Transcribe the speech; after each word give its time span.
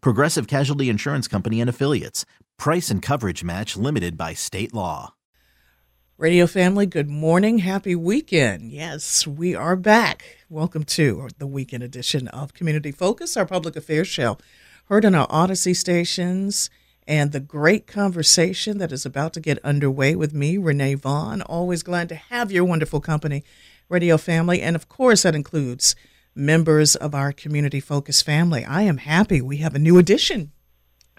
Progressive 0.00 0.46
Casualty 0.46 0.88
Insurance 0.88 1.28
Company 1.28 1.60
and 1.60 1.70
Affiliates. 1.70 2.24
Price 2.58 2.90
and 2.90 3.02
coverage 3.02 3.44
match 3.44 3.76
limited 3.76 4.16
by 4.16 4.34
state 4.34 4.72
law. 4.72 5.14
Radio 6.18 6.46
family, 6.46 6.86
good 6.86 7.10
morning. 7.10 7.58
Happy 7.58 7.94
weekend. 7.94 8.72
Yes, 8.72 9.26
we 9.26 9.54
are 9.54 9.76
back. 9.76 10.38
Welcome 10.48 10.84
to 10.84 11.28
the 11.36 11.46
weekend 11.46 11.82
edition 11.82 12.26
of 12.28 12.54
Community 12.54 12.90
Focus, 12.90 13.36
our 13.36 13.44
public 13.44 13.76
affairs 13.76 14.08
show, 14.08 14.38
heard 14.86 15.04
on 15.04 15.14
our 15.14 15.28
Audacy 15.28 15.76
stations, 15.76 16.70
and 17.06 17.32
the 17.32 17.40
great 17.40 17.86
conversation 17.86 18.78
that 18.78 18.92
is 18.92 19.04
about 19.04 19.34
to 19.34 19.40
get 19.40 19.62
underway 19.62 20.16
with 20.16 20.32
me, 20.32 20.56
Renee 20.56 20.94
Vaughn. 20.94 21.42
Always 21.42 21.82
glad 21.82 22.08
to 22.08 22.14
have 22.14 22.50
your 22.50 22.64
wonderful 22.64 23.00
company, 23.00 23.44
radio 23.90 24.16
family. 24.16 24.62
And 24.62 24.74
of 24.74 24.88
course, 24.88 25.22
that 25.22 25.34
includes 25.34 25.94
members 26.36 26.94
of 26.94 27.14
our 27.14 27.32
community 27.32 27.80
focused 27.80 28.24
family. 28.24 28.64
I 28.64 28.82
am 28.82 28.98
happy 28.98 29.40
we 29.40 29.56
have 29.58 29.74
a 29.74 29.80
new 29.80 29.98
addition 29.98 30.52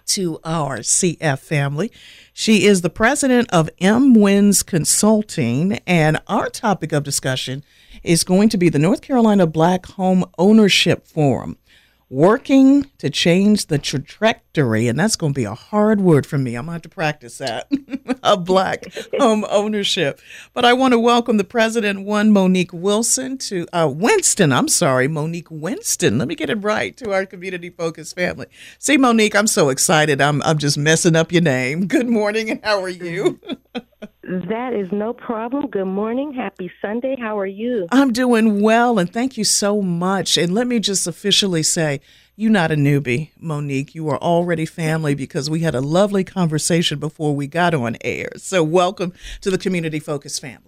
to 0.06 0.38
our 0.44 0.78
CF 0.78 1.38
family. 1.38 1.92
She 2.32 2.64
is 2.64 2.80
the 2.80 2.90
president 2.90 3.50
of 3.52 3.68
MWINS 3.80 4.64
Consulting, 4.64 5.80
and 5.86 6.18
our 6.26 6.48
topic 6.48 6.92
of 6.92 7.02
discussion 7.02 7.62
is 8.02 8.24
going 8.24 8.48
to 8.48 8.56
be 8.56 8.68
the 8.68 8.78
North 8.78 9.02
Carolina 9.02 9.46
Black 9.46 9.86
Home 9.86 10.24
Ownership 10.38 11.06
Forum. 11.06 11.58
Working 12.10 12.86
to 12.96 13.10
change 13.10 13.66
the 13.66 13.76
trajectory, 13.76 14.88
and 14.88 14.98
that's 14.98 15.14
going 15.14 15.34
to 15.34 15.38
be 15.38 15.44
a 15.44 15.54
hard 15.54 16.00
word 16.00 16.24
for 16.24 16.38
me. 16.38 16.54
I'm 16.54 16.64
going 16.64 16.68
to 16.68 16.72
have 16.76 16.82
to 16.82 16.88
practice 16.88 17.36
that 17.36 17.70
of 18.22 18.46
black 18.46 18.84
home 19.18 19.44
ownership. 19.50 20.18
But 20.54 20.64
I 20.64 20.72
want 20.72 20.92
to 20.92 20.98
welcome 20.98 21.36
the 21.36 21.44
president, 21.44 22.06
one 22.06 22.32
Monique 22.32 22.72
Wilson, 22.72 23.36
to 23.38 23.66
uh, 23.74 23.92
Winston. 23.94 24.52
I'm 24.52 24.68
sorry, 24.68 25.06
Monique 25.06 25.50
Winston. 25.50 26.16
Let 26.16 26.28
me 26.28 26.34
get 26.34 26.48
it 26.48 26.64
right 26.64 26.96
to 26.96 27.12
our 27.12 27.26
community 27.26 27.68
focused 27.68 28.14
family. 28.14 28.46
See, 28.78 28.96
Monique, 28.96 29.36
I'm 29.36 29.46
so 29.46 29.68
excited. 29.68 30.22
I'm 30.22 30.40
I'm 30.44 30.56
just 30.56 30.78
messing 30.78 31.14
up 31.14 31.30
your 31.30 31.42
name. 31.42 31.88
Good 31.88 32.08
morning, 32.08 32.48
and 32.48 32.64
how 32.64 32.80
are 32.80 32.88
you? 32.88 33.38
That 34.22 34.74
is 34.74 34.92
no 34.92 35.12
problem. 35.12 35.68
Good 35.68 35.86
morning. 35.86 36.32
Happy 36.32 36.70
Sunday. 36.80 37.16
How 37.18 37.38
are 37.38 37.46
you? 37.46 37.88
I'm 37.90 38.12
doing 38.12 38.62
well, 38.62 38.98
and 38.98 39.12
thank 39.12 39.36
you 39.36 39.44
so 39.44 39.82
much. 39.82 40.36
And 40.36 40.54
let 40.54 40.66
me 40.66 40.78
just 40.78 41.06
officially 41.06 41.62
say, 41.62 42.00
you're 42.36 42.52
not 42.52 42.70
a 42.70 42.76
newbie, 42.76 43.30
Monique. 43.36 43.96
You 43.96 44.08
are 44.10 44.18
already 44.18 44.64
family 44.64 45.16
because 45.16 45.50
we 45.50 45.60
had 45.60 45.74
a 45.74 45.80
lovely 45.80 46.22
conversation 46.22 47.00
before 47.00 47.34
we 47.34 47.48
got 47.48 47.74
on 47.74 47.96
air. 48.02 48.30
So, 48.36 48.62
welcome 48.62 49.12
to 49.40 49.50
the 49.50 49.58
Community 49.58 49.98
Focus 49.98 50.38
family. 50.38 50.67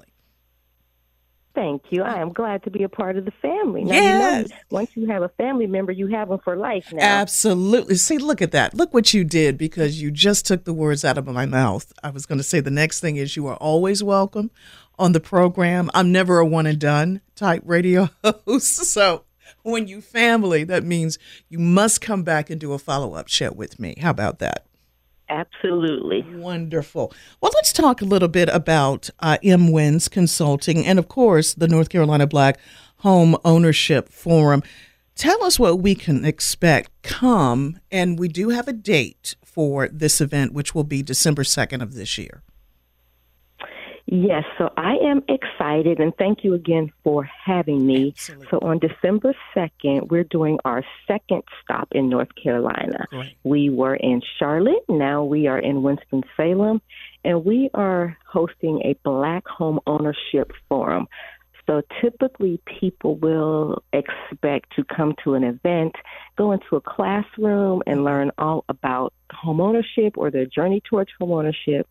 Thank 1.55 1.91
you. 1.91 2.03
I 2.03 2.21
am 2.21 2.33
glad 2.33 2.62
to 2.65 2.71
be 2.71 2.84
a 2.84 2.88
part 2.88 3.16
of 3.16 3.25
the 3.25 3.33
family. 3.43 3.83
Now, 3.83 3.94
yes. 3.94 4.43
You 4.43 4.49
know, 4.49 4.56
once 4.71 4.91
you 4.94 5.09
have 5.09 5.22
a 5.22 5.28
family 5.31 5.66
member, 5.66 5.91
you 5.91 6.06
have 6.09 6.28
them 6.28 6.38
for 6.44 6.56
life 6.56 6.93
now. 6.93 7.03
Absolutely. 7.03 7.97
See, 7.97 8.19
look 8.19 8.41
at 8.41 8.53
that. 8.53 8.75
Look 8.75 8.94
what 8.94 9.12
you 9.12 9.25
did 9.25 9.59
because 9.59 10.00
you 10.00 10.10
just 10.12 10.47
took 10.47 10.65
the 10.65 10.72
words 10.72 11.05
out 11.05 11.19
of 11.19 11.27
my 11.27 11.47
mouth. 11.47 11.93
I 12.05 12.10
was 12.10 12.25
going 12.25 12.39
to 12.39 12.44
say 12.44 12.60
the 12.60 12.71
next 12.71 13.00
thing 13.00 13.16
is 13.16 13.37
you 13.37 13.47
are 13.49 13.56
always 13.56 14.03
welcome 14.03 14.53
on 14.99 15.12
the 15.12 15.21
program. 15.21 15.91
I'm 15.93 16.12
never 16.12 16.39
a 16.39 16.47
one 16.47 16.66
and 16.66 16.78
done 16.78 17.21
type 17.34 17.62
radio 17.65 18.10
host. 18.25 18.84
So 18.84 19.25
when 19.62 19.89
you 19.89 20.00
family, 20.00 20.62
that 20.65 20.84
means 20.84 21.19
you 21.49 21.59
must 21.59 22.00
come 22.00 22.22
back 22.22 22.49
and 22.50 22.60
do 22.60 22.72
a 22.72 22.78
follow 22.78 23.15
up 23.15 23.28
show 23.28 23.50
with 23.50 23.81
me. 23.81 23.97
How 24.00 24.10
about 24.10 24.39
that? 24.39 24.66
Absolutely. 25.30 26.22
Wonderful. 26.34 27.12
Well, 27.41 27.52
let's 27.54 27.72
talk 27.72 28.02
a 28.02 28.04
little 28.04 28.28
bit 28.28 28.48
about 28.48 29.08
uh, 29.20 29.38
MWINS 29.44 30.10
Consulting 30.10 30.84
and, 30.84 30.98
of 30.98 31.06
course, 31.08 31.54
the 31.54 31.68
North 31.68 31.88
Carolina 31.88 32.26
Black 32.26 32.58
Home 32.98 33.36
Ownership 33.44 34.08
Forum. 34.08 34.62
Tell 35.14 35.44
us 35.44 35.58
what 35.58 35.80
we 35.80 35.94
can 35.94 36.24
expect 36.24 36.91
come, 37.02 37.78
and 37.92 38.18
we 38.18 38.26
do 38.26 38.48
have 38.48 38.66
a 38.66 38.72
date 38.72 39.36
for 39.44 39.88
this 39.88 40.20
event, 40.20 40.52
which 40.52 40.74
will 40.74 40.84
be 40.84 41.02
December 41.02 41.44
2nd 41.44 41.80
of 41.80 41.94
this 41.94 42.18
year. 42.18 42.42
Yes, 44.12 44.43
so 44.59 44.72
I 44.76 44.97
am 44.97 45.22
excited 45.28 46.00
and 46.00 46.12
thank 46.16 46.43
you 46.43 46.54
again 46.54 46.93
for 47.04 47.22
having 47.22 47.87
me. 47.87 48.09
Absolutely. 48.09 48.48
So 48.50 48.59
on 48.59 48.81
December 48.81 49.37
2nd, 49.54 50.09
we're 50.09 50.25
doing 50.25 50.59
our 50.65 50.82
second 51.06 51.44
stop 51.62 51.87
in 51.93 52.09
North 52.09 52.34
Carolina. 52.34 53.06
Great. 53.10 53.37
We 53.44 53.71
were 53.71 53.94
in 53.94 54.21
Charlotte, 54.38 54.84
now 54.88 55.22
we 55.22 55.47
are 55.47 55.60
in 55.60 55.82
Winston-Salem, 55.82 56.82
and 57.25 57.44
we 57.44 57.71
are 57.72 58.19
hosting 58.26 58.82
a 58.84 58.97
Black 59.04 59.47
Home 59.47 59.78
Ownership 59.87 60.50
Forum. 60.69 61.06
So 61.70 61.82
typically, 62.03 62.60
people 62.81 63.14
will 63.19 63.84
expect 63.92 64.75
to 64.75 64.82
come 64.84 65.14
to 65.22 65.34
an 65.34 65.44
event, 65.44 65.94
go 66.36 66.50
into 66.50 66.75
a 66.75 66.81
classroom, 66.81 67.81
and 67.86 68.03
learn 68.03 68.32
all 68.38 68.64
about 68.69 69.12
homeownership 69.32 70.14
or 70.16 70.32
their 70.32 70.47
journey 70.47 70.82
towards 70.91 71.12
homeownership. 71.22 71.84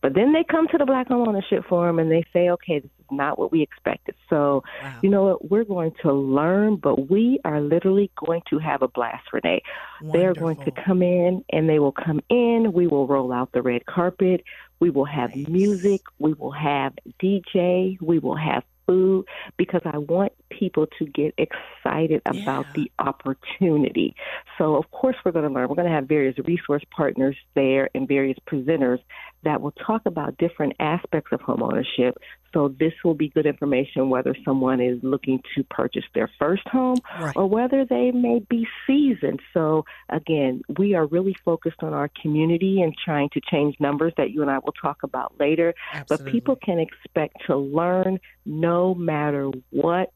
But 0.00 0.14
then 0.14 0.32
they 0.32 0.42
come 0.50 0.68
to 0.68 0.78
the 0.78 0.86
Black 0.86 1.10
Homeownership 1.10 1.68
Forum 1.68 1.98
and 1.98 2.10
they 2.10 2.24
say, 2.32 2.48
okay, 2.48 2.78
this 2.78 2.90
is 2.98 3.06
not 3.10 3.38
what 3.38 3.52
we 3.52 3.60
expected. 3.60 4.14
So, 4.30 4.62
Wow. 4.82 5.00
you 5.02 5.10
know 5.10 5.24
what? 5.24 5.50
We're 5.50 5.64
going 5.64 5.92
to 6.00 6.12
learn, 6.14 6.76
but 6.76 7.10
we 7.10 7.38
are 7.44 7.60
literally 7.60 8.10
going 8.24 8.40
to 8.48 8.58
have 8.58 8.80
a 8.80 8.88
blast, 8.88 9.26
Renee. 9.34 9.60
They're 10.00 10.34
going 10.34 10.56
to 10.64 10.70
come 10.70 11.02
in 11.02 11.44
and 11.52 11.68
they 11.68 11.78
will 11.78 11.92
come 11.92 12.20
in. 12.30 12.72
We 12.72 12.86
will 12.86 13.06
roll 13.06 13.34
out 13.34 13.52
the 13.52 13.60
red 13.60 13.84
carpet. 13.84 14.44
We 14.80 14.88
will 14.88 15.04
have 15.04 15.36
Nice. 15.36 15.48
music. 15.48 16.00
We 16.18 16.32
will 16.32 16.52
have 16.52 16.94
DJ. 17.22 18.00
We 18.00 18.18
will 18.18 18.36
have 18.36 18.62
food 18.86 19.26
because 19.56 19.82
I 19.84 19.98
want 19.98 20.32
people 20.50 20.86
to 20.98 21.06
get 21.06 21.34
excited 21.38 22.22
about 22.26 22.66
Yeah. 22.68 22.72
the 22.74 22.92
opportunity. 22.98 24.14
So, 24.58 24.76
of 24.76 24.90
course, 24.90 25.16
we're 25.24 25.32
going 25.32 25.46
to 25.46 25.52
learn. 25.52 25.68
We're 25.68 25.74
going 25.74 25.88
to 25.88 25.94
have 25.94 26.06
various 26.06 26.38
resource 26.44 26.82
partners 26.90 27.36
there 27.54 27.90
and 27.94 28.06
various 28.08 28.38
presenters 28.46 29.00
that 29.46 29.62
will 29.62 29.70
talk 29.72 30.02
about 30.06 30.36
different 30.38 30.74
aspects 30.80 31.30
of 31.32 31.40
homeownership. 31.40 32.14
So, 32.52 32.68
this 32.68 32.92
will 33.04 33.14
be 33.14 33.28
good 33.28 33.46
information 33.46 34.08
whether 34.10 34.34
someone 34.44 34.80
is 34.80 34.98
looking 35.02 35.40
to 35.54 35.62
purchase 35.64 36.04
their 36.14 36.28
first 36.38 36.66
home 36.68 36.96
Right. 37.20 37.36
or 37.36 37.46
whether 37.46 37.84
they 37.84 38.10
may 38.10 38.40
be 38.50 38.66
seasoned. 38.86 39.40
So, 39.54 39.84
again, 40.08 40.62
we 40.78 40.94
are 40.94 41.06
really 41.06 41.36
focused 41.44 41.82
on 41.82 41.94
our 41.94 42.10
community 42.20 42.82
and 42.82 42.92
trying 43.04 43.28
to 43.34 43.40
change 43.40 43.76
numbers 43.78 44.12
that 44.16 44.30
you 44.32 44.42
and 44.42 44.50
I 44.50 44.58
will 44.58 44.72
talk 44.72 45.02
about 45.04 45.34
later. 45.38 45.74
But 46.08 46.24
people 46.24 46.56
can 46.56 46.78
expect 46.80 47.36
to 47.46 47.56
learn 47.56 48.18
no 48.44 48.94
matter 48.94 49.50
what 49.70 50.12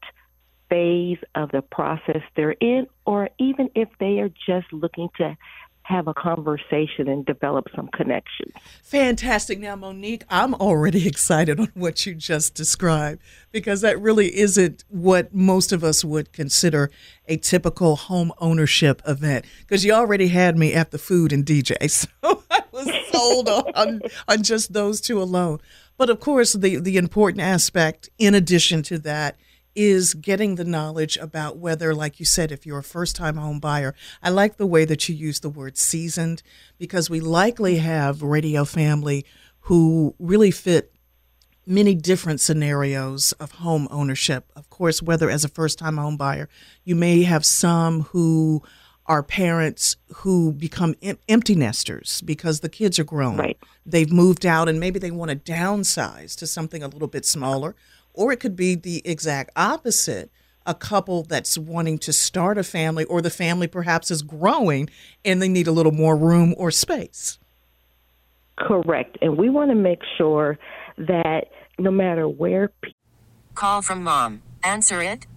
phase 0.69 1.19
of 1.35 1.51
the 1.51 1.61
process 1.61 2.21
they're 2.35 2.51
in, 2.59 2.87
or 3.05 3.29
even 3.39 3.69
if 3.75 3.89
they 3.99 4.19
are 4.19 4.29
just 4.45 4.71
looking 4.73 5.09
to 5.17 5.37
have 5.91 6.07
a 6.07 6.13
conversation 6.13 7.07
and 7.07 7.25
develop 7.25 7.67
some 7.75 7.89
connections. 7.89 8.53
Fantastic. 8.83 9.59
Now, 9.59 9.75
Monique, 9.75 10.23
I'm 10.29 10.53
already 10.55 11.07
excited 11.13 11.59
on 11.59 11.71
what 11.73 12.05
you 12.05 12.15
just 12.15 12.55
described 12.55 13.21
because 13.51 13.81
that 13.81 13.99
really 14.01 14.35
isn't 14.37 14.83
what 14.87 15.33
most 15.33 15.71
of 15.71 15.83
us 15.83 16.03
would 16.03 16.31
consider 16.31 16.89
a 17.27 17.37
typical 17.37 17.95
home 17.95 18.31
ownership 18.39 19.01
event. 19.07 19.45
Because 19.59 19.85
you 19.85 19.93
already 19.93 20.29
had 20.29 20.57
me 20.57 20.73
at 20.73 20.91
the 20.91 20.97
food 20.97 21.31
and 21.31 21.45
DJ, 21.45 21.89
so 21.91 22.43
I 22.49 22.61
was 22.71 22.89
sold 23.11 23.49
on 23.49 24.01
on 24.27 24.43
just 24.43 24.73
those 24.73 25.01
two 25.01 25.21
alone. 25.21 25.59
But 25.97 26.09
of 26.09 26.19
course, 26.19 26.53
the 26.53 26.77
the 26.77 26.97
important 26.97 27.41
aspect, 27.41 28.09
in 28.17 28.33
addition 28.33 28.81
to 28.83 28.97
that, 28.99 29.37
is 29.75 30.13
getting 30.13 30.55
the 30.55 30.65
knowledge 30.65 31.17
about 31.17 31.57
whether, 31.57 31.93
like 31.93 32.19
you 32.19 32.25
said, 32.25 32.51
if 32.51 32.65
you're 32.65 32.79
a 32.79 32.83
first 32.83 33.15
time 33.15 33.37
home 33.37 33.59
buyer. 33.59 33.95
I 34.21 34.29
like 34.29 34.57
the 34.57 34.67
way 34.67 34.85
that 34.85 35.07
you 35.07 35.15
use 35.15 35.39
the 35.39 35.49
word 35.49 35.77
seasoned 35.77 36.43
because 36.77 37.09
we 37.09 37.19
likely 37.19 37.77
have 37.77 38.21
radio 38.21 38.65
family 38.65 39.25
who 39.61 40.15
really 40.19 40.51
fit 40.51 40.93
many 41.65 41.95
different 41.95 42.41
scenarios 42.41 43.31
of 43.33 43.51
home 43.53 43.87
ownership. 43.91 44.51
Of 44.55 44.69
course, 44.69 45.01
whether 45.01 45.29
as 45.29 45.43
a 45.43 45.49
first 45.49 45.79
time 45.79 45.97
home 45.97 46.17
buyer, 46.17 46.49
you 46.83 46.95
may 46.95 47.23
have 47.23 47.45
some 47.45 48.01
who 48.01 48.63
are 49.05 49.23
parents 49.23 49.97
who 50.17 50.53
become 50.53 50.95
em- 51.01 51.17
empty 51.27 51.55
nesters 51.55 52.21
because 52.21 52.59
the 52.59 52.69
kids 52.69 52.99
are 52.99 53.03
grown. 53.03 53.37
Right. 53.37 53.57
They've 53.85 54.11
moved 54.11 54.45
out 54.45 54.69
and 54.69 54.79
maybe 54.79 54.99
they 54.99 55.11
want 55.11 55.31
to 55.31 55.51
downsize 55.51 56.35
to 56.37 56.47
something 56.47 56.83
a 56.83 56.87
little 56.87 57.07
bit 57.07 57.25
smaller. 57.25 57.75
Or 58.13 58.31
it 58.31 58.39
could 58.39 58.55
be 58.55 58.75
the 58.75 59.01
exact 59.05 59.51
opposite 59.55 60.31
a 60.65 60.75
couple 60.75 61.23
that's 61.23 61.57
wanting 61.57 61.97
to 61.97 62.13
start 62.13 62.57
a 62.57 62.63
family, 62.63 63.03
or 63.05 63.21
the 63.21 63.29
family 63.29 63.67
perhaps 63.67 64.11
is 64.11 64.21
growing 64.21 64.89
and 65.25 65.41
they 65.41 65.49
need 65.49 65.67
a 65.67 65.71
little 65.71 65.91
more 65.91 66.15
room 66.15 66.53
or 66.57 66.69
space. 66.69 67.39
Correct. 68.57 69.17
And 69.21 69.37
we 69.37 69.49
want 69.49 69.71
to 69.71 69.75
make 69.75 70.01
sure 70.17 70.59
that 70.97 71.45
no 71.79 71.89
matter 71.89 72.27
where 72.27 72.67
pe- 72.83 72.91
Call 73.55 73.81
from 73.81 74.03
mom. 74.03 74.41
Answer 74.63 75.03
it. 75.03 75.27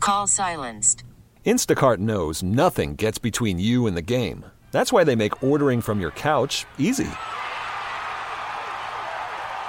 Call 0.00 0.26
silenced. 0.26 1.02
Instacart 1.46 1.98
knows 1.98 2.42
nothing 2.42 2.94
gets 2.94 3.18
between 3.18 3.58
you 3.58 3.86
and 3.86 3.96
the 3.96 4.02
game. 4.02 4.44
That's 4.70 4.92
why 4.92 5.04
they 5.04 5.16
make 5.16 5.42
ordering 5.42 5.80
from 5.80 6.00
your 6.00 6.10
couch 6.10 6.66
easy. 6.78 7.08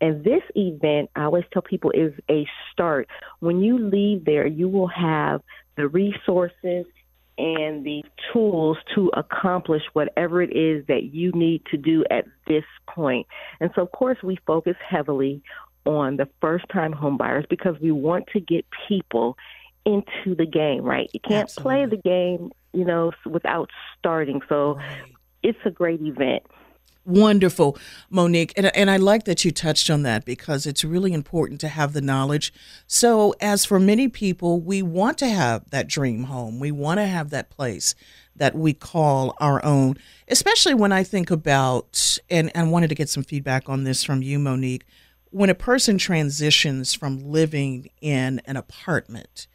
And 0.00 0.24
this 0.24 0.42
event, 0.54 1.10
I 1.16 1.24
always 1.24 1.44
tell 1.52 1.62
people, 1.62 1.90
is 1.92 2.12
a 2.30 2.46
start. 2.72 3.08
When 3.40 3.60
you 3.60 3.78
leave 3.78 4.24
there, 4.24 4.46
you 4.46 4.68
will 4.68 4.88
have 4.88 5.40
the 5.76 5.88
resources 5.88 6.86
and 7.36 7.84
the 7.84 8.04
tools 8.32 8.76
to 8.94 9.10
accomplish 9.16 9.82
whatever 9.92 10.40
it 10.40 10.54
is 10.54 10.86
that 10.86 11.04
you 11.12 11.32
need 11.32 11.62
to 11.70 11.76
do 11.76 12.04
at 12.10 12.26
this 12.46 12.64
point. 12.88 13.26
And 13.60 13.70
so, 13.74 13.82
of 13.82 13.92
course, 13.92 14.18
we 14.22 14.38
focus 14.46 14.76
heavily 14.88 15.42
on 15.84 16.16
the 16.16 16.28
first 16.40 16.64
time 16.72 16.92
homebuyers 16.92 17.48
because 17.48 17.76
we 17.80 17.90
want 17.90 18.26
to 18.28 18.40
get 18.40 18.64
people 18.88 19.36
into 19.84 20.34
the 20.36 20.46
game, 20.46 20.82
right? 20.82 21.10
You 21.12 21.20
can't 21.20 21.48
play 21.48 21.86
the 21.86 21.96
game, 21.96 22.52
you 22.72 22.84
know, 22.84 23.12
without 23.26 23.70
starting. 23.98 24.40
So 24.48 24.78
it's 25.42 25.58
a 25.64 25.70
great 25.70 26.00
event. 26.00 26.44
Wonderful, 27.06 27.76
Monique. 28.08 28.54
And, 28.56 28.74
and 28.74 28.90
I 28.90 28.96
like 28.96 29.24
that 29.24 29.44
you 29.44 29.50
touched 29.50 29.90
on 29.90 30.02
that 30.04 30.24
because 30.24 30.66
it's 30.66 30.84
really 30.84 31.12
important 31.12 31.60
to 31.60 31.68
have 31.68 31.92
the 31.92 32.00
knowledge. 32.00 32.52
So, 32.86 33.34
as 33.40 33.66
for 33.66 33.78
many 33.78 34.08
people, 34.08 34.60
we 34.60 34.80
want 34.80 35.18
to 35.18 35.28
have 35.28 35.68
that 35.70 35.86
dream 35.86 36.24
home. 36.24 36.60
We 36.60 36.70
want 36.72 37.00
to 37.00 37.06
have 37.06 37.28
that 37.30 37.50
place 37.50 37.94
that 38.36 38.54
we 38.54 38.72
call 38.72 39.36
our 39.38 39.62
own, 39.64 39.96
especially 40.28 40.74
when 40.74 40.92
I 40.92 41.04
think 41.04 41.30
about, 41.30 42.18
and 42.30 42.50
I 42.54 42.62
wanted 42.64 42.88
to 42.88 42.94
get 42.94 43.08
some 43.10 43.22
feedback 43.22 43.68
on 43.68 43.84
this 43.84 44.02
from 44.02 44.22
you, 44.22 44.38
Monique. 44.38 44.84
When 45.30 45.50
a 45.50 45.54
person 45.54 45.98
transitions 45.98 46.94
from 46.94 47.18
living 47.30 47.90
in 48.00 48.40
an 48.46 48.56
apartment, 48.56 49.46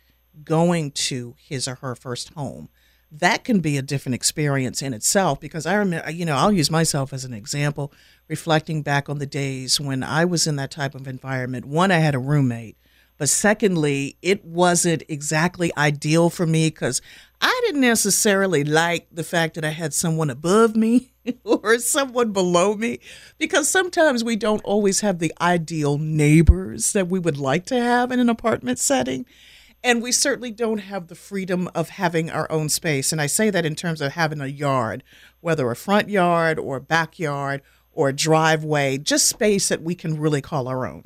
going 0.44 0.92
to 0.92 1.36
his 1.38 1.68
or 1.68 1.76
her 1.76 1.96
first 1.96 2.34
home, 2.34 2.70
that 3.12 3.44
can 3.44 3.60
be 3.60 3.78
a 3.78 3.82
different 3.82 4.16
experience 4.16 4.82
in 4.82 4.94
itself 4.94 5.40
because 5.40 5.66
I 5.66 5.76
remember, 5.76 6.12
you 6.12 6.26
know, 6.26 6.36
I'll 6.36 6.52
use 6.52 6.70
myself 6.70 7.12
as 7.12 7.26
an 7.26 7.34
example, 7.34 7.92
reflecting 8.28 8.84
back 8.84 9.10
on 9.10 9.18
the 9.18 9.26
days 9.26 9.80
when 9.80 10.04
I 10.04 10.26
was 10.26 10.46
in 10.46 10.58
that 10.58 10.72
type 10.72 10.94
of 10.94 11.08
environment. 11.08 11.66
One, 11.66 11.92
I 11.92 11.98
had 11.98 12.14
a 12.14 12.20
roommate, 12.20 12.78
but 13.18 13.30
secondly, 13.30 14.18
it 14.22 14.46
wasn't 14.46 15.04
exactly 15.10 15.72
ideal 15.76 16.30
for 16.30 16.46
me 16.46 16.68
because 16.68 17.02
I 17.42 17.62
didn't 17.66 17.82
necessarily 17.82 18.64
like 18.64 19.08
the 19.12 19.24
fact 19.24 19.56
that 19.56 19.66
I 19.66 19.70
had 19.70 19.94
someone 19.94 20.30
above 20.30 20.76
me 20.76 21.14
or 21.44 21.80
someone 21.80 22.32
below 22.32 22.76
me 22.76 23.00
because 23.38 23.70
sometimes 23.70 24.24
we 24.24 24.36
don't 24.36 24.64
always 24.64 25.02
have 25.02 25.20
the 25.20 25.34
ideal 25.42 25.98
neighbors 25.98 26.94
that 26.94 27.08
we 27.08 27.18
would 27.18 27.38
like 27.38 27.66
to 27.68 27.80
have 27.80 28.12
in 28.12 28.20
an 28.20 28.30
apartment 28.30 28.78
setting. 28.78 29.26
And 29.84 30.02
we 30.02 30.12
certainly 30.12 30.52
don't 30.52 30.80
have 30.80 31.08
the 31.08 31.16
freedom 31.16 31.70
of 31.74 31.90
having 31.90 32.30
our 32.30 32.52
own 32.52 32.68
space. 32.70 33.12
And 33.14 33.22
I 33.22 33.28
say 33.28 33.50
that 33.50 33.66
in 33.66 33.76
terms 33.76 34.02
of 34.02 34.12
having 34.12 34.42
a 34.42 34.48
yard, 34.48 35.04
whether 35.40 35.70
a 35.72 35.76
front 35.76 36.10
yard 36.10 36.60
or 36.60 36.76
a 36.78 36.82
backyard 36.82 37.62
or 37.94 38.10
a 38.10 38.14
driveway, 38.14 38.98
just 38.98 39.28
space 39.30 39.70
that 39.70 39.82
we 39.82 39.96
can 39.96 40.20
really 40.20 40.42
call 40.42 40.68
our 40.68 40.86
own. 40.86 41.04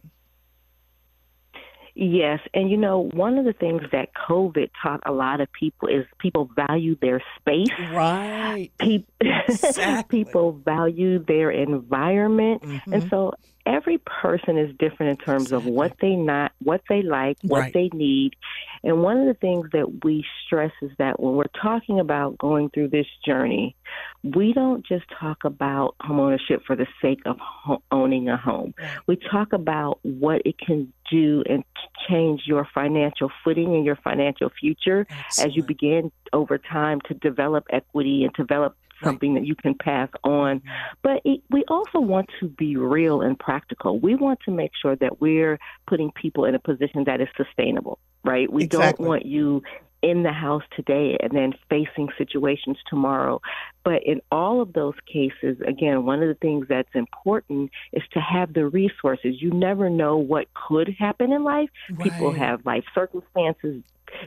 Yes, 1.96 2.40
and 2.56 2.72
you 2.72 2.78
know, 2.78 3.08
one 3.14 3.38
of 3.38 3.46
the 3.46 3.54
things 3.54 3.84
that 3.92 4.10
COVID 4.28 4.72
taught 4.82 5.02
a 5.06 5.12
lot 5.12 5.42
of 5.42 5.52
people 5.54 5.88
is 5.88 6.06
people 6.18 6.50
value 6.56 6.96
their 7.00 7.22
space. 7.40 7.68
Right. 7.92 8.72
Pe- 8.80 9.04
Exactly. 9.48 10.24
people 10.24 10.54
value 10.54 11.20
their 11.20 11.52
environment, 11.52 12.64
Mm-hmm. 12.64 12.94
and 12.94 13.10
so 13.12 13.34
every 13.66 13.98
person 14.00 14.58
is 14.58 14.76
different 14.78 15.20
in 15.20 15.26
terms 15.26 15.52
of 15.52 15.64
what 15.66 15.94
they 16.02 16.16
not, 16.16 16.52
what 16.62 16.82
they 16.90 17.02
like, 17.02 17.38
what 17.44 17.60
Right. 17.60 17.74
they 17.74 17.90
need. 17.94 18.36
And 18.84 19.02
one 19.02 19.18
of 19.18 19.26
the 19.28 19.34
things 19.34 19.70
that 19.72 20.04
we 20.04 20.26
stress 20.46 20.72
is 20.82 20.92
that 20.98 21.20
when 21.20 21.36
we're 21.36 21.44
talking 21.62 22.00
about 22.00 22.38
going 22.38 22.70
through 22.70 22.90
this 22.90 23.08
journey, 23.26 23.76
we 24.24 24.52
don't 24.54 24.86
just 24.86 25.06
talk 25.20 25.46
about 25.46 25.96
homeownership 26.02 26.64
for 26.66 26.76
the 26.76 26.88
sake 27.02 27.22
of 27.26 27.38
ho- 27.40 27.82
owning 27.92 28.28
a 28.28 28.36
home. 28.38 28.74
We 29.08 29.16
talk 29.16 29.54
about 29.54 30.00
what 30.04 30.42
it 30.46 30.58
can 30.60 30.92
do 31.10 31.44
and 31.50 31.64
change 32.10 32.42
your 32.46 32.68
financial 32.74 33.32
footing 33.44 33.76
and 33.76 33.86
your 33.86 33.96
financial 33.98 34.50
future 34.60 35.06
as 35.40 35.56
you 35.56 35.64
begin 35.64 36.12
over 36.34 36.58
time 36.58 37.00
to 37.08 37.14
develop 37.14 37.66
equity 37.70 38.24
and 38.26 38.34
develop 38.34 38.76
something 39.04 39.34
that 39.36 39.46
you 39.46 39.56
can 39.56 39.76
pass 39.76 40.10
on. 40.24 40.62
But 41.02 41.22
it, 41.26 41.42
we 41.50 41.64
also 41.68 42.00
want 42.00 42.30
to 42.40 42.48
be 42.48 42.76
real 42.78 43.22
and 43.22 43.38
practical. 43.38 44.00
We 44.00 44.16
want 44.16 44.40
to 44.46 44.52
make 44.52 44.72
sure 44.82 44.96
that 44.98 45.22
we're 45.22 45.60
putting 45.88 46.12
people 46.12 46.46
in 46.46 46.56
a 46.56 46.60
position 46.60 47.04
that 47.06 47.22
is 47.22 47.28
sustainable, 47.38 48.00
right? 48.24 48.52
We 48.52 48.64
Exactly. 48.64 49.04
don't 49.04 49.08
want 49.08 49.26
you 49.26 49.62
in 50.04 50.22
the 50.24 50.34
house 50.34 50.64
today 50.76 51.18
and 51.22 51.32
then 51.32 51.54
facing 51.70 52.10
situations 52.18 52.78
tomorrow. 52.90 53.42
But 53.86 54.04
in 54.06 54.22
all 54.32 54.62
of 54.62 54.74
those 54.74 54.96
cases, 55.12 55.58
again, 55.66 56.06
one 56.06 56.22
of 56.22 56.28
the 56.28 56.36
things 56.36 56.68
that's 56.68 56.94
important 56.94 57.72
is 57.94 58.04
to 58.12 58.20
have 58.20 58.54
the 58.54 58.68
resources. 58.68 59.42
You 59.42 59.52
never 59.52 59.90
know 59.90 60.18
what 60.18 60.48
could 60.54 60.94
happen 61.00 61.32
in 61.32 61.44
life. 61.44 61.70
People 62.02 62.34
have 62.34 62.66
life 62.66 62.84
circumstances, 62.94 63.82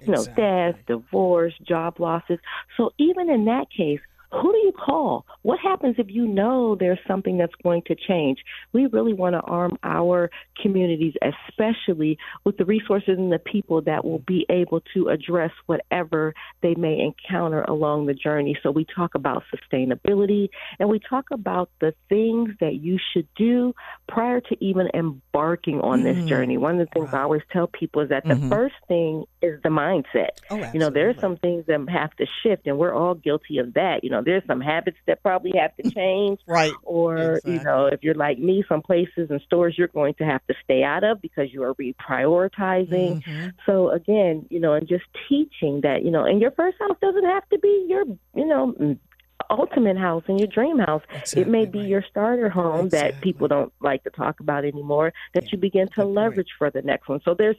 you 0.06 0.12
know, 0.12 0.22
Exactly. 0.22 0.42
death, 0.42 0.76
divorce, 0.86 1.54
job 1.62 2.00
losses. 2.00 2.38
So 2.78 2.92
even 2.98 3.28
in 3.28 3.44
that 3.44 3.66
case, 3.70 4.00
who 4.32 4.52
do 4.52 4.58
you 4.58 4.72
call? 4.72 5.24
What 5.42 5.58
happens 5.60 5.96
if 5.98 6.06
you 6.10 6.26
know 6.26 6.76
there's 6.78 6.98
something 7.06 7.38
that's 7.38 7.54
going 7.62 7.82
to 7.86 7.94
change? 7.94 8.38
We 8.72 8.86
really 8.86 9.14
want 9.14 9.34
to 9.34 9.40
arm 9.40 9.78
our 9.82 10.30
communities, 10.60 11.14
especially 11.22 12.18
with 12.44 12.56
the 12.56 12.64
resources 12.64 13.18
and 13.18 13.32
the 13.32 13.38
people 13.38 13.82
that 13.82 14.04
will 14.04 14.22
be 14.26 14.46
able 14.48 14.80
to 14.94 15.08
address 15.08 15.52
whatever 15.66 16.34
they 16.62 16.74
may 16.74 16.98
encounter 17.00 17.62
along 17.62 18.06
the 18.06 18.14
journey. 18.14 18.58
So 18.62 18.70
we 18.70 18.84
talk 18.84 19.14
about 19.14 19.44
sustainability 19.54 20.48
and 20.78 20.88
we 20.88 20.98
talk 20.98 21.26
about 21.30 21.70
the 21.80 21.94
things 22.08 22.50
that 22.60 22.74
you 22.74 22.98
should 23.12 23.28
do 23.36 23.74
prior 24.08 24.40
to 24.40 24.64
even 24.64 24.88
embarking 24.94 25.80
on 25.80 26.02
this 26.02 26.16
Mm, 26.16 26.28
journey. 26.28 26.56
One 26.56 26.80
of 26.80 26.88
the 26.88 26.92
things 26.92 27.08
I 27.12 27.22
always 27.22 27.42
tell 27.52 27.66
people 27.66 28.02
is 28.02 28.08
that 28.08 28.24
the 28.24 28.34
Mhm. 28.34 28.48
first 28.48 28.74
thing 28.88 29.24
is 29.54 29.62
the 29.62 29.68
mindset. 29.68 30.30
Oh, 30.50 30.68
you 30.72 30.80
know, 30.80 30.90
there 30.90 31.08
are 31.08 31.14
some 31.20 31.36
things 31.36 31.64
that 31.66 31.80
have 31.88 32.14
to 32.16 32.26
shift, 32.42 32.66
and 32.66 32.78
we're 32.78 32.94
all 32.94 33.14
guilty 33.14 33.58
of 33.58 33.74
that. 33.74 34.02
You 34.02 34.10
know, 34.10 34.22
there's 34.22 34.42
some 34.46 34.60
habits 34.60 34.98
that 35.06 35.22
probably 35.22 35.52
have 35.58 35.74
to 35.76 35.90
change. 35.90 36.40
Right. 36.46 36.72
Or, 36.84 37.40
you 37.44 37.62
know, 37.62 37.86
if 37.86 38.02
you're 38.02 38.14
like 38.14 38.38
me, 38.38 38.64
some 38.68 38.80
places 38.80 39.30
and 39.30 39.40
stores 39.42 39.74
you're 39.76 39.88
going 39.88 40.14
to 40.14 40.24
have 40.24 40.46
to 40.46 40.54
stay 40.64 40.82
out 40.82 41.04
of 41.04 41.20
because 41.20 41.52
you 41.52 41.62
are 41.64 41.74
reprioritizing. 41.74 43.22
Mhm. 43.24 43.52
So 43.66 43.90
again, 43.90 44.46
you 44.50 44.60
know, 44.60 44.72
and 44.74 44.86
just 44.88 45.04
teaching 45.28 45.80
that, 45.82 46.02
you 46.04 46.10
know, 46.10 46.24
and 46.24 46.40
your 46.40 46.50
first 46.52 46.78
house 46.78 46.96
doesn't 47.00 47.24
have 47.24 47.48
to 47.50 47.58
be 47.58 47.86
your, 47.88 48.04
you 48.34 48.46
know, 48.46 48.74
mm, 48.78 48.98
ultimate 49.50 49.96
house 49.96 50.24
and 50.28 50.38
your 50.40 50.48
dream 50.48 50.78
house. 50.78 51.02
it 51.34 51.46
may 51.46 51.64
be 51.66 51.80
right. 51.80 51.88
your 51.88 52.04
starter 52.10 52.48
home 52.48 52.88
that 52.88 53.20
people 53.20 53.46
don't 53.48 53.72
like 53.80 54.02
to 54.04 54.10
talk 54.10 54.40
about 54.40 54.64
anymore 54.64 55.12
that 55.34 55.44
Yeah, 55.44 55.50
you 55.52 55.58
begin 55.58 55.88
to 55.94 56.04
leverage 56.04 56.48
for 56.58 56.70
the 56.70 56.82
next 56.82 57.08
one. 57.08 57.20
So 57.24 57.34
there's 57.34 57.56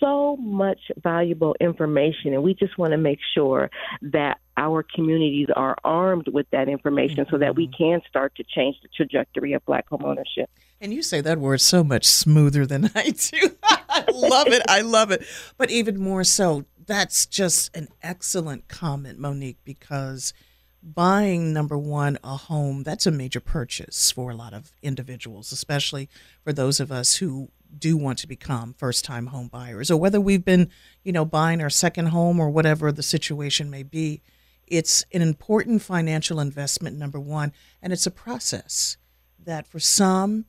so 0.00 0.36
much 0.36 0.80
valuable 1.02 1.54
information 1.60 2.32
and 2.34 2.42
we 2.42 2.54
just 2.54 2.76
want 2.78 2.92
to 2.92 2.98
make 2.98 3.18
sure 3.34 3.70
that 4.02 4.38
our 4.56 4.84
communities 4.94 5.48
are 5.56 5.76
armed 5.84 6.28
with 6.28 6.46
that 6.50 6.68
information 6.68 7.26
so 7.30 7.38
that 7.38 7.56
we 7.56 7.66
Mm-hmm. 7.66 7.82
can 7.82 8.00
start 8.08 8.34
to 8.36 8.44
change 8.44 8.76
the 8.82 8.88
trajectory 8.94 9.52
of 9.52 9.64
black 9.64 9.88
home 9.88 10.04
ownership. 10.04 10.48
And 10.80 10.92
you 10.92 11.02
say 11.02 11.20
that 11.22 11.38
word 11.38 11.60
so 11.60 11.82
much 11.82 12.04
smoother 12.06 12.66
than 12.66 12.90
I 12.94 13.10
do. 13.10 13.56
I 13.62 14.04
love 14.12 14.48
it. 14.48 14.62
I 14.68 14.82
love 14.82 15.10
it. 15.10 15.24
But 15.56 15.70
even 15.70 15.98
more 15.98 16.24
so, 16.24 16.66
that's 16.86 17.26
just 17.26 17.74
an 17.76 17.88
excellent 18.02 18.68
comment, 18.68 19.18
Monique, 19.18 19.58
because 19.64 20.34
buying 20.82 21.54
number 21.54 21.78
one 21.78 22.18
a 22.22 22.36
home 22.36 22.82
that's 22.82 23.06
a 23.06 23.10
major 23.10 23.40
purchase 23.40 24.10
for 24.10 24.30
a 24.30 24.34
lot 24.36 24.52
of 24.52 24.70
individuals 24.82 25.50
especially 25.50 26.10
for 26.42 26.52
those 26.52 26.78
of 26.78 26.92
us 26.92 27.16
who 27.16 27.48
do 27.78 27.96
want 27.96 28.18
to 28.18 28.26
become 28.26 28.74
first 28.74 29.04
time 29.04 29.26
home 29.26 29.48
buyers 29.48 29.90
or 29.90 29.96
whether 29.96 30.20
we've 30.20 30.44
been 30.44 30.70
you 31.02 31.12
know 31.12 31.24
buying 31.24 31.60
our 31.60 31.70
second 31.70 32.06
home 32.06 32.40
or 32.40 32.50
whatever 32.50 32.90
the 32.90 33.02
situation 33.02 33.70
may 33.70 33.82
be 33.82 34.22
it's 34.66 35.04
an 35.12 35.22
important 35.22 35.82
financial 35.82 36.40
investment 36.40 36.96
number 36.98 37.20
one 37.20 37.52
and 37.82 37.92
it's 37.92 38.06
a 38.06 38.10
process 38.10 38.96
that 39.38 39.66
for 39.66 39.78
some 39.78 40.44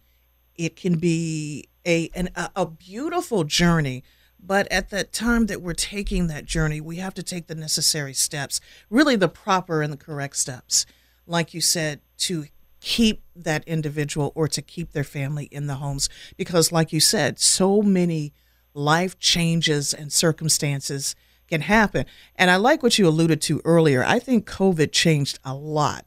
it 0.56 0.76
can 0.76 0.98
be 0.98 1.68
a 1.86 2.10
an, 2.16 2.30
a, 2.56 2.66
beautiful 2.66 3.44
journey 3.44 4.04
but 4.40 4.72
at 4.72 4.90
the 4.90 5.04
time 5.04 5.48
that 5.48 5.62
we're 5.62 5.74
taking 5.74 6.28
that 6.28 6.46
journey 6.46 6.80
we 6.80 6.98
have 6.98 7.14
to 7.14 7.24
take 7.24 7.48
the 7.48 7.56
necessary 7.56 8.14
steps 8.14 8.62
really 8.90 9.16
the 9.16 9.28
proper 9.28 9.82
and 9.82 9.92
the 9.92 9.98
correct 9.98 10.38
steps. 10.38 10.86
Like 11.28 11.54
you 11.54 11.62
said 11.62 12.02
to 12.20 12.46
keep 12.86 13.24
that 13.36 13.68
individual 13.68 14.32
or 14.36 14.48
to 14.48 14.62
keep 14.62 14.92
their 14.92 15.04
family 15.04 15.46
in 15.46 15.66
the 15.66 15.76
homes 15.76 16.08
because 16.38 16.72
like 16.72 16.94
you 16.94 17.00
said 17.00 17.40
so 17.40 17.82
many 17.82 18.32
life 18.76 19.18
changes 19.18 19.92
and 19.92 20.14
circumstances 20.14 21.16
can 21.48 21.62
happen 21.62 22.06
and 22.36 22.52
i 22.52 22.56
like 22.56 22.84
what 22.84 23.00
you 23.00 23.08
alluded 23.08 23.42
to 23.42 23.60
earlier 23.66 24.04
i 24.06 24.20
think 24.20 24.48
covid 24.48 24.92
changed 24.92 25.40
a 25.44 25.52
lot 25.52 26.06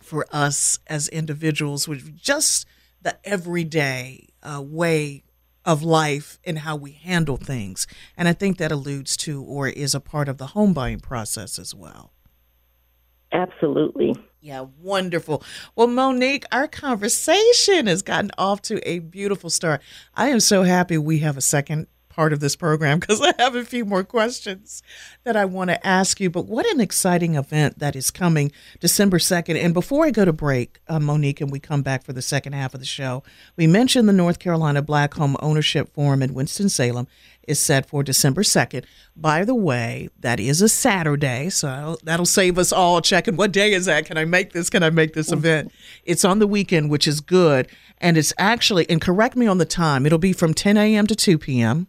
for 0.00 0.24
us 0.32 0.78
as 0.86 1.06
individuals 1.08 1.86
with 1.86 2.16
just 2.16 2.66
the 3.02 3.18
everyday 3.22 4.26
uh, 4.42 4.62
way 4.62 5.22
of 5.66 5.82
life 5.82 6.38
and 6.42 6.60
how 6.60 6.74
we 6.74 6.92
handle 6.92 7.36
things. 7.36 7.86
And 8.16 8.26
I 8.26 8.32
think 8.32 8.56
that 8.56 8.72
alludes 8.72 9.14
to 9.18 9.42
or 9.42 9.68
is 9.68 9.94
a 9.94 10.00
part 10.00 10.26
of 10.26 10.38
the 10.38 10.48
home 10.48 10.72
buying 10.72 11.00
process 11.00 11.58
as 11.58 11.74
well. 11.74 12.14
Absolutely. 13.30 14.16
Yeah, 14.40 14.66
wonderful. 14.80 15.44
Well, 15.76 15.86
Monique, 15.86 16.44
our 16.50 16.66
conversation 16.66 17.86
has 17.86 18.00
gotten 18.00 18.30
off 18.38 18.62
to 18.62 18.88
a 18.88 19.00
beautiful 19.00 19.50
start. 19.50 19.82
I 20.14 20.28
am 20.28 20.40
so 20.40 20.62
happy 20.62 20.96
we 20.96 21.18
have 21.18 21.36
a 21.36 21.42
second 21.42 21.88
part 22.08 22.32
of 22.32 22.40
this 22.40 22.56
program 22.56 22.98
because 23.00 23.20
I 23.20 23.32
have 23.38 23.54
a 23.54 23.64
few 23.64 23.84
more 23.84 24.02
questions 24.02 24.82
that 25.24 25.36
I 25.36 25.44
want 25.44 25.68
to 25.70 25.86
ask 25.86 26.20
you. 26.20 26.30
But 26.30 26.46
what 26.46 26.66
an 26.66 26.80
exciting 26.80 27.34
event 27.34 27.78
that 27.80 27.94
is 27.94 28.10
coming 28.10 28.50
December 28.80 29.18
2nd. 29.18 29.62
And 29.62 29.74
before 29.74 30.06
I 30.06 30.10
go 30.10 30.24
to 30.24 30.32
break, 30.32 30.80
uh, 30.88 31.00
Monique, 31.00 31.40
and 31.40 31.52
we 31.52 31.60
come 31.60 31.82
back 31.82 32.02
for 32.02 32.12
the 32.14 32.22
second 32.22 32.54
half 32.54 32.72
of 32.72 32.80
the 32.80 32.86
show, 32.86 33.22
we 33.56 33.66
mentioned 33.66 34.08
the 34.08 34.12
North 34.12 34.38
Carolina 34.38 34.80
Black 34.80 35.14
Home 35.14 35.36
Ownership 35.40 35.92
Forum 35.92 36.22
in 36.22 36.34
Winston-Salem 36.34 37.06
is 37.48 37.58
set 37.60 37.88
for 37.88 38.02
December 38.02 38.42
2nd. 38.42 38.84
By 39.16 39.44
the 39.44 39.54
way, 39.54 40.08
that 40.20 40.38
is 40.40 40.62
a 40.62 40.68
Saturday, 40.68 41.48
so 41.50 41.96
that'll 42.04 42.26
save 42.26 42.58
us 42.58 42.72
all 42.72 43.00
checking 43.00 43.36
what 43.36 43.52
day 43.52 43.72
is 43.72 43.86
that? 43.86 44.06
Can 44.06 44.16
I 44.16 44.24
make 44.24 44.52
this? 44.52 44.70
Can 44.70 44.82
I 44.82 44.90
make 44.90 45.14
this 45.14 45.32
event? 45.32 45.72
It's 46.04 46.24
on 46.24 46.38
the 46.38 46.46
weekend, 46.46 46.90
which 46.90 47.06
is 47.08 47.20
good. 47.20 47.68
And 47.98 48.16
it's 48.16 48.32
actually, 48.38 48.88
and 48.88 49.00
correct 49.00 49.36
me 49.36 49.46
on 49.46 49.58
the 49.58 49.64
time, 49.66 50.06
it'll 50.06 50.18
be 50.18 50.32
from 50.32 50.54
10 50.54 50.76
a.m. 50.76 51.06
to 51.06 51.14
2 51.16 51.38
p.m. 51.38 51.86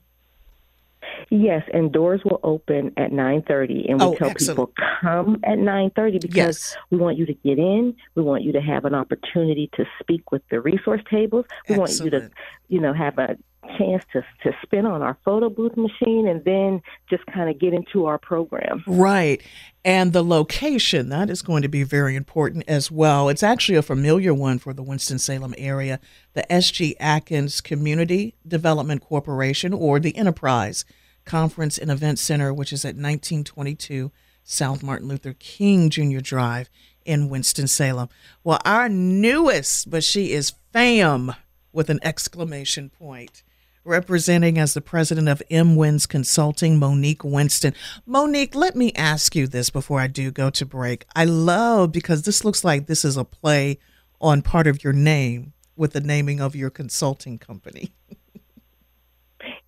Yes, 1.29 1.63
and 1.73 1.91
doors 1.93 2.21
will 2.25 2.41
open 2.43 2.91
at 2.97 3.11
9:30 3.11 3.89
and 3.89 3.99
we 4.01 4.05
Oh, 4.05 4.15
tell 4.15 4.29
excellent. 4.29 4.57
people 4.75 4.85
come 5.01 5.39
at 5.43 5.57
9:30 5.59 6.19
because 6.19 6.35
Yes. 6.35 6.77
we 6.89 6.97
want 6.97 7.17
you 7.17 7.25
to 7.25 7.33
get 7.33 7.57
in, 7.57 7.95
we 8.15 8.23
want 8.23 8.43
you 8.43 8.51
to 8.51 8.59
have 8.61 8.83
an 8.83 8.93
opportunity 8.93 9.69
to 9.77 9.85
speak 10.01 10.31
with 10.31 10.41
the 10.49 10.59
resource 10.59 11.01
tables. 11.09 11.45
We 11.69 11.77
want 11.77 11.97
you 12.03 12.09
to, 12.09 12.29
you 12.67 12.81
know, 12.81 12.91
have 12.91 13.17
a 13.17 13.37
chance 13.77 14.03
to 14.13 14.23
to 14.43 14.51
spin 14.63 14.85
on 14.85 15.01
our 15.01 15.17
photo 15.23 15.49
booth 15.49 15.77
machine 15.77 16.27
and 16.27 16.43
then 16.43 16.81
just 17.09 17.25
kind 17.27 17.49
of 17.49 17.59
get 17.59 17.73
into 17.73 18.05
our 18.05 18.17
program. 18.17 18.83
Right. 18.87 19.41
And 19.83 20.13
the 20.13 20.23
location, 20.23 21.09
that 21.09 21.29
is 21.29 21.41
going 21.41 21.61
to 21.63 21.67
be 21.67 21.83
very 21.83 22.15
important 22.15 22.65
as 22.67 22.91
well. 22.91 23.29
It's 23.29 23.43
actually 23.43 23.77
a 23.77 23.83
familiar 23.83 24.33
one 24.33 24.59
for 24.59 24.73
the 24.73 24.83
Winston-Salem 24.83 25.55
area, 25.57 25.99
the 26.33 26.45
SG 26.49 26.93
Atkins 26.99 27.61
Community 27.61 28.35
Development 28.47 29.01
Corporation 29.01 29.73
or 29.73 29.99
the 29.99 30.15
Enterprise 30.15 30.85
Conference 31.25 31.77
and 31.77 31.89
Event 31.89 32.19
Center, 32.19 32.53
which 32.53 32.73
is 32.73 32.85
at 32.85 32.95
1922 32.95 34.11
South 34.43 34.83
Martin 34.83 35.07
Luther 35.07 35.33
King 35.33 35.89
Jr. 35.89 36.19
Drive 36.19 36.69
in 37.05 37.29
Winston-Salem. 37.29 38.09
Well, 38.43 38.59
our 38.65 38.89
newest, 38.89 39.89
but 39.89 40.03
she 40.03 40.33
is 40.33 40.53
fam 40.73 41.33
with 41.73 41.89
an 41.89 41.99
exclamation 42.03 42.89
point 42.89 43.43
representing 43.83 44.57
as 44.57 44.73
the 44.73 44.81
president 44.81 45.27
of 45.27 45.41
MWINS 45.49 46.07
Consulting, 46.07 46.77
Monique 46.77 47.23
Winston. 47.23 47.73
Monique, 48.05 48.55
let 48.55 48.75
me 48.75 48.91
ask 48.93 49.35
you 49.35 49.47
this 49.47 49.69
before 49.69 49.99
I 49.99 50.07
do 50.07 50.31
go 50.31 50.49
to 50.51 50.65
break. 50.65 51.05
I 51.15 51.25
love 51.25 51.91
because 51.91 52.23
this 52.23 52.45
looks 52.45 52.63
like 52.63 52.87
this 52.87 53.03
is 53.03 53.17
a 53.17 53.23
play 53.23 53.79
on 54.19 54.41
part 54.41 54.67
of 54.67 54.83
your 54.83 54.93
name 54.93 55.53
with 55.75 55.93
the 55.93 56.01
naming 56.01 56.39
of 56.39 56.55
your 56.55 56.69
consulting 56.69 57.39
company. 57.39 57.91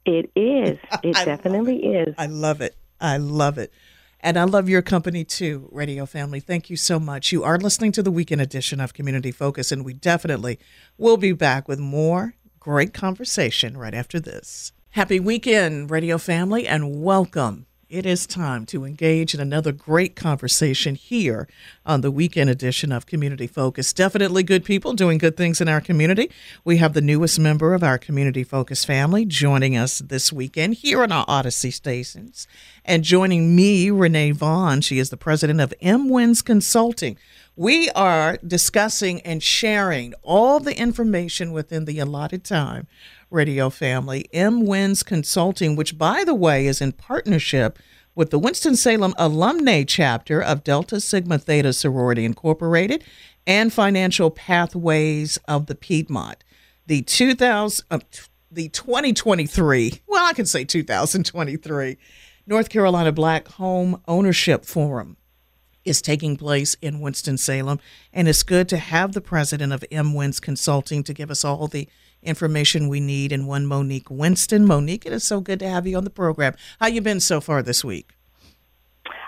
It 0.05 0.29
is. 0.35 0.77
It 1.03 1.17
I 1.17 1.25
definitely 1.25 1.83
is. 1.83 2.13
I 2.17 2.27
love 2.27 2.61
it. 2.61 2.75
I 2.99 3.17
love 3.17 3.57
it. 3.57 3.71
And 4.19 4.37
I 4.37 4.45
love 4.45 4.69
your 4.69 4.81
company 4.81 5.25
too, 5.25 5.67
Radio 5.71 6.05
Family. 6.05 6.39
Thank 6.39 6.69
you 6.69 6.77
so 6.77 6.97
much. 6.97 7.31
You 7.33 7.43
are 7.43 7.57
listening 7.57 7.91
to 7.93 8.03
the 8.03 8.11
weekend 8.11 8.39
edition 8.39 8.79
of 8.79 8.93
Community 8.93 9.31
Focus, 9.31 9.71
and 9.71 9.83
we 9.83 9.93
definitely 9.93 10.59
will 10.97 11.17
be 11.17 11.33
back 11.33 11.67
with 11.67 11.79
more 11.79 12.35
great 12.63 12.93
conversation 12.93 13.75
right 13.75 13.93
after 13.93 14.21
this. 14.21 14.71
Happy 14.91 15.19
weekend, 15.19 15.91
Radio 15.91 16.17
Family, 16.17 16.65
and 16.65 17.03
welcome. 17.03 17.65
It 17.89 18.05
is 18.05 18.25
time 18.25 18.65
to 18.67 18.85
engage 18.85 19.33
in 19.33 19.41
another 19.41 19.73
great 19.73 20.15
conversation 20.15 20.95
here 20.95 21.49
on 21.85 21.99
the 21.99 22.09
weekend 22.09 22.49
edition 22.49 22.93
of 22.93 23.05
Community 23.05 23.47
Focus. 23.47 23.91
Definitely 23.91 24.43
good 24.43 24.63
people 24.63 24.93
doing 24.93 25.17
good 25.17 25.35
things 25.35 25.59
in 25.59 25.67
our 25.67 25.81
community. 25.81 26.31
We 26.63 26.77
have 26.77 26.93
the 26.93 27.01
newest 27.01 27.37
member 27.37 27.73
of 27.73 27.83
our 27.83 27.97
Community 27.97 28.45
Focus 28.45 28.85
family 28.85 29.25
joining 29.25 29.75
us 29.75 29.99
this 29.99 30.31
weekend 30.31 30.75
here 30.75 31.03
on 31.03 31.11
our 31.11 31.25
Audacy 31.25 31.71
stations. 31.73 32.47
And 32.85 33.03
joining 33.03 33.57
me, 33.57 33.91
Renee 33.91 34.31
Vaughn. 34.31 34.79
She 34.79 34.99
is 34.99 35.09
the 35.09 35.17
president 35.17 35.59
of 35.59 35.73
MWINS 35.81 36.45
Consulting. 36.45 37.17
We 37.55 37.91
are 37.91 38.37
discussing 38.37 39.21
and 39.21 39.43
sharing 39.43 40.15
all 40.23 40.59
the 40.59 40.75
information 40.75 41.51
within 41.51 41.85
the 41.85 41.99
allotted 41.99 42.43
time 42.43 42.87
radio 43.29 43.69
family, 43.69 44.27
MWINS 44.33 45.05
Consulting, 45.05 45.75
which, 45.75 45.95
by 45.95 46.23
the 46.23 46.33
way, 46.33 46.65
is 46.65 46.81
in 46.81 46.93
partnership 46.93 47.77
with 48.15 48.31
the 48.31 48.39
Winston-Salem 48.39 49.13
Alumni 49.19 49.83
Chapter 49.83 50.41
of 50.41 50.63
Delta 50.63 50.99
Sigma 50.99 51.37
Theta 51.37 51.73
Sorority 51.73 52.25
Incorporated 52.25 53.03
and 53.45 53.71
Financial 53.71 54.31
Pathways 54.31 55.37
of 55.47 55.67
the 55.67 55.75
Piedmont. 55.75 56.43
The 56.87 57.03
2000, 57.03 57.85
uh, 57.91 57.99
the 58.51 58.69
2023, 58.69 60.01
well, 60.07 60.25
I 60.25 60.33
can 60.33 60.47
say 60.47 60.63
2023, 60.63 61.97
North 62.47 62.69
Carolina 62.69 63.11
Black 63.11 63.47
Home 63.49 64.01
Ownership 64.07 64.65
Forum 64.65 65.17
is 65.85 66.01
taking 66.01 66.37
place 66.37 66.75
in 66.81 66.99
Winston-Salem. 66.99 67.79
And 68.11 68.27
it's 68.27 68.43
good 68.43 68.69
to 68.69 68.77
have 68.77 69.13
the 69.13 69.21
president 69.21 69.73
of 69.73 69.83
MWINS 69.91 70.41
Consulting 70.41 71.03
to 71.03 71.13
give 71.13 71.31
us 71.31 71.43
all 71.43 71.67
the 71.67 71.87
information 72.21 72.87
we 72.87 72.99
need 72.99 73.31
and 73.31 73.47
one 73.47 73.67
Monique 73.67 74.09
Winston. 74.09 74.65
Monique, 74.65 75.05
it 75.05 75.13
is 75.13 75.23
so 75.23 75.41
good 75.41 75.59
to 75.59 75.67
have 75.67 75.85
you 75.85 75.97
on 75.97 76.03
the 76.03 76.09
program. 76.09 76.55
How 76.79 76.87
you 76.87 77.01
been 77.01 77.19
so 77.19 77.41
far 77.41 77.61
this 77.61 77.83
week? 77.83 78.11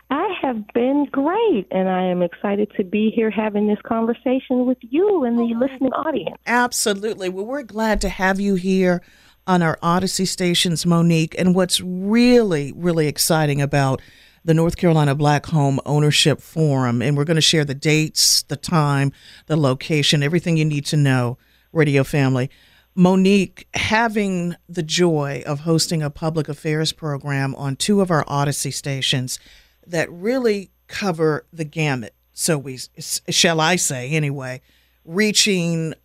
I 0.10 0.28
have 0.42 0.68
been 0.74 1.08
great, 1.12 1.66
and 1.72 1.90
I 1.90 2.04
am 2.04 2.22
excited 2.22 2.72
to 2.78 2.84
be 2.84 3.10
here 3.10 3.32
having 3.32 3.68
this 3.68 3.82
conversation 3.84 4.66
with 4.66 4.78
you 4.82 5.24
and 5.24 5.38
the 5.38 5.56
listening 5.56 5.92
audience. 5.94 6.38
Absolutely. 6.46 7.28
Well, 7.28 7.46
we're 7.46 7.64
glad 7.64 8.02
to 8.02 8.10
have 8.10 8.40
you 8.40 8.54
here 8.54 9.02
on 9.48 9.64
our 9.64 9.78
Audacy 9.78 10.28
stations, 10.28 10.86
Monique. 10.86 11.36
And 11.38 11.56
what's 11.56 11.82
really, 11.82 12.72
really 12.76 13.08
exciting 13.08 13.62
about 13.62 14.02
the 14.46 14.54
North 14.54 14.78
Carolina 14.78 15.16
Black 15.16 15.48
Home 15.48 15.80
Ownership 15.88 16.40
Forum, 16.40 17.02
and 17.02 17.18
we're 17.18 17.24
going 17.24 17.36
to 17.36 17.42
share 17.42 17.66
the 17.66 17.74
dates, 17.74 18.44
the 18.44 18.56
time, 18.56 19.12
the 19.48 19.58
location, 19.58 20.22
everything 20.22 20.56
you 20.56 20.64
need 20.64 20.86
to 20.86 20.96
know, 20.96 21.40
radio 21.74 22.04
family. 22.04 22.52
Monique, 22.94 23.68
having 23.74 24.56
the 24.70 24.84
joy 24.84 25.42
of 25.48 25.62
hosting 25.62 26.04
a 26.04 26.12
public 26.12 26.48
affairs 26.48 26.94
program 26.94 27.56
on 27.56 27.76
two 27.76 28.02
of 28.02 28.12
our 28.12 28.24
Audacy 28.26 28.72
stations 28.72 29.40
that 29.86 30.12
really 30.12 30.70
cover 30.88 31.48
the 31.52 31.66
gamut, 31.66 32.14
so 32.32 32.56
we 32.56 32.80
shall 33.30 33.60
I 33.60 33.78
say 33.78 34.12
anyway, 34.12 34.62
reaching 35.04 35.96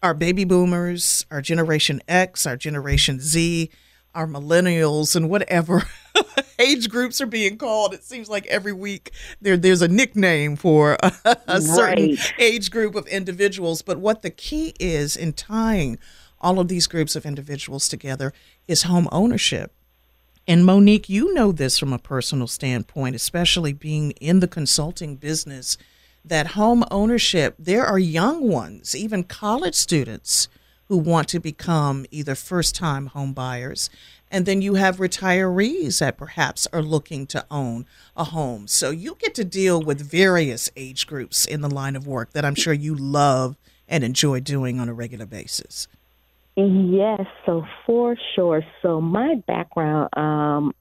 our 0.00 0.14
baby 0.14 0.44
boomers, 0.44 1.26
our 1.28 1.42
Generation 1.42 2.00
X, 2.06 2.46
our 2.46 2.56
Generation 2.56 3.18
Z, 3.18 3.68
our 4.14 4.28
millennials, 4.28 5.16
and 5.16 5.28
whatever 5.28 5.82
age 6.58 6.88
groups 6.88 7.20
are 7.20 7.26
being 7.26 7.56
called. 7.56 7.94
It 7.94 8.04
seems 8.04 8.28
like 8.28 8.46
every 8.46 8.72
week 8.72 9.12
there 9.40 9.56
there's 9.56 9.82
a 9.82 9.88
nickname 9.88 10.56
for 10.56 10.96
a, 11.02 11.12
a 11.46 11.60
certain 11.60 12.16
age 12.38 12.70
group 12.70 12.94
of 12.94 13.06
individuals. 13.06 13.82
But 13.82 13.98
what 13.98 14.22
the 14.22 14.30
key 14.30 14.74
is 14.78 15.16
in 15.16 15.32
tying 15.32 15.98
all 16.40 16.60
of 16.60 16.68
these 16.68 16.86
groups 16.86 17.16
of 17.16 17.24
individuals 17.24 17.88
together 17.88 18.32
is 18.68 18.82
home 18.82 19.08
ownership. 19.10 19.72
And 20.46 20.66
Monique, 20.66 21.08
you 21.08 21.32
know 21.32 21.52
this 21.52 21.78
from 21.78 21.92
a 21.92 21.98
personal 21.98 22.46
standpoint, 22.46 23.16
especially 23.16 23.72
being 23.72 24.10
in 24.12 24.40
the 24.40 24.48
consulting 24.48 25.16
business, 25.16 25.78
that 26.22 26.48
home 26.48 26.84
ownership, 26.90 27.54
there 27.58 27.86
are 27.86 27.98
young 27.98 28.48
ones, 28.48 28.94
even 28.94 29.24
college 29.24 29.74
students, 29.74 30.48
who 30.88 30.98
want 30.98 31.28
to 31.28 31.40
become 31.40 32.04
either 32.10 32.34
first 32.34 32.74
time 32.74 33.06
home 33.06 33.32
buyers. 33.32 33.88
And 34.34 34.46
then 34.46 34.62
you 34.62 34.74
have 34.74 34.96
retirees 34.96 36.00
that 36.00 36.16
perhaps 36.16 36.66
are 36.72 36.82
looking 36.82 37.24
to 37.28 37.46
own 37.52 37.86
a 38.16 38.24
home. 38.24 38.66
So 38.66 38.90
you 38.90 39.16
get 39.20 39.32
to 39.36 39.44
deal 39.44 39.80
with 39.80 40.00
various 40.00 40.68
age 40.74 41.06
groups 41.06 41.46
in 41.46 41.60
the 41.60 41.70
line 41.70 41.94
of 41.94 42.04
work 42.04 42.32
that 42.32 42.44
I'm 42.44 42.56
sure 42.56 42.72
you 42.72 42.96
love 42.96 43.56
and 43.88 44.02
enjoy 44.02 44.40
doing 44.40 44.80
on 44.80 44.88
a 44.88 44.92
regular 44.92 45.24
basis. 45.24 45.86
Yes, 46.56 47.20
so 47.46 47.64
for 47.86 48.16
sure. 48.34 48.64
So 48.82 49.00
my 49.00 49.36
background, 49.46 50.08
um, 50.16 50.74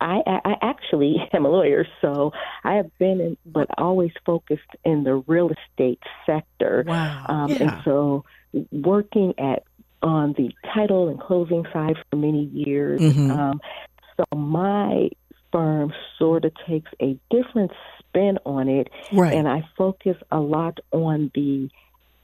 I, 0.00 0.22
I 0.26 0.54
actually 0.62 1.16
am 1.34 1.44
a 1.44 1.50
lawyer, 1.50 1.86
so 2.00 2.32
I 2.64 2.76
have 2.76 2.90
been 2.96 3.20
in, 3.20 3.36
but 3.44 3.68
always 3.76 4.12
focused 4.24 4.62
in 4.82 5.04
the 5.04 5.16
real 5.16 5.50
estate 5.50 6.00
sector. 6.24 6.84
Wow. 6.86 7.26
Um, 7.28 7.50
yeah. 7.50 7.56
And 7.56 7.82
so 7.84 8.24
working 8.72 9.34
at 9.38 9.64
on 10.04 10.34
the 10.34 10.50
title 10.72 11.08
and 11.08 11.18
closing 11.18 11.64
side 11.72 11.96
for 12.10 12.16
many 12.16 12.44
years. 12.44 13.00
Mhm. 13.00 13.30
Um, 13.30 13.60
so 14.16 14.24
my 14.36 15.10
firm 15.50 15.92
sort 16.18 16.44
of 16.44 16.52
takes 16.66 16.90
a 17.00 17.18
different 17.30 17.72
spin 17.98 18.38
on 18.44 18.68
it, 18.68 18.88
right. 19.12 19.32
and 19.32 19.48
I 19.48 19.66
focus 19.76 20.16
a 20.30 20.38
lot 20.38 20.78
on 20.92 21.30
the 21.34 21.68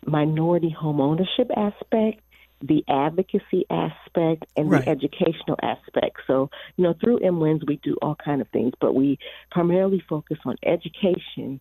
minority 0.07 0.71
home 0.71 1.01
ownership 1.01 1.51
aspect, 1.57 2.21
the 2.63 2.85
advocacy 2.89 3.65
aspect, 3.71 4.45
and 4.57 4.71
Right. 4.71 4.85
the 4.85 4.91
educational 4.91 5.57
aspect. 5.63 6.19
So, 6.27 6.51
you 6.77 6.85
know, 6.85 6.93
through 6.93 7.21
MWINS, 7.21 7.67
we 7.67 7.77
do 7.83 7.97
all 8.03 8.17
kind 8.17 8.41
of 8.41 8.49
things, 8.49 8.75
but 8.81 8.95
we 8.95 9.19
primarily 9.51 10.01
focus 10.01 10.39
on 10.45 10.57
education, 10.63 11.61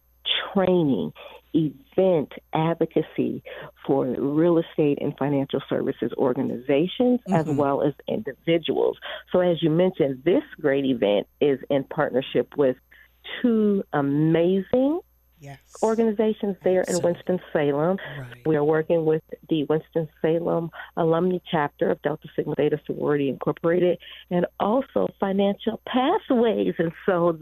training, 0.53 1.11
event 1.53 2.31
advocacy 2.53 3.41
for 3.85 4.05
real 4.05 4.59
estate 4.59 4.99
and 5.01 5.17
financial 5.17 5.61
services 5.67 6.11
organizations 6.17 7.19
as 7.31 7.47
Mhm. 7.47 7.57
well 7.57 7.81
as 7.81 7.93
individuals. 8.07 8.97
So, 9.31 9.39
as 9.39 9.61
you 9.63 9.69
mentioned, 9.69 10.23
this 10.23 10.43
great 10.61 10.85
event 10.85 11.27
is 11.41 11.59
in 11.69 11.85
partnership 11.85 12.55
with 12.55 12.77
two 13.41 13.83
amazing 13.93 14.99
yes. 15.39 15.59
organizations 15.81 16.55
there 16.63 16.83
in. 16.87 17.01
Winston-Salem. 17.01 17.97
Right. 18.19 18.45
We 18.45 18.55
are 18.55 18.63
working 18.63 19.05
with 19.05 19.23
the 19.49 19.63
Winston-Salem 19.65 20.69
alumni 20.97 21.39
chapter 21.49 21.89
of 21.91 22.01
Delta 22.01 22.27
Sigma 22.35 22.55
Theta 22.55 22.79
Sorority 22.85 23.29
Incorporated 23.29 23.97
and 24.29 24.45
also 24.59 25.07
Financial 25.19 25.81
Pathways. 25.85 26.75
And 26.77 26.91
so 27.05 27.39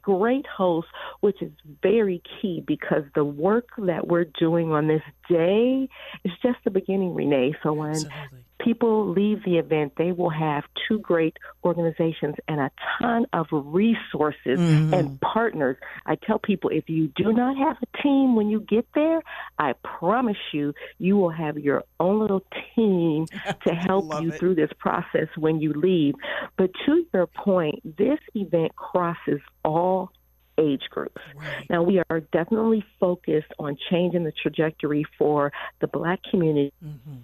great 0.00 0.46
host, 0.46 0.88
which 1.20 1.42
is 1.42 1.50
very 1.82 2.22
key 2.40 2.62
because 2.66 3.02
the 3.14 3.24
work 3.24 3.68
that 3.78 4.08
we're 4.08 4.26
doing 4.38 4.72
on 4.72 4.88
this 4.88 5.02
day 5.28 5.88
is 6.24 6.32
just 6.42 6.58
the 6.64 6.70
beginning, 6.70 7.14
Renee. 7.14 7.54
So 7.62 7.72
when 7.72 7.90
Absolutely. 7.90 8.38
People 8.62 9.08
leave 9.10 9.44
the 9.44 9.58
event, 9.58 9.92
they 9.96 10.12
will 10.12 10.30
have 10.30 10.64
two 10.88 10.98
great 11.00 11.36
organizations 11.64 12.36
and 12.48 12.60
a 12.60 12.70
ton 12.98 13.26
of 13.32 13.46
resources 13.50 14.58
Mhm. 14.58 14.92
and 14.92 15.20
partners. 15.20 15.76
I 16.06 16.14
tell 16.16 16.38
people 16.38 16.70
if 16.70 16.88
you 16.88 17.08
do 17.08 17.32
not 17.32 17.56
have 17.56 17.76
a 17.82 18.02
team 18.02 18.34
when 18.36 18.48
you 18.48 18.60
get 18.60 18.86
there, 18.94 19.20
I 19.58 19.72
promise 19.82 20.36
you, 20.52 20.74
you 20.98 21.16
will 21.16 21.30
have 21.30 21.58
your 21.58 21.82
own 22.00 22.20
little 22.20 22.44
team 22.74 23.26
to 23.66 23.74
help 23.74 24.12
you 24.22 24.28
it. 24.30 24.38
through 24.38 24.54
this 24.54 24.70
process 24.78 25.28
when 25.36 25.60
you 25.60 25.72
leave. 25.72 26.14
But 26.56 26.70
to 26.86 27.04
your 27.12 27.26
point, 27.26 27.96
this 27.96 28.18
event 28.34 28.74
crosses 28.76 29.40
all 29.64 30.10
age 30.58 30.82
groups. 30.90 31.20
Right. 31.34 31.68
Now, 31.70 31.82
we 31.82 32.02
are 32.10 32.20
definitely 32.20 32.84
focused 33.00 33.52
on 33.58 33.76
changing 33.90 34.24
the 34.24 34.32
trajectory 34.32 35.04
for 35.18 35.50
the 35.80 35.86
black 35.88 36.20
community 36.30 36.72
Mhm. 36.84 37.22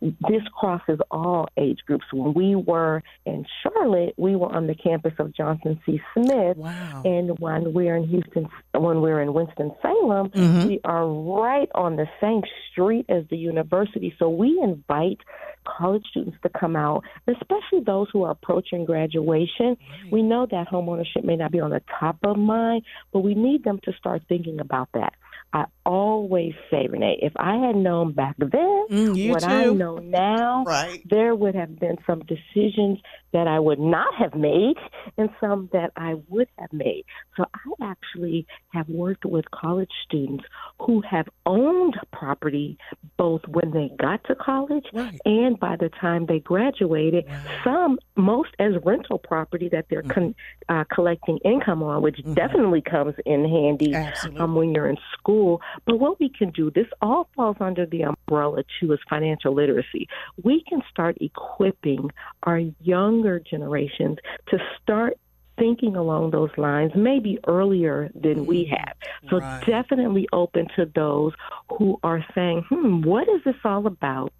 This 0.00 0.42
crosses 0.58 0.98
all 1.10 1.48
age 1.56 1.78
groups. 1.86 2.04
When 2.12 2.34
we 2.34 2.54
were 2.54 3.02
in 3.24 3.44
Charlotte, 3.62 4.14
we 4.16 4.36
were 4.36 4.52
on 4.54 4.66
the 4.66 4.74
campus 4.74 5.14
of 5.18 5.32
Johnson 5.34 5.80
C. 5.86 6.00
Smith, 6.14 6.56
Wow. 6.56 7.02
and 7.04 7.38
when 7.38 7.72
we're 7.72 7.96
in 7.96 8.06
Houston, 8.08 8.48
when 8.74 9.00
we're 9.00 9.20
in 9.20 9.32
Winston 9.32 9.72
Salem, 9.82 10.28
Mhm. 10.30 10.66
we 10.66 10.80
are 10.84 11.06
right 11.06 11.68
on 11.74 11.96
the 11.96 12.08
same 12.20 12.42
street 12.70 13.06
as 13.08 13.26
the 13.28 13.36
university. 13.36 14.14
So 14.18 14.28
we 14.28 14.60
invite 14.62 15.18
college 15.64 16.04
students 16.10 16.38
to 16.42 16.48
come 16.48 16.76
out, 16.76 17.02
especially 17.26 17.80
those 17.80 18.08
who 18.12 18.22
are 18.22 18.30
approaching 18.30 18.84
graduation. 18.84 19.76
We 20.12 20.22
know 20.22 20.46
that 20.46 20.68
homeownership 20.68 21.24
may 21.24 21.36
not 21.36 21.50
be 21.50 21.60
on 21.60 21.70
the 21.70 21.82
top 21.98 22.18
of 22.22 22.36
mind, 22.36 22.82
but 23.12 23.20
we 23.20 23.34
need 23.34 23.64
them 23.64 23.80
to 23.84 23.92
start 23.94 24.22
thinking 24.28 24.60
about 24.60 24.88
that. 24.92 25.14
I 25.56 25.64
always 25.86 26.52
say, 26.70 26.86
Renee, 26.86 27.18
if 27.22 27.32
I 27.36 27.56
had 27.56 27.76
known 27.76 28.12
back 28.12 28.36
then 28.38 28.84
Mm, 28.90 29.30
what 29.30 29.40
too. 29.42 29.46
I 29.48 29.64
know 29.72 29.96
now, 29.98 30.64
Right. 30.66 31.00
there 31.08 31.34
would 31.34 31.54
have 31.54 31.78
been 31.80 31.96
some 32.06 32.20
decisions 32.34 32.98
that 33.32 33.46
I 33.48 33.58
would 33.58 33.78
not 33.78 34.14
have 34.16 34.34
made 34.34 34.76
and 35.16 35.30
some 35.40 35.68
that 35.72 35.92
I 35.96 36.12
would 36.28 36.48
have 36.58 36.72
made. 36.72 37.04
So 37.36 37.44
I 37.54 37.84
actually 37.92 38.46
have 38.74 38.88
worked 38.88 39.24
with 39.24 39.44
college 39.50 39.90
students 40.06 40.44
who 40.84 41.00
have 41.02 41.26
owned 41.46 41.94
property 42.12 42.76
both 43.16 43.40
when 43.48 43.70
they 43.70 43.90
got 43.98 44.22
to 44.24 44.34
college 44.34 44.86
Right. 44.92 45.18
and 45.24 45.58
by 45.58 45.76
the 45.76 45.88
time 45.88 46.26
they 46.26 46.38
graduated. 46.40 47.24
Wow. 47.26 47.60
Some, 47.64 47.98
most 48.16 48.50
as 48.58 48.72
rental 48.84 49.18
property 49.18 49.68
that 49.70 49.86
they're 49.88 50.02
con- 50.02 50.34
uh, 50.68 50.84
collecting 50.94 51.38
income 51.44 51.82
on, 51.82 52.02
which 52.02 52.18
Mhm. 52.18 52.34
definitely 52.34 52.82
comes 52.82 53.14
in 53.24 53.40
handy 53.56 53.94
um, 54.38 54.54
when 54.54 54.74
you're 54.74 54.88
in 54.88 54.98
school. 55.18 55.45
But 55.86 55.98
what 55.98 56.18
we 56.20 56.28
can 56.28 56.50
do, 56.50 56.70
this 56.70 56.86
all 57.00 57.28
falls 57.34 57.56
under 57.60 57.86
the 57.86 58.02
umbrella 58.02 58.62
too, 58.78 58.92
is 58.92 58.98
financial 59.08 59.54
literacy. 59.54 60.06
We 60.42 60.64
can 60.68 60.80
start 60.90 61.16
equipping 61.20 62.10
our 62.42 62.60
younger 62.80 63.40
generations 63.40 64.18
to 64.50 64.58
start 64.82 65.14
thinking 65.58 65.96
along 65.96 66.30
those 66.30 66.50
lines, 66.56 66.92
maybe 66.94 67.38
earlier 67.46 68.10
than 68.14 68.46
we 68.46 68.70
have. 68.70 68.94
So 69.30 69.40
Right. 69.40 69.64
definitely 69.66 70.28
open 70.32 70.66
to 70.76 70.84
those 70.94 71.32
who 71.78 71.98
are 72.02 72.24
saying, 72.34 72.64
hmm, 72.68 73.02
what 73.02 73.26
is 73.28 73.42
this 73.44 73.56
all 73.64 73.86
about? 73.86 74.32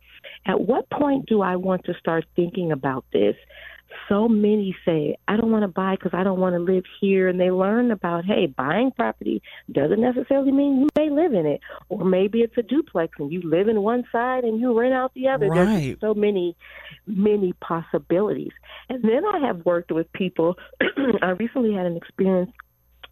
At 0.47 0.61
what 0.61 0.89
point 0.91 1.27
do 1.27 1.41
I 1.43 1.57
want 1.57 1.85
to 1.85 1.95
start 1.95 2.25
thinking 2.35 2.73
about 2.73 3.05
this? 3.13 3.37
So 4.09 4.29
many 4.29 4.77
say, 4.85 5.17
I 5.29 5.37
don't 5.37 5.51
want 5.51 5.63
to 5.63 5.69
buy 5.69 5.97
because 5.97 6.13
I 6.15 6.25
don't 6.25 6.41
want 6.41 6.55
to 6.55 6.61
live 6.61 6.85
here. 7.01 7.29
And 7.29 7.41
they 7.41 7.51
learn 7.51 7.91
about, 7.91 8.25
hey, 8.25 8.47
buying 8.47 8.91
property 8.93 9.43
doesn't 9.71 10.01
necessarily 10.01 10.53
mean 10.53 10.81
you 10.81 10.89
may 10.97 11.11
live 11.11 11.33
in 11.35 11.47
it. 11.47 11.61
Or 11.89 12.05
maybe 12.05 12.41
it's 12.41 12.57
a 12.57 12.63
duplex 12.63 13.15
and 13.19 13.33
you 13.33 13.43
live 13.43 13.69
in 13.69 13.81
one 13.83 14.05
side 14.13 14.45
and 14.45 14.61
you 14.61 14.79
rent 14.79 14.95
out 14.95 15.13
the 15.15 15.29
other. 15.29 15.49
Right. 15.49 15.99
There's 15.99 16.01
so 16.01 16.15
many, 16.15 16.57
many 17.07 17.53
possibilities. 17.55 18.53
And 18.89 19.03
then 19.03 19.25
I 19.25 19.47
have 19.47 19.65
worked 19.65 19.91
with 19.93 20.13
people. 20.13 20.57
I 21.23 21.31
recently 21.31 21.75
had 21.75 21.87
an 21.87 21.97
experience 21.97 22.53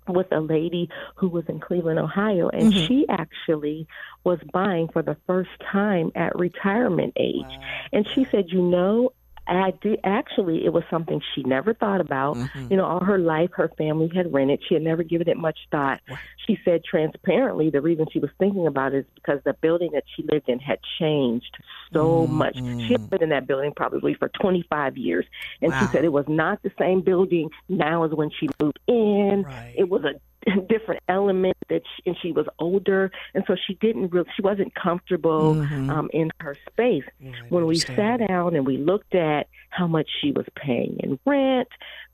with 0.06 0.30
a 0.32 0.40
lady 0.40 0.88
who 1.16 1.28
was 1.28 1.44
in 1.48 1.60
Cleveland, 1.60 1.98
Ohio, 1.98 2.50
and 2.50 2.72
Mhm. 2.74 2.86
she 2.86 3.06
actually 3.08 3.86
was 4.22 4.38
buying 4.52 4.88
for 4.88 5.02
the 5.02 5.16
first 5.26 5.50
time 5.72 6.12
at 6.14 6.38
retirement 6.38 7.14
age. 7.16 7.58
And 7.92 8.06
she 8.14 8.24
said, 8.30 8.50
You 8.50 8.60
know, 8.60 9.12
I 9.46 9.72
did 9.82 10.00
actually. 10.04 10.64
It 10.64 10.72
was 10.72 10.84
something 10.90 11.20
she 11.34 11.42
never 11.42 11.74
thought 11.74 12.00
about. 12.00 12.36
Mhm. 12.36 12.70
You 12.70 12.76
know, 12.76 12.84
all 12.84 13.04
her 13.04 13.18
life, 13.18 13.50
her 13.54 13.68
family 13.76 14.10
had 14.14 14.32
rented. 14.32 14.60
She 14.66 14.74
had 14.74 14.82
never 14.82 15.02
given 15.02 15.28
it 15.28 15.36
much 15.36 15.58
thought. 15.70 16.00
Wow. 16.08 16.16
She 16.46 16.58
said 16.64 16.84
transparently 16.84 17.70
the 17.70 17.80
reason 17.80 18.06
she 18.12 18.18
was 18.18 18.30
thinking 18.38 18.66
about 18.66 18.94
it 18.94 18.98
is 18.98 19.04
because 19.14 19.40
the 19.44 19.54
building 19.54 19.92
that 19.92 20.04
she 20.14 20.22
lived 20.22 20.48
in 20.48 20.58
had 20.58 20.78
changed 20.98 21.56
so 21.92 22.26
much. 22.26 22.56
She 22.56 22.92
had 22.92 23.10
lived 23.10 23.22
in 23.22 23.28
that 23.30 23.46
building 23.46 23.72
probably 23.74 24.14
for 24.14 24.28
25 24.28 24.96
years, 24.96 25.26
and 25.60 25.72
she 25.72 25.86
said 25.86 26.04
it 26.04 26.12
was 26.12 26.28
not 26.28 26.62
the 26.62 26.72
same 26.78 27.00
building 27.00 27.50
now 27.68 28.04
as 28.04 28.12
when 28.12 28.30
she 28.30 28.48
moved 28.60 28.78
in. 28.86 29.44
Right. 29.46 29.74
It 29.76 29.88
was 29.88 30.04
a 30.04 30.14
different 30.68 31.02
element 31.08 31.56
that 31.68 31.82
she, 31.96 32.02
and 32.10 32.16
she 32.20 32.32
was 32.32 32.46
older 32.58 33.10
and 33.34 33.44
so 33.46 33.54
she 33.66 33.74
didn't 33.74 34.10
really 34.12 34.28
she 34.36 34.42
wasn't 34.42 34.72
comfortable 34.74 35.54
Mhm. 35.56 35.90
um 35.90 36.10
in 36.12 36.30
her 36.40 36.56
space 36.70 37.04
Right, 37.20 37.50
when 37.50 37.66
we 37.66 37.78
sat 37.96 38.26
down 38.28 38.54
and 38.54 38.66
we 38.66 38.76
looked 38.76 39.14
at 39.14 39.46
how 39.70 39.86
much 39.86 40.08
she 40.20 40.30
was 40.32 40.46
paying 40.56 40.96
in 41.02 41.18
rent, 41.26 41.68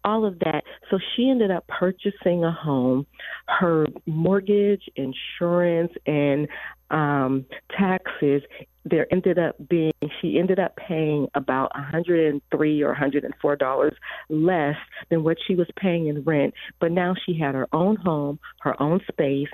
all 0.05 0.25
of 0.25 0.39
that. 0.41 0.63
So 0.91 0.99
she 1.15 1.29
ended 1.31 1.51
up 1.51 1.67
purchasing 1.69 2.45
a 2.45 2.53
home. 2.53 3.07
Her 3.49 3.87
mortgage, 4.07 4.89
insurance, 4.97 5.93
and 6.07 6.49
um, 6.91 7.47
taxes. 7.77 8.43
There 8.85 9.07
ended 9.13 9.39
up 9.39 9.57
being 9.69 9.93
she 10.21 10.39
ended 10.39 10.59
up 10.59 10.75
paying 10.77 11.29
about 11.35 11.71
a 11.75 11.83
hundred 11.83 12.33
and 12.33 12.41
three 12.51 12.83
or 12.83 12.95
hundred 12.95 13.25
and 13.25 13.35
four 13.41 13.55
dollars 13.55 13.93
less 14.31 14.77
than 15.11 15.23
what 15.23 15.37
she 15.47 15.55
was 15.55 15.69
paying 15.77 16.07
in 16.07 16.23
rent. 16.25 16.55
But 16.81 16.91
now 16.93 17.15
she 17.27 17.39
had 17.39 17.55
her 17.55 17.69
own 17.75 17.97
home, 17.97 18.39
her 18.63 18.81
own 18.83 19.01
space. 19.11 19.49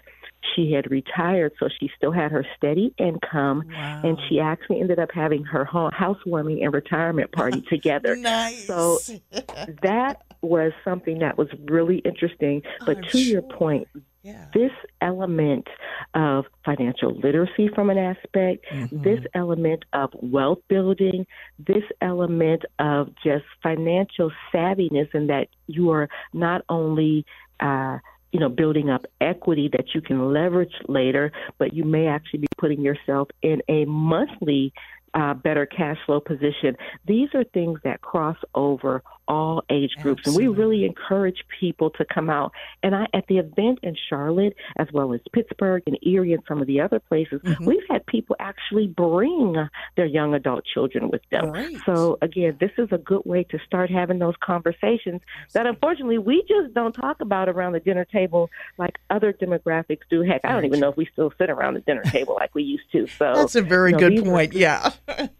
She 0.55 0.71
had 0.73 0.89
retired, 0.93 1.53
so 1.59 1.69
she 1.81 1.91
still 1.97 2.13
had 2.13 2.31
her 2.31 2.47
steady 2.57 2.95
income 2.99 3.65
Wow. 3.67 4.01
and 4.05 4.19
she 4.29 4.39
actually 4.39 4.81
ended 4.81 5.01
up 5.01 5.11
having 5.13 5.43
her 5.45 5.65
ho- 5.65 5.91
housewarming 5.93 6.63
and 6.63 6.73
retirement 6.73 7.33
party 7.33 7.63
together. 7.69 8.15
Nice. 8.15 8.65
So 8.69 9.01
that 9.83 10.23
was 10.47 10.73
something 10.85 11.19
that 11.21 11.37
was 11.39 11.49
really 11.65 11.99
interesting. 11.99 12.63
But 12.85 12.99
I'm 12.99 13.03
to 13.05 13.19
your 13.19 13.43
point, 13.43 13.89
yeah. 14.23 14.47
this 14.55 14.73
element 15.01 15.69
of 16.15 16.47
financial 16.65 17.13
literacy 17.13 17.69
from 17.69 17.91
an 17.91 17.99
aspect, 17.99 18.65
Mhm. 18.73 19.03
this 19.03 19.25
element 19.35 19.85
of 19.93 20.11
wealth 20.15 20.61
building, 20.69 21.27
this 21.59 21.85
element 22.01 22.65
of 22.79 23.11
just 23.23 23.45
financial 23.63 24.33
savviness, 24.53 25.13
and 25.15 25.29
that 25.31 25.49
you 25.67 25.91
are 25.91 26.09
not 26.33 26.65
only 26.69 27.25
uh, 27.61 27.99
you 28.33 28.41
know 28.41 28.49
building 28.49 28.91
up 28.91 29.07
equity 29.21 29.69
that 29.69 29.95
you 29.95 30.01
can 30.01 30.33
leverage 30.33 30.75
later, 30.89 31.33
but 31.59 31.73
you 31.73 31.85
may 31.85 32.07
actually 32.07 32.41
be 32.41 32.49
putting 32.59 32.81
yourself 32.83 33.29
in 33.43 33.63
a 33.69 33.85
monthly 33.87 34.73
uh, 35.15 35.33
better 35.33 35.65
cash 35.65 35.97
flow 36.05 36.21
position. 36.21 36.77
These 37.07 37.31
are 37.35 37.45
things 37.45 37.81
that 37.85 38.03
cross 38.03 38.37
over 38.55 39.03
all 39.29 39.63
age 39.71 39.95
groups, 40.03 40.27
and 40.27 40.37
we 40.37 40.49
really 40.49 40.85
encourage 40.85 41.45
people 41.61 41.91
to 41.91 42.05
come 42.05 42.31
out. 42.31 42.53
And 42.83 42.95
I, 42.95 43.07
at 43.15 43.27
the 43.27 43.39
event 43.39 43.81
in 43.83 43.97
Charlotte, 44.09 44.55
as 44.77 44.89
well 44.93 45.13
as 45.13 45.21
Pittsburgh 45.33 45.83
and 45.87 45.99
Erie 46.03 46.33
and 46.33 46.43
some 46.47 46.61
of 46.61 46.67
the 46.67 46.81
other 46.81 46.99
places, 47.01 47.41
Mhm. 47.43 47.67
we've 47.67 47.87
had 47.89 48.05
people 48.07 48.37
actually 48.39 48.87
bring 48.87 49.57
their 49.97 50.07
young 50.07 50.35
adult 50.35 50.65
children 50.65 51.11
with 51.11 51.23
them. 51.31 51.53
So 51.85 52.19
again, 52.23 52.57
this 52.61 52.73
is 52.79 52.89
a 52.93 52.99
good 52.99 53.23
way 53.25 53.45
to 53.45 53.59
start 53.67 53.91
having 53.91 54.19
those 54.19 54.35
conversations 54.41 55.21
that 55.53 55.67
unfortunately 55.67 56.19
we 56.19 56.43
just 56.49 56.75
don't 56.75 56.93
talk 56.93 57.21
about 57.21 57.49
around 57.49 57.73
the 57.73 57.81
dinner 57.81 58.05
table 58.05 58.51
like 58.79 58.99
other 59.11 59.33
demographics 59.33 60.01
do. 60.11 60.23
Heck, 60.23 60.41
I 60.45 60.53
don't 60.53 60.65
even 60.65 60.81
know 60.81 60.89
if 60.91 60.97
we 60.97 61.07
still 61.13 61.33
sit 61.39 61.51
around 61.51 61.75
the 61.75 61.81
dinner 61.81 62.03
table 62.03 62.35
like 62.35 62.55
we 62.55 62.63
used 62.63 62.91
to. 62.93 63.07
So 63.07 63.33
That's 63.35 63.57
a 63.57 63.63
very 63.63 63.93
no, 63.93 63.99
good 63.99 64.13
these 64.13 64.21
are 64.23 64.25
point. 64.25 64.53
Yeah. 64.53 64.91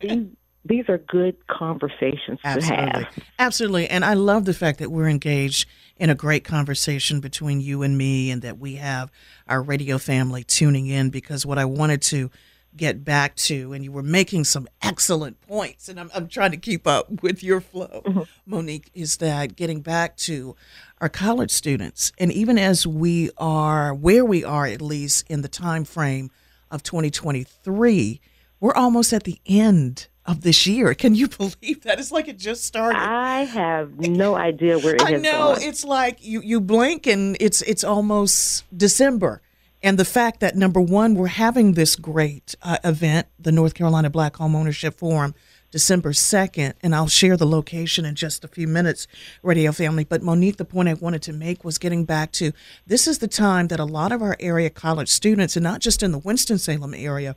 these, 0.01 0.27
these 0.69 0.89
are 0.89 0.99
good 0.99 1.37
conversations 1.47 2.41
to 2.43 2.49
have. 2.49 3.07
Absolutely. 3.39 3.89
And 3.89 4.05
I 4.05 4.15
love 4.15 4.45
the 4.45 4.55
fact 4.55 4.79
that 4.79 4.91
we're 4.91 5.09
engaged 5.09 5.69
in 5.97 6.11
a 6.11 6.15
great 6.15 6.45
conversation 6.45 7.21
between 7.21 7.61
you 7.61 7.83
and 7.83 7.97
me 7.97 8.31
and 8.31 8.43
that 8.43 8.59
we 8.59 8.77
have 8.77 9.11
our 9.49 9.63
radio 9.63 9.99
family 9.99 10.45
tuning 10.45 10.87
in 10.87 11.11
because 11.11 11.47
what 11.47 11.59
I 11.59 11.65
wanted 11.65 12.03
to 12.03 12.31
get 12.77 13.05
back 13.05 13.35
to, 13.37 13.73
and 13.73 13.83
you 13.83 13.91
were 13.91 14.03
making 14.03 14.45
some 14.45 14.69
excellent 14.83 15.41
points, 15.41 15.89
and 15.89 15.99
I'm, 15.99 16.11
I'm 16.15 16.29
trying 16.29 16.51
to 16.51 16.57
keep 16.57 16.87
up 16.87 17.23
with 17.23 17.43
your 17.43 17.61
flow, 17.61 18.03
mm-hmm. 18.05 18.21
Monique, 18.45 18.91
is 18.95 19.17
that 19.19 19.57
getting 19.57 19.81
back 19.81 20.17
to 20.19 20.55
our 21.01 21.09
college 21.09 21.51
students. 21.51 22.13
And 22.19 22.31
even 22.33 22.59
as 22.59 22.87
we 22.87 23.31
are 23.39 23.95
where 23.95 24.25
we 24.25 24.45
are, 24.45 24.67
at 24.67 24.83
least 24.83 25.25
in 25.31 25.43
the 25.43 25.49
time 25.49 25.85
frame 25.85 26.31
of 26.71 26.83
2023, 26.83 28.21
we're 28.61 28.75
almost 28.75 29.13
at 29.13 29.25
the 29.25 29.39
end 29.47 30.09
of 30.27 30.43
this 30.43 30.67
year. 30.67 30.95
Can 30.95 31.15
you 31.15 31.29
believe 31.39 31.83
that? 31.83 31.99
It's 31.99 32.13
like 32.13 32.29
it 32.29 32.39
just 32.39 32.65
started. 32.65 32.99
I 32.99 33.45
have 33.45 33.99
no 33.99 34.35
idea 34.35 34.79
where 34.79 34.95
it 34.97 35.03
I 35.03 35.13
know 35.13 35.55
gone. 35.55 35.63
it's 35.63 35.85
like 35.85 36.25
you 36.25 36.41
you 36.43 36.61
blink 36.61 37.07
and 37.07 37.37
it's 37.41 37.63
it's 37.63 37.85
almost 37.85 38.65
December, 38.77 39.41
and 39.83 39.99
the 39.99 40.05
fact 40.05 40.41
that 40.41 40.57
number 40.57 40.81
one 40.81 41.15
we're 41.15 41.27
having 41.29 41.73
this 41.73 41.97
great 41.97 42.55
uh, 42.63 42.79
event, 42.85 43.27
the 43.39 43.53
North 43.53 43.75
Carolina 43.75 44.11
Black 44.11 44.37
Home 44.37 44.57
Ownership 44.57 44.99
Forum, 44.99 45.35
December 45.71 46.13
second, 46.13 46.75
and 46.83 46.95
I'll 46.95 47.09
share 47.09 47.37
the 47.37 47.47
location 47.47 48.05
in 48.05 48.15
just 48.15 48.45
a 48.45 48.49
few 48.49 48.67
minutes, 48.67 49.07
Radio 49.43 49.73
Family. 49.73 50.05
But 50.05 50.23
Monique, 50.23 50.57
the 50.57 50.65
point 50.65 50.89
I 50.89 50.95
wanted 50.95 51.23
to 51.23 51.33
make 51.33 51.65
was 51.65 51.79
getting 51.79 52.05
back 52.05 52.33
to 52.33 52.53
this 52.87 53.07
is 53.07 53.19
the 53.19 53.29
time 53.29 53.69
that 53.69 53.81
a 53.81 53.85
lot 53.85 54.13
of 54.13 54.23
our 54.23 54.37
area 54.41 54.71
college 54.71 55.09
students, 55.09 55.57
and 55.57 55.65
not 55.65 55.81
just 55.81 56.03
in 56.03 56.13
the 56.13 56.19
Winston 56.19 56.59
Salem 56.59 56.95
area, 56.95 57.37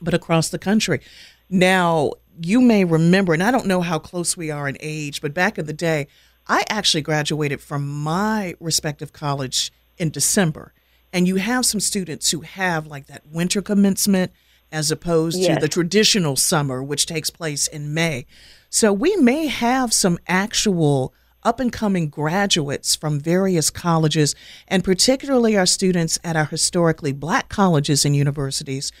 but 0.00 0.14
across 0.14 0.48
the 0.48 0.58
country. 0.58 1.00
Now, 1.48 2.12
you 2.40 2.60
may 2.60 2.84
remember, 2.84 3.32
and 3.32 3.42
I 3.42 3.50
don't 3.50 3.66
know 3.66 3.82
how 3.82 3.98
close 3.98 4.36
we 4.36 4.50
are 4.50 4.68
in 4.68 4.76
age, 4.80 5.20
but 5.20 5.34
back 5.34 5.58
in 5.58 5.66
the 5.66 5.72
day, 5.72 6.08
I 6.46 6.64
actually 6.68 7.02
graduated 7.02 7.60
from 7.60 7.88
my 7.88 8.54
respective 8.58 9.12
college 9.12 9.72
in 9.98 10.10
December. 10.10 10.72
And 11.12 11.28
you 11.28 11.36
have 11.36 11.66
some 11.66 11.80
students 11.80 12.30
who 12.30 12.40
have 12.40 12.86
like 12.86 13.06
that 13.06 13.26
winter 13.30 13.62
commencement 13.62 14.32
as 14.72 14.90
opposed 14.90 15.44
to 15.44 15.56
the 15.56 15.68
traditional 15.68 16.34
summer, 16.34 16.82
which 16.82 17.04
takes 17.04 17.28
place 17.28 17.68
in 17.68 17.92
May. 17.92 18.24
So 18.70 18.90
we 18.92 19.14
may 19.16 19.46
have 19.48 19.92
some 19.92 20.18
actual 20.26 21.12
up 21.42 21.60
and 21.60 21.72
coming 21.72 22.08
graduates 22.08 22.96
from 22.96 23.20
various 23.20 23.68
colleges, 23.68 24.34
and 24.66 24.82
particularly 24.82 25.56
our 25.56 25.66
students 25.66 26.18
at 26.24 26.36
our 26.36 26.46
historically 26.46 27.12
black 27.12 27.50
colleges 27.50 28.04
and 28.04 28.16
universities 28.16 28.92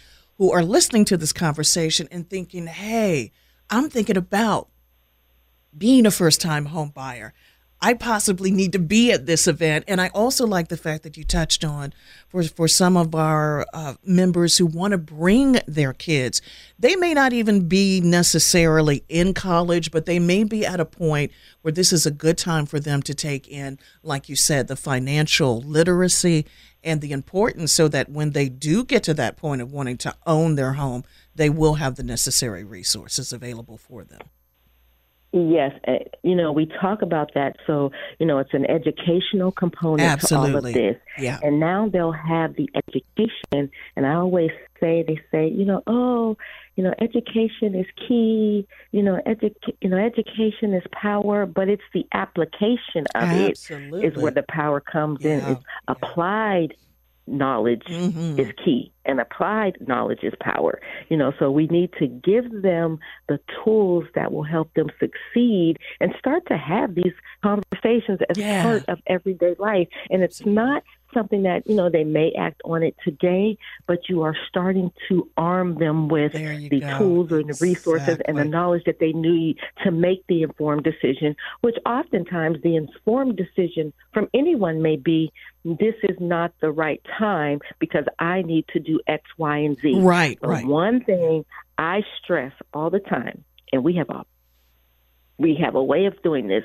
who 0.42 0.50
are 0.50 0.64
listening 0.64 1.04
to 1.04 1.16
this 1.16 1.32
conversation 1.32 2.08
and 2.10 2.28
thinking, 2.28 2.66
hey, 2.66 3.30
I'm 3.70 3.88
thinking 3.88 4.16
about 4.16 4.68
being 5.78 6.04
a 6.04 6.10
first 6.10 6.40
time 6.40 6.64
home 6.64 6.88
buyer. 6.88 7.32
I 7.84 7.94
possibly 7.94 8.52
need 8.52 8.72
to 8.72 8.78
be 8.78 9.10
at 9.10 9.26
this 9.26 9.48
event. 9.48 9.84
And 9.88 10.00
I 10.00 10.08
also 10.14 10.46
like 10.46 10.68
the 10.68 10.76
fact 10.76 11.02
that 11.02 11.16
you 11.16 11.24
touched 11.24 11.64
on 11.64 11.92
for, 12.28 12.44
for 12.44 12.68
some 12.68 12.96
of 12.96 13.12
our 13.12 13.66
uh, 13.74 13.94
members 14.04 14.56
who 14.56 14.66
want 14.66 14.92
to 14.92 14.98
bring 14.98 15.58
their 15.66 15.92
kids. 15.92 16.40
They 16.78 16.94
may 16.94 17.12
not 17.12 17.32
even 17.32 17.66
be 17.66 18.00
necessarily 18.00 19.04
in 19.08 19.34
college, 19.34 19.90
but 19.90 20.06
they 20.06 20.20
may 20.20 20.44
be 20.44 20.64
at 20.64 20.78
a 20.78 20.84
point 20.84 21.32
where 21.62 21.72
this 21.72 21.92
is 21.92 22.06
a 22.06 22.12
good 22.12 22.38
time 22.38 22.66
for 22.66 22.78
them 22.78 23.02
to 23.02 23.14
take 23.14 23.48
in, 23.48 23.80
like 24.04 24.28
you 24.28 24.36
said, 24.36 24.68
the 24.68 24.76
financial 24.76 25.60
literacy 25.60 26.46
and 26.84 27.00
the 27.00 27.10
importance 27.10 27.72
so 27.72 27.88
that 27.88 28.08
when 28.08 28.30
they 28.30 28.48
do 28.48 28.84
get 28.84 29.02
to 29.04 29.14
that 29.14 29.36
point 29.36 29.60
of 29.60 29.72
wanting 29.72 29.98
to 29.98 30.14
own 30.24 30.54
their 30.54 30.74
home, 30.74 31.02
they 31.34 31.50
will 31.50 31.74
have 31.74 31.96
the 31.96 32.04
necessary 32.04 32.62
resources 32.62 33.32
available 33.32 33.76
for 33.76 34.04
them. 34.04 34.20
Yes, 35.32 35.72
uh, 35.88 35.92
you 36.22 36.34
know, 36.34 36.52
we 36.52 36.66
talk 36.66 37.00
about 37.00 37.32
that. 37.34 37.56
So, 37.66 37.90
you 38.18 38.26
know, 38.26 38.38
it's 38.38 38.52
an 38.52 38.66
educational 38.70 39.50
component 39.50 40.20
to 40.20 40.36
all 40.36 40.44
of 40.44 40.54
Absolutely. 40.54 40.72
this. 40.74 40.96
Yeah. 41.16 41.38
And 41.42 41.58
now 41.58 41.88
they'll 41.88 42.12
have 42.12 42.54
the 42.56 42.68
education. 42.74 43.70
And 43.96 44.06
I 44.06 44.14
always 44.14 44.50
say, 44.78 45.02
they 45.06 45.18
say, 45.30 45.48
you 45.48 45.64
know, 45.64 45.82
oh, 45.86 46.36
you 46.76 46.84
know, 46.84 46.92
education 47.00 47.74
is 47.74 47.86
key. 48.06 48.66
You 48.90 49.02
know, 49.02 49.20
edu- 49.26 49.54
you 49.80 49.88
know, 49.88 49.96
education 49.96 50.74
is 50.74 50.82
power, 50.92 51.46
but 51.46 51.70
it's 51.70 51.82
the 51.94 52.06
application 52.12 53.06
of 53.14 53.22
Absolutely. 53.22 54.04
it 54.04 54.12
is 54.12 54.22
where 54.22 54.32
the 54.32 54.44
power 54.50 54.80
comes 54.80 55.24
in. 55.24 55.38
Yeah, 55.38 55.52
It's 55.52 55.64
applied 55.88 56.74
knowledge 57.26 57.84
Mhm. 57.88 58.38
is 58.38 58.52
key 58.64 58.92
and 59.04 59.20
applied 59.20 59.76
knowledge 59.86 60.20
is 60.22 60.32
power 60.40 60.80
you 61.08 61.16
know 61.16 61.32
so 61.38 61.50
we 61.50 61.66
need 61.68 61.90
to 61.98 62.06
give 62.06 62.62
them 62.62 62.98
the 63.28 63.38
tools 63.64 64.04
that 64.14 64.32
will 64.32 64.42
help 64.42 64.72
them 64.74 64.88
succeed 64.98 65.78
and 66.00 66.12
start 66.18 66.42
to 66.46 66.56
have 66.56 66.94
these 66.94 67.12
conversations 67.42 68.20
as 68.28 68.36
Yeah. 68.38 68.62
part 68.62 68.84
of 68.88 69.00
everyday 69.06 69.54
life 69.58 69.88
and 70.10 70.22
it's 70.22 70.44
not 70.44 70.82
something 71.14 71.42
that 71.42 71.66
you 71.66 71.74
know 71.74 71.90
they 71.90 72.04
may 72.04 72.32
act 72.38 72.60
on 72.64 72.82
it 72.82 72.96
today 73.04 73.56
but 73.86 74.08
you 74.08 74.22
are 74.22 74.34
starting 74.48 74.90
to 75.08 75.28
arm 75.36 75.78
them 75.78 76.08
with 76.08 76.32
the 76.32 76.80
go. 76.80 76.98
tools 76.98 77.30
and 77.30 77.48
the 77.48 77.56
resources 77.60 78.18
and 78.26 78.36
the 78.38 78.44
knowledge 78.44 78.82
that 78.84 78.98
they 78.98 79.12
need 79.12 79.58
to 79.82 79.90
make 79.90 80.24
the 80.28 80.42
informed 80.42 80.84
decision 80.84 81.34
which 81.60 81.76
oftentimes 81.86 82.58
the 82.62 82.76
informed 82.76 83.36
decision 83.36 83.92
from 84.12 84.28
anyone 84.34 84.82
may 84.82 84.96
be 84.96 85.32
this 85.64 85.94
is 86.04 86.16
not 86.20 86.52
the 86.60 86.70
right 86.70 87.02
time 87.18 87.60
because 87.78 88.04
i 88.18 88.42
need 88.42 88.64
to 88.68 88.80
do 88.80 89.00
x 89.06 89.24
y 89.38 89.58
and 89.58 89.78
z 89.80 89.94
Right, 89.96 90.38
right. 90.42 90.66
one 90.66 91.04
thing 91.04 91.44
i 91.78 92.02
stress 92.22 92.52
all 92.74 92.90
the 92.90 93.00
time 93.00 93.44
and 93.72 93.84
we 93.84 93.94
have 93.96 94.10
a 94.10 94.24
we 95.38 95.56
have 95.56 95.74
a 95.74 95.82
way 95.82 96.06
of 96.06 96.22
doing 96.22 96.46
this. 96.46 96.64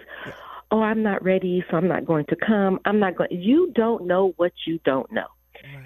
Oh, 0.70 0.82
I'm 0.82 1.02
not 1.02 1.24
ready, 1.24 1.64
so 1.70 1.78
I'm 1.78 1.88
not 1.88 2.06
going 2.06 2.26
to 2.26 2.36
come. 2.36 2.80
I'm 2.86 3.00
not 3.00 3.16
going. 3.16 3.30
You 3.32 3.72
don't 3.74 4.06
know 4.06 4.34
what 4.38 4.52
you 4.66 4.80
don't 4.84 5.10
know. 5.12 5.28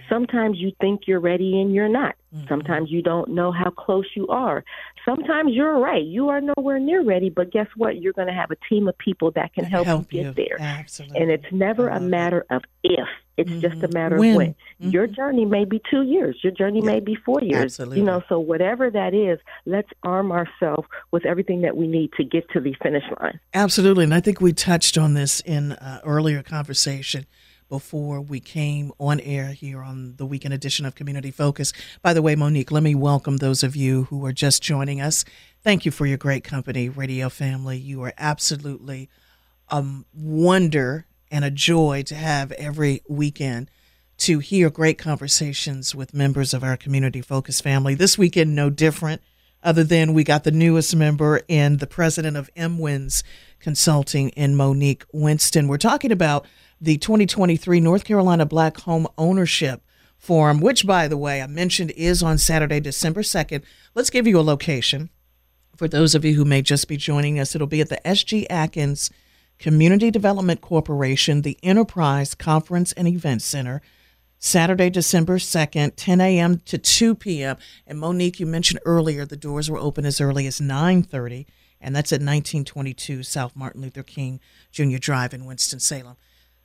Sometimes 0.10 0.57
you 0.57 0.71
think 0.81 1.01
you're 1.07 1.19
ready 1.19 1.60
and 1.62 1.73
you're 1.73 1.88
not. 1.88 2.15
Mm-hmm. 2.36 2.47
Sometimes 2.47 2.89
you 2.91 3.01
don't 3.01 3.29
know 3.29 3.51
how 3.51 3.69
close 3.69 4.05
you 4.15 4.27
are. 4.27 4.63
Sometimes 5.05 5.51
you're 5.53 5.77
right. 5.79 6.03
You 6.03 6.29
are 6.29 6.41
nowhere 6.41 6.79
near 6.79 7.03
ready, 7.03 7.29
but 7.29 7.51
guess 7.51 7.67
what? 7.75 8.01
You're 8.01 8.13
going 8.13 8.27
to 8.27 8.34
have 8.34 8.51
a 8.51 8.55
team 8.69 8.88
of 8.88 8.97
people 8.97 9.31
that 9.31 9.53
can 9.53 9.65
help, 9.65 9.88
you 10.13 10.23
get 10.23 10.36
there. 10.36 10.57
Absolutely. 10.60 11.19
And 11.21 11.31
it's 11.31 11.51
never 11.51 11.89
a 11.89 11.99
matter 11.99 12.45
of 12.49 12.62
if. 12.84 13.07
It's 13.38 13.49
just 13.62 13.81
a 13.84 13.88
Mhm. 13.88 13.93
matter 13.93 14.17
When. 14.17 14.29
of 14.31 14.38
when. 14.38 14.91
Your 14.91 15.07
Mhm. 15.07 15.15
journey 15.15 15.45
may 15.45 15.65
be 15.65 15.81
two 15.89 16.03
years. 16.03 16.38
Your 16.43 16.51
journey 16.51 16.81
may 16.81 16.99
be 16.99 17.15
four 17.15 17.39
years. 17.41 17.63
Absolutely. 17.63 17.99
You 17.99 18.05
know, 18.05 18.21
so 18.29 18.39
whatever 18.39 18.89
that 18.91 19.13
is, 19.13 19.39
let's 19.65 19.89
arm 20.03 20.31
ourselves 20.31 20.88
with 21.12 21.25
everything 21.25 21.62
that 21.62 21.75
we 21.75 21.88
need 21.88 22.12
to 22.17 22.23
get 22.23 22.49
to 22.51 22.60
the 22.60 22.73
finish 22.84 23.03
line. 23.19 23.39
Absolutely. 23.53 24.03
And 24.03 24.13
I 24.13 24.19
think 24.19 24.41
we 24.41 24.53
touched 24.53 24.97
on 24.97 25.15
this 25.15 25.39
in 25.41 25.71
uh, 25.73 26.01
earlier 26.03 26.43
conversation 26.43 27.25
before 27.71 28.19
we 28.19 28.41
came 28.41 28.91
on 28.99 29.21
air 29.21 29.53
here 29.53 29.81
on 29.81 30.13
the 30.17 30.25
weekend 30.25 30.53
edition 30.53 30.86
of 30.86 30.93
Community 30.93 31.31
Focus. 31.31 31.71
By 32.01 32.13
the 32.13 32.21
way, 32.21 32.36
Monique, 32.36 32.69
let 32.69 32.84
me 32.84 32.93
welcome 32.95 33.38
those 33.38 33.63
of 33.63 33.77
you 33.77 34.03
who 34.10 34.25
are 34.25 34.34
just 34.34 34.62
joining 34.62 34.99
us. 34.99 35.23
Thank 35.63 35.86
you 35.86 35.91
for 35.91 36.05
your 36.05 36.17
great 36.17 36.43
company, 36.43 36.89
Radio 36.89 37.29
Family. 37.29 37.77
You 37.77 38.03
are 38.03 38.13
absolutely 38.17 39.10
a 39.69 39.86
wonder 40.13 41.05
and 41.31 41.45
a 41.45 41.49
joy 41.49 42.03
to 42.07 42.15
have 42.15 42.51
every 42.51 43.03
weekend 43.07 43.71
to 44.17 44.39
hear 44.39 44.69
great 44.69 44.97
conversations 44.97 45.95
with 45.95 46.13
members 46.13 46.53
of 46.53 46.65
our 46.65 46.75
Community 46.75 47.21
Focus 47.21 47.62
family. 47.62 47.95
This 47.95 48.17
weekend, 48.17 48.53
no 48.53 48.69
different, 48.69 49.21
other 49.63 49.86
than 49.86 50.13
we 50.13 50.25
got 50.25 50.43
the 50.43 50.51
newest 50.51 50.93
member 50.93 51.39
and 51.47 51.79
the 51.79 51.88
president 51.88 52.36
of 52.36 52.53
MWINS 52.53 53.23
Consulting 53.62 54.27
in 54.31 54.57
Monique 54.57 55.05
Winston. 55.13 55.69
We're 55.69 55.77
talking 55.77 56.12
about 56.12 56.45
the 56.81 56.97
2023 56.97 57.79
North 57.79 58.03
Carolina 58.03 58.43
Black 58.43 58.77
Home 58.81 59.07
Ownership 59.15 59.83
Forum, 60.17 60.59
which, 60.59 60.87
by 60.87 61.07
the 61.07 61.17
way, 61.17 61.39
I 61.41 61.47
mentioned 61.47 61.91
is 61.91 62.23
on 62.23 62.39
Saturday, 62.39 62.79
December 62.79 63.21
2nd. 63.21 63.61
Let's 63.93 64.09
give 64.09 64.25
you 64.25 64.39
a 64.39 64.41
location 64.41 65.11
for 65.75 65.87
those 65.87 66.15
of 66.15 66.25
you 66.25 66.33
who 66.33 66.43
may 66.43 66.63
just 66.63 66.87
be 66.87 66.97
joining 66.97 67.39
us. 67.39 67.53
It'll 67.53 67.67
be 67.67 67.81
at 67.81 67.89
the 67.89 68.05
S.G. 68.07 68.49
Atkins 68.49 69.11
Community 69.59 70.09
Development 70.09 70.59
Corporation, 70.59 71.43
the 71.43 71.57
Enterprise 71.61 72.33
Conference 72.33 72.93
and 72.93 73.07
Event 73.07 73.43
Center. 73.43 73.83
Saturday, 74.39 74.89
December 74.89 75.37
2nd, 75.37 75.93
10 75.95 76.19
a.m. 76.19 76.57
to 76.65 76.79
2 76.79 77.13
p.m. 77.13 77.57
And 77.85 77.99
Monique, 77.99 78.39
you 78.39 78.47
mentioned 78.47 78.79
earlier 78.85 79.23
the 79.23 79.37
doors 79.37 79.69
were 79.69 79.77
open 79.77 80.03
as 80.03 80.19
early 80.19 80.47
as 80.47 80.59
9:30, 80.59 81.45
and 81.79 81.95
that's 81.95 82.11
at 82.11 82.21
1922 82.21 83.21
South 83.21 83.55
Martin 83.55 83.83
Luther 83.83 84.01
King 84.01 84.39
Jr. 84.71 84.97
Drive 84.97 85.35
in 85.35 85.45
Winston-Salem. 85.45 86.17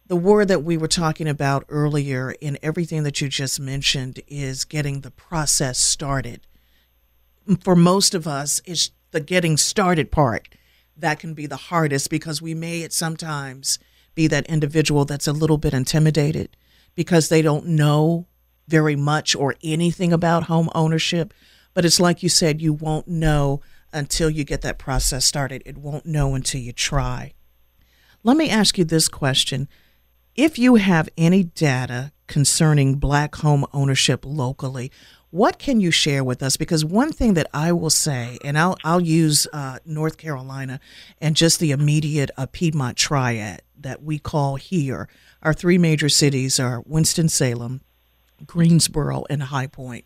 The 0.09 0.16
word 0.16 0.47
that 0.49 0.62
we 0.62 0.77
were 0.77 0.87
talking 0.87 1.27
about 1.27 1.64
earlier 1.69 2.31
in 2.40 2.59
everything 2.62 3.03
that 3.03 3.21
you 3.21 3.29
just 3.29 3.59
mentioned 3.59 4.21
is 4.29 4.64
getting 4.64 5.01
the 5.01 5.11
process 5.11 5.81
started. 5.81 6.47
For 7.64 7.75
most 7.75 8.14
of 8.14 8.29
us, 8.29 8.62
it's 8.64 8.92
the 9.11 9.21
getting 9.21 9.57
started 9.57 10.12
part 10.12 10.49
that 10.97 11.19
can 11.19 11.35
be 11.35 11.47
the 11.47 11.57
hardest 11.57 12.09
because 12.09 12.40
we 12.40 12.55
may 12.55 12.85
at 12.85 12.92
sometimes 12.92 13.81
be 14.14 14.29
that 14.29 14.47
individual 14.47 15.05
that's 15.05 15.27
a 15.27 15.33
little 15.33 15.59
bit 15.59 15.75
intimidated 15.75 16.57
because 16.95 17.29
they 17.29 17.42
don't 17.42 17.66
know 17.66 18.27
very 18.69 18.97
much 18.97 19.35
or 19.35 19.57
anything 19.62 20.12
about 20.12 20.45
home 20.45 20.71
ownership. 20.75 21.35
But 21.75 21.85
it's 21.85 22.01
like 22.01 22.23
you 22.23 22.29
said, 22.29 22.62
you 22.62 22.73
won't 22.73 23.09
know 23.09 23.61
until 23.92 24.31
you 24.31 24.45
get 24.45 24.62
that 24.62 24.79
process 24.79 25.27
started. 25.27 25.62
It 25.66 25.79
won't 25.79 26.07
know 26.07 26.35
until 26.35 26.61
you 26.61 26.73
try. 26.73 27.35
Let 28.23 28.37
me 28.37 28.51
ask 28.51 28.79
you 28.79 28.85
this 28.85 29.09
question. 29.09 29.69
If 30.37 30.59
you 30.59 30.75
have 30.75 31.09
any 31.16 31.44
data 31.44 32.12
concerning 32.27 32.96
black 32.96 33.37
home 33.37 33.64
ownership 33.72 34.22
locally, 34.22 34.92
what 35.31 35.59
can 35.59 35.81
you 35.81 35.90
share 35.90 36.22
with 36.22 36.42
us? 36.42 36.59
Because 36.59 36.85
one 36.85 37.11
thing 37.11 37.33
that 37.35 37.46
I 37.55 37.72
will 37.72 37.88
say, 37.88 38.37
and 38.44 38.59
I'll 38.59 38.77
I'll 38.85 39.01
use 39.01 39.46
uh, 39.55 39.79
North 39.87 40.18
Carolina 40.18 40.79
and 41.22 41.37
just 41.37 41.59
the 41.59 41.70
immediate 41.70 42.31
uh, 42.37 42.44
Piedmont 42.53 42.99
Triad 42.99 43.62
that 43.79 44.03
we 44.03 44.18
call 44.18 44.57
here. 44.57 45.09
Our 45.42 45.55
three 45.55 45.79
major 45.79 46.11
cities 46.11 46.61
are 46.61 46.83
Winston 46.85 47.31
Salem, 47.31 47.81
Greensboro, 48.46 49.25
and 49.31 49.44
High 49.44 49.68
Point. 49.68 50.05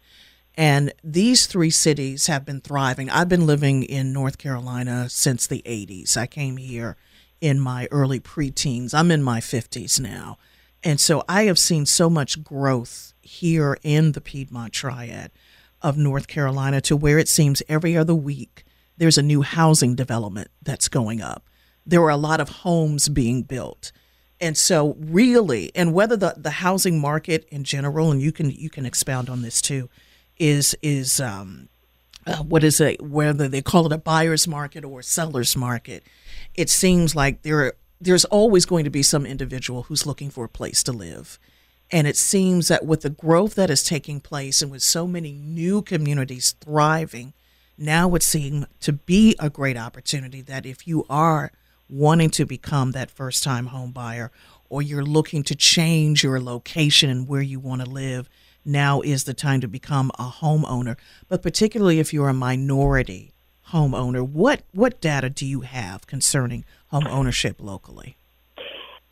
And 0.55 0.93
these 1.03 1.47
three 1.47 1.71
cities 1.71 2.29
have 2.29 2.45
been 2.45 2.61
thriving. 2.61 3.11
I've 3.11 3.29
been 3.29 3.47
living 3.47 3.83
in 3.83 4.13
North 4.13 4.39
Carolina 4.39 5.09
since 5.09 5.49
the 5.49 5.63
80s. 5.67 6.17
I 6.17 6.27
came 6.29 6.57
here 6.57 6.97
in 7.41 7.61
my 7.61 7.89
early 7.91 8.21
preteens. 8.21 8.95
I'm 8.95 9.11
in 9.11 9.23
my 9.23 9.41
50s 9.41 10.01
now. 10.01 10.39
And 10.83 10.99
so 10.99 11.23
I 11.29 11.45
have 11.45 11.59
seen 11.59 11.87
so 11.87 12.09
much 12.09 12.43
growth 12.43 13.13
here 13.21 13.77
in 13.83 14.13
the 14.13 14.21
Piedmont 14.21 14.73
Triad 14.73 15.31
of 15.83 15.97
North 15.97 16.27
Carolina 16.27 16.81
to 16.83 16.97
where 16.97 17.19
it 17.19 17.29
seems 17.29 17.63
every 17.69 17.97
other 17.97 18.15
week 18.15 18.65
there's 19.01 19.19
a 19.19 19.23
new 19.23 19.41
housing 19.41 19.95
development 19.95 20.51
that's 20.63 20.89
going 20.89 21.23
up. 21.23 21.49
There 21.87 22.03
are 22.03 22.11
a 22.11 22.19
lot 22.19 22.39
of 22.39 22.51
homes 22.51 23.09
being 23.09 23.43
built. 23.43 23.93
And 24.43 24.57
so 24.59 24.95
really, 24.99 25.73
and 25.75 25.95
whether 25.95 26.17
the, 26.17 26.35
the 26.37 26.51
housing 26.51 27.01
market 27.01 27.47
in 27.51 27.65
general, 27.65 28.11
and 28.11 28.21
you 28.21 28.31
can 28.31 28.51
you 28.51 28.69
can 28.69 28.85
expound 28.85 29.31
on 29.31 29.41
this 29.41 29.63
too, 29.63 29.89
is 30.39 30.77
is 30.83 31.19
um, 31.19 31.70
uh, 32.31 32.43
what 32.45 32.63
is 32.63 32.81
it? 32.81 33.03
Whether 33.03 33.49
they 33.49 33.63
call 33.63 33.87
it 33.87 33.93
a 33.93 33.99
buyer's 33.99 34.47
market 34.47 34.85
or 34.85 35.01
a 35.01 35.05
seller's 35.05 35.57
market, 35.57 36.05
it 36.55 36.71
seems 36.71 37.17
like 37.17 37.43
there 37.43 37.59
are, 37.61 37.77
there's 38.01 38.25
always 38.27 38.65
going 38.65 38.85
to 38.85 38.91
be 38.91 39.03
some 39.03 39.27
individual 39.27 39.85
who's 39.85 40.07
looking 40.07 40.31
for 40.31 40.45
a 40.45 40.49
place 40.49 40.83
to 40.85 40.93
live, 40.93 41.39
and 41.91 42.07
it 42.07 42.17
seems 42.17 42.69
that 42.69 42.87
with 42.87 43.03
the 43.03 43.11
growth 43.11 43.57
that 43.57 43.71
is 43.71 43.83
taking 43.83 44.21
place 44.21 44.63
and 44.63 44.71
with 44.71 44.83
so 44.83 45.07
many 45.07 45.33
new 45.33 45.83
communities 45.83 46.55
thriving, 46.61 47.33
now 47.77 48.07
would 48.07 48.23
seem 48.23 48.67
to 48.81 48.93
be 48.93 49.35
a 49.39 49.51
great 49.51 49.77
opportunity 49.77 50.41
that 50.43 50.67
if 50.67 50.87
you 50.87 51.05
are 51.11 51.51
wanting 51.89 52.31
to 52.31 52.47
become 52.47 52.93
that 52.93 53.11
first 53.11 53.43
time 53.43 53.67
home 53.67 53.91
buyer 53.91 54.31
or 54.69 54.81
you're 54.81 55.05
looking 55.05 55.43
to 55.43 55.55
change 55.57 56.23
your 56.23 56.41
location 56.41 57.11
and 57.11 57.27
where 57.27 57.43
you 57.43 57.59
want 57.59 57.83
to 57.83 57.91
live, 57.91 58.29
now 58.65 59.01
is 59.01 59.25
the 59.25 59.35
time 59.35 59.61
to 59.61 59.69
become 59.69 60.11
a 60.19 60.25
homeowner. 60.31 60.97
But 61.29 61.43
particularly 61.43 61.99
if 62.01 62.13
you're 62.13 62.29
a 62.29 62.35
minority 62.35 63.33
homeowner, 63.69 64.27
what 64.27 64.63
what 64.73 65.01
data 65.01 65.31
do 65.31 65.47
you 65.47 65.61
have 65.63 66.07
concerning 66.07 66.65
home 66.89 67.07
ownership 67.07 67.57
locally? 67.61 68.17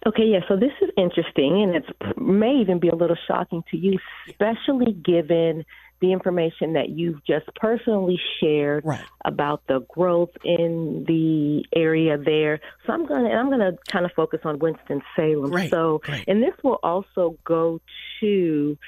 Okay, 0.07 0.25
yeah, 0.27 0.41
so 0.49 0.57
this 0.57 0.71
is 0.81 0.91
interesting, 0.97 1.61
and 1.63 1.75
it 1.75 1.85
may 2.19 2.55
even 2.61 2.79
be 2.79 2.89
a 2.89 2.95
little 2.95 3.17
shocking 3.27 3.63
to 3.71 3.77
you, 3.77 3.99
especially 4.29 4.93
given 4.93 5.65
the 6.01 6.13
information 6.13 6.75
that 6.75 6.91
you've 6.91 7.23
just 7.27 7.47
personally 7.57 8.19
shared 8.41 8.85
Right. 8.87 9.05
about 9.25 9.67
the 9.67 9.81
growth 9.81 10.31
in 10.45 11.05
the 11.09 11.65
area 11.75 12.17
there. 12.17 12.61
So 12.87 12.93
I'm 12.93 13.05
gonna 13.07 13.29
I'm 13.31 13.51
gonna 13.51 13.73
kind 13.91 14.05
of 14.05 14.13
focus 14.13 14.41
on 14.45 14.61
Winston 14.61 15.03
Salem. 15.17 15.51
Great, 15.51 15.71
So 15.71 16.01
great. 16.05 16.25
and 16.29 16.41
this 16.41 16.55
will 16.63 16.79
also 16.85 17.37
go 17.45 17.81
to 18.21 18.79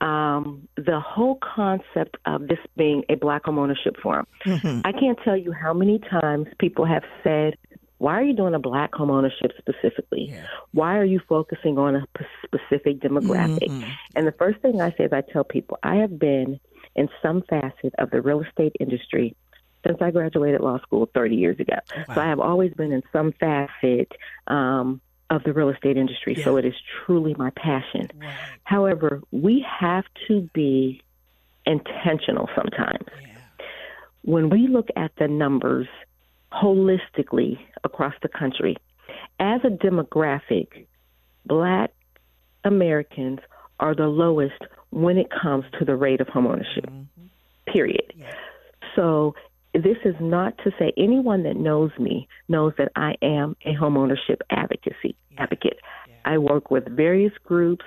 um, 0.00 0.66
the 0.76 0.98
whole 1.00 1.38
concept 1.42 2.16
of 2.26 2.48
this 2.48 2.58
being 2.76 3.04
a 3.08 3.16
black 3.16 3.44
home 3.44 3.58
ownership 3.58 3.96
forum. 4.02 4.26
Mhm. 4.44 4.82
I 4.84 4.92
can't 4.92 5.18
tell 5.24 5.36
you 5.36 5.52
how 5.52 5.72
many 5.74 5.98
times 5.98 6.48
people 6.58 6.84
have 6.84 7.04
said, 7.22 7.56
"Why 7.98 8.14
are 8.14 8.22
you 8.22 8.34
doing 8.34 8.54
a 8.54 8.58
black 8.58 8.94
home 8.94 9.10
ownership 9.10 9.52
specifically? 9.58 10.30
Yeah. 10.30 10.46
Why 10.72 10.96
are 10.96 11.04
you 11.04 11.20
focusing 11.28 11.76
on 11.78 11.96
a 11.96 12.04
p- 12.16 12.24
specific 12.44 13.00
demographic?" 13.00 13.68
Mhm. 13.68 13.84
And 14.16 14.26
the 14.26 14.32
first 14.32 14.60
thing 14.60 14.80
I 14.80 14.90
say 14.92 15.04
is 15.04 15.12
I 15.12 15.20
tell 15.20 15.44
people 15.44 15.78
I 15.82 15.96
have 15.96 16.18
been 16.18 16.58
in 16.96 17.08
some 17.22 17.42
facet 17.42 17.94
of 17.98 18.10
the 18.10 18.20
real 18.22 18.40
estate 18.40 18.74
industry 18.80 19.36
since 19.86 19.98
I 20.00 20.10
graduated 20.10 20.60
law 20.60 20.78
school 20.80 21.08
30 21.14 21.36
years 21.36 21.58
ago. 21.58 21.76
Wow. 22.08 22.14
So 22.14 22.20
I 22.20 22.26
have 22.26 22.40
always 22.40 22.72
been 22.74 22.92
in 22.92 23.02
some 23.12 23.32
facet 23.32 24.12
um, 24.46 25.00
of 25.30 25.44
the 25.44 25.52
real 25.52 25.68
estate 25.70 25.96
industry. 25.96 26.34
So 26.34 26.56
it 26.56 26.64
is 26.64 26.74
truly 27.04 27.34
my 27.38 27.50
passion. 27.50 28.08
Right. 28.20 28.34
However, 28.64 29.22
we 29.30 29.64
have 29.80 30.04
to 30.28 30.48
be 30.52 31.02
intentional 31.64 32.48
sometimes. 32.54 33.06
Yeah. 33.22 33.28
When 34.22 34.50
we 34.50 34.66
look 34.66 34.88
at 34.96 35.12
the 35.18 35.28
numbers 35.28 35.86
holistically 36.52 37.58
across 37.84 38.14
the 38.22 38.28
country, 38.28 38.76
as 39.38 39.60
a 39.64 39.68
demographic, 39.68 40.86
black 41.46 41.92
Americans 42.64 43.38
are 43.78 43.94
the 43.94 44.08
lowest 44.08 44.60
when 44.90 45.16
it 45.16 45.28
comes 45.30 45.64
to 45.78 45.84
the 45.84 45.94
rate 45.94 46.20
of 46.20 46.26
homeownership. 46.26 46.86
Mm-hmm. 46.86 47.72
Period. 47.72 48.12
Yeah. 48.16 48.34
So 48.96 49.34
this 49.72 49.96
is 50.04 50.14
not 50.20 50.56
to 50.58 50.72
say 50.78 50.92
anyone 50.96 51.44
that 51.44 51.56
knows 51.56 51.90
me 51.98 52.28
knows 52.48 52.72
that 52.78 52.90
I 52.96 53.14
am 53.22 53.56
a 53.64 53.74
homeownership 53.74 54.40
advocacy 54.50 55.16
advocate. 55.38 55.78
I 56.24 56.38
work 56.38 56.70
with 56.70 56.88
various 56.88 57.32
groups, 57.44 57.84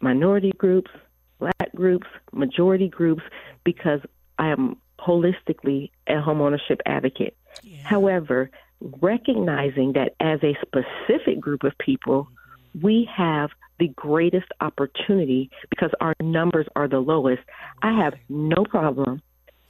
minority 0.00 0.52
groups, 0.58 0.90
black 1.38 1.74
groups, 1.74 2.06
majority 2.32 2.88
groups, 2.88 3.22
because 3.64 4.00
I 4.38 4.48
am 4.48 4.76
holistically 4.98 5.90
a 6.06 6.14
homeownership 6.14 6.80
advocate. 6.86 7.36
However, 7.82 8.50
recognizing 8.80 9.92
that 9.94 10.14
as 10.20 10.40
a 10.42 10.56
specific 10.62 11.40
group 11.40 11.62
of 11.64 11.72
people, 11.78 12.24
mm-hmm. 12.24 12.86
we 12.86 13.08
have 13.14 13.50
the 13.78 13.88
greatest 13.88 14.46
opportunity 14.60 15.50
because 15.70 15.90
our 16.00 16.14
numbers 16.20 16.66
are 16.76 16.88
the 16.88 17.00
lowest. 17.00 17.42
I 17.82 17.92
have 17.92 18.14
no 18.28 18.64
problem. 18.64 19.22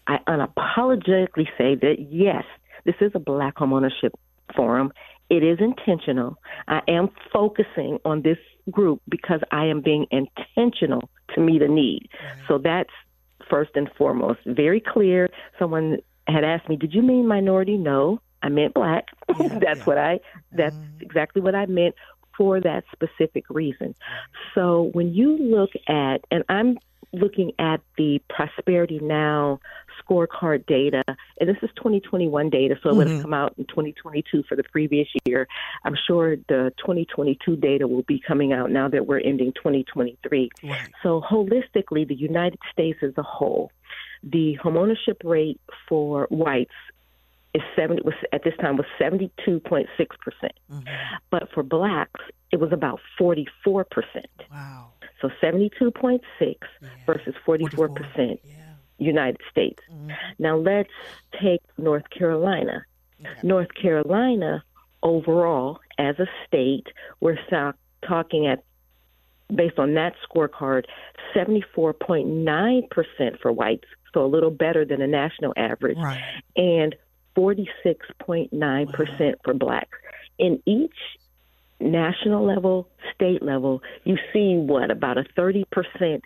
I 0.06 0.18
unapologetically 0.28 1.46
say 1.56 1.74
that 1.76 1.96
yes, 2.10 2.44
this 2.84 2.96
is 3.00 3.12
a 3.14 3.18
black 3.18 3.56
homeownership 3.56 4.10
forum. 4.54 4.92
It 5.30 5.42
is 5.42 5.58
intentional. 5.60 6.36
I 6.68 6.80
am 6.86 7.08
focusing 7.32 7.98
on 8.04 8.22
this 8.22 8.36
group 8.70 9.00
because 9.08 9.40
I 9.50 9.66
am 9.66 9.80
being 9.80 10.06
intentional 10.10 11.08
to 11.34 11.40
meet 11.40 11.62
a 11.62 11.68
need. 11.68 12.08
So 12.46 12.58
that's 12.58 12.90
first 13.48 13.70
and 13.74 13.90
foremost. 13.96 14.40
Very 14.46 14.80
clear. 14.80 15.28
Someone 15.58 15.98
had 16.26 16.44
asked 16.44 16.68
me, 16.68 16.76
"Did 16.76 16.94
you 16.94 17.02
mean 17.02 17.26
minority?" 17.26 17.76
No, 17.76 18.20
I 18.42 18.48
meant 18.48 18.74
black. 18.74 19.06
Yeah, 19.38 19.48
that's 19.60 19.80
yeah. 19.80 19.84
what 19.84 19.98
I. 19.98 20.20
That's 20.52 20.76
mm-hmm. 20.76 21.02
exactly 21.02 21.40
what 21.40 21.54
I 21.54 21.66
meant 21.66 21.94
for 22.36 22.60
that 22.60 22.84
specific 22.92 23.44
reason. 23.48 23.94
So 24.54 24.90
when 24.92 25.14
you 25.14 25.36
look 25.38 25.70
at, 25.88 26.18
and 26.30 26.44
I'm 26.48 26.78
looking 27.12 27.52
at 27.58 27.80
the 27.96 28.20
Prosperity 28.28 28.98
Now 29.00 29.60
scorecard 30.08 30.66
data, 30.66 31.02
and 31.40 31.48
this 31.48 31.56
is 31.62 31.70
2021 31.76 32.50
data, 32.50 32.76
so 32.82 32.90
it 32.90 32.96
would 32.96 33.06
have 33.06 33.16
mm-hmm. 33.16 33.22
come 33.22 33.34
out 33.34 33.54
in 33.58 33.64
2022 33.66 34.44
for 34.48 34.56
the 34.56 34.62
previous 34.64 35.08
year. 35.24 35.46
I'm 35.84 35.96
sure 36.06 36.36
the 36.36 36.72
2022 36.78 37.56
data 37.56 37.86
will 37.86 38.02
be 38.02 38.20
coming 38.26 38.52
out 38.52 38.70
now 38.70 38.88
that 38.88 39.06
we're 39.06 39.20
ending 39.20 39.52
2023. 39.52 40.50
Right. 40.62 40.88
So 41.02 41.20
holistically, 41.20 42.06
the 42.06 42.14
United 42.14 42.58
States 42.72 42.98
as 43.02 43.12
a 43.16 43.22
whole, 43.22 43.70
the 44.22 44.58
homeownership 44.62 45.22
rate 45.24 45.60
for 45.88 46.26
whites 46.30 46.72
is 47.54 47.62
70 47.76 48.02
was 48.02 48.14
at 48.32 48.42
this 48.42 48.54
time 48.60 48.76
was 48.76 48.86
72.6 49.00 49.86
percent, 49.96 50.52
mm-hmm. 50.70 50.82
but 51.30 51.48
for 51.52 51.62
blacks 51.62 52.20
it 52.50 52.60
was 52.60 52.72
about 52.72 53.00
44 53.18 53.84
percent. 53.84 54.26
Wow. 54.50 54.88
So 55.20 55.30
72.6 55.42 56.20
versus 57.06 57.34
44 57.46 57.88
percent 57.90 58.40
Yeah. 58.44 58.63
United 58.98 59.40
States. 59.50 59.80
Mm-hmm. 59.92 60.10
Now 60.38 60.56
let's 60.56 60.90
take 61.42 61.60
North 61.78 62.08
Carolina. 62.10 62.84
North 63.42 63.68
Carolina 63.80 64.62
overall 65.02 65.80
as 65.98 66.18
a 66.18 66.26
state, 66.46 66.86
we're 67.20 67.38
talking 68.06 68.46
at 68.46 68.62
based 69.54 69.78
on 69.78 69.94
that 69.94 70.14
scorecard, 70.28 70.84
74.9% 71.34 73.40
for 73.40 73.52
whites, 73.52 73.84
so 74.12 74.24
a 74.24 74.26
little 74.26 74.50
better 74.50 74.84
than 74.84 75.00
the 75.00 75.06
national 75.06 75.52
average, 75.56 75.96
Right. 75.98 76.20
and 76.56 76.94
46.9% 77.36 79.34
for 79.44 79.54
blacks. 79.54 79.98
In 80.38 80.60
each 80.66 80.96
national 81.80 82.46
level, 82.46 82.88
state 83.14 83.42
level, 83.42 83.82
you 84.04 84.16
see 84.32 84.56
what 84.56 84.90
about 84.90 85.18
a 85.18 85.24
30% 85.36 85.64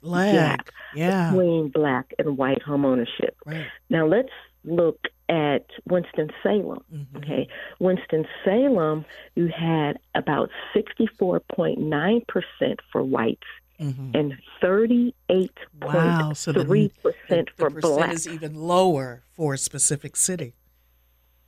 Lag. 0.03 0.35
gap 0.35 0.69
Yeah. 0.95 1.31
between 1.31 1.69
black 1.69 2.13
and 2.19 2.37
white 2.37 2.63
homeownership. 2.67 3.33
Right. 3.47 3.67
Now 3.91 4.07
let's 4.07 4.33
look 4.65 4.99
at 5.29 5.67
Winston 5.87 6.31
Salem. 6.43 6.83
Mm-hmm. 6.93 7.17
Okay, 7.19 7.49
Winston 7.79 8.27
Salem, 8.45 9.05
you 9.35 9.49
had 9.49 9.99
about 10.15 10.51
64.9% 10.75 12.77
for 12.91 13.03
whites 13.03 13.43
mm-hmm. 13.81 14.11
and 14.15 14.35
38.3% 14.63 15.51
Wow. 15.83 16.33
So 16.33 16.53
the, 16.53 16.65
for 17.57 17.71
the 17.71 17.81
percent 17.81 18.13
is 18.13 18.29
even 18.29 18.55
lower 18.55 19.23
for 19.37 19.55
a 19.55 19.59
specific 19.59 20.17
city. 20.17 20.55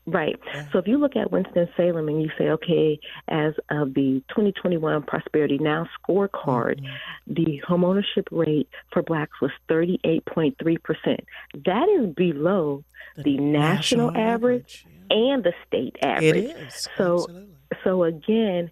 Right. 0.07 0.39
So 0.73 0.79
if 0.79 0.87
you 0.89 0.99
look 0.99 1.15
at 1.15 1.31
Winston-Salem 1.31 2.09
and 2.09 2.23
you 2.23 2.31
say, 2.37 2.49
okay, 2.49 2.99
as 3.29 3.55
of 3.71 3.95
the 3.95 4.23
2021 4.31 5.03
Prosperity 5.03 5.59
Now 5.59 5.87
scorecard, 6.01 6.81
mm-hmm. 6.81 7.35
the 7.35 7.63
homeownership 7.69 8.27
rate 8.31 8.69
for 8.93 9.03
blacks 9.03 9.41
was 9.41 9.51
38.3%. 9.69 11.21
That 11.65 11.89
is 11.89 12.15
below 12.15 12.83
the, 13.17 13.37
national, 13.39 14.17
average, 14.17 14.87
and 15.11 15.45
the 15.45 15.53
state 15.67 15.97
average. 16.03 16.35
It 16.35 16.57
is. 16.57 16.89
So, 16.97 17.21
Absolutely. 17.21 17.49
so 17.85 18.05
again, 18.05 18.71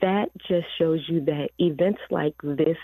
that 0.00 0.30
just 0.48 0.66
shows 0.78 1.00
you 1.08 1.20
that 1.26 1.50
events 1.58 2.00
like 2.10 2.34
this 2.42 2.78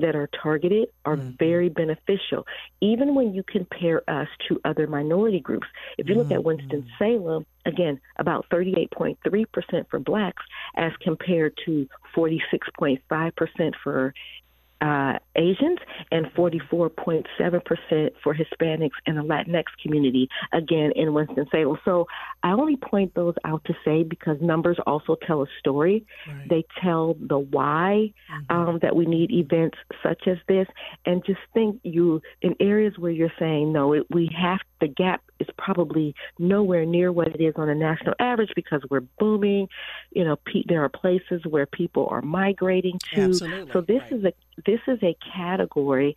that 0.00 0.16
are 0.16 0.28
targeted 0.42 0.88
are 1.04 1.16
mm-hmm. 1.16 1.30
very 1.38 1.68
beneficial. 1.68 2.46
Even 2.80 3.14
when 3.14 3.34
you 3.34 3.42
compare 3.42 4.08
us 4.08 4.28
to 4.48 4.60
other 4.64 4.86
minority 4.86 5.40
groups, 5.40 5.66
if 5.96 6.08
you 6.08 6.14
look 6.14 6.30
at 6.30 6.44
Winston 6.44 6.82
mm. 6.82 6.98
Salem, 6.98 7.46
again, 7.64 8.00
about 8.16 8.46
38.3% 8.50 9.16
for 9.90 9.98
blacks 9.98 10.42
as 10.76 10.92
compared 11.00 11.58
to 11.66 11.88
46.5% 12.16 13.74
for 13.82 14.14
uh, 14.80 15.18
Asians 15.36 15.78
and 16.10 16.26
44.7% 16.34 18.10
for 18.22 18.34
Hispanics 18.34 18.90
and 19.06 19.16
the 19.16 19.22
Latinx 19.22 19.64
community, 19.82 20.28
again, 20.52 20.92
in 20.94 21.14
Winston-Salem. 21.14 21.78
So 21.84 22.06
I 22.42 22.52
only 22.52 22.76
point 22.76 23.14
those 23.14 23.34
out 23.44 23.64
to 23.64 23.74
say 23.84 24.02
because 24.02 24.36
numbers 24.40 24.78
also 24.86 25.16
tell 25.26 25.42
a 25.42 25.46
story. 25.58 26.04
Right. 26.26 26.48
They 26.48 26.64
tell 26.80 27.16
the 27.20 27.38
why 27.38 28.12
um, 28.50 28.78
that 28.82 28.94
we 28.94 29.06
need 29.06 29.30
events 29.30 29.78
such 30.02 30.26
as 30.26 30.38
this. 30.46 30.66
And 31.06 31.24
just 31.24 31.40
think 31.54 31.80
you, 31.82 32.22
in 32.42 32.54
areas 32.60 32.94
where 32.98 33.12
you're 33.12 33.32
saying, 33.38 33.72
no, 33.72 33.92
it, 33.92 34.06
we 34.10 34.30
have, 34.36 34.58
the 34.80 34.88
gap 34.88 35.22
is 35.40 35.48
probably 35.56 36.14
nowhere 36.38 36.84
near 36.84 37.12
what 37.12 37.28
it 37.28 37.40
is 37.40 37.54
on 37.56 37.68
a 37.68 37.74
national 37.74 38.14
average 38.18 38.50
because 38.56 38.82
we're 38.90 39.06
booming. 39.18 39.68
You 40.10 40.24
know, 40.24 40.36
pe- 40.36 40.64
there 40.66 40.82
are 40.84 40.88
places 40.88 41.42
where 41.48 41.66
people 41.66 42.08
are 42.10 42.22
migrating 42.22 42.98
to. 43.14 43.22
Absolutely, 43.22 43.72
So 43.72 43.80
this 43.80 44.02
right. 44.02 44.12
is 44.12 44.24
a 44.24 44.32
this 44.66 44.80
is 44.86 44.98
a 45.02 45.16
category 45.34 46.16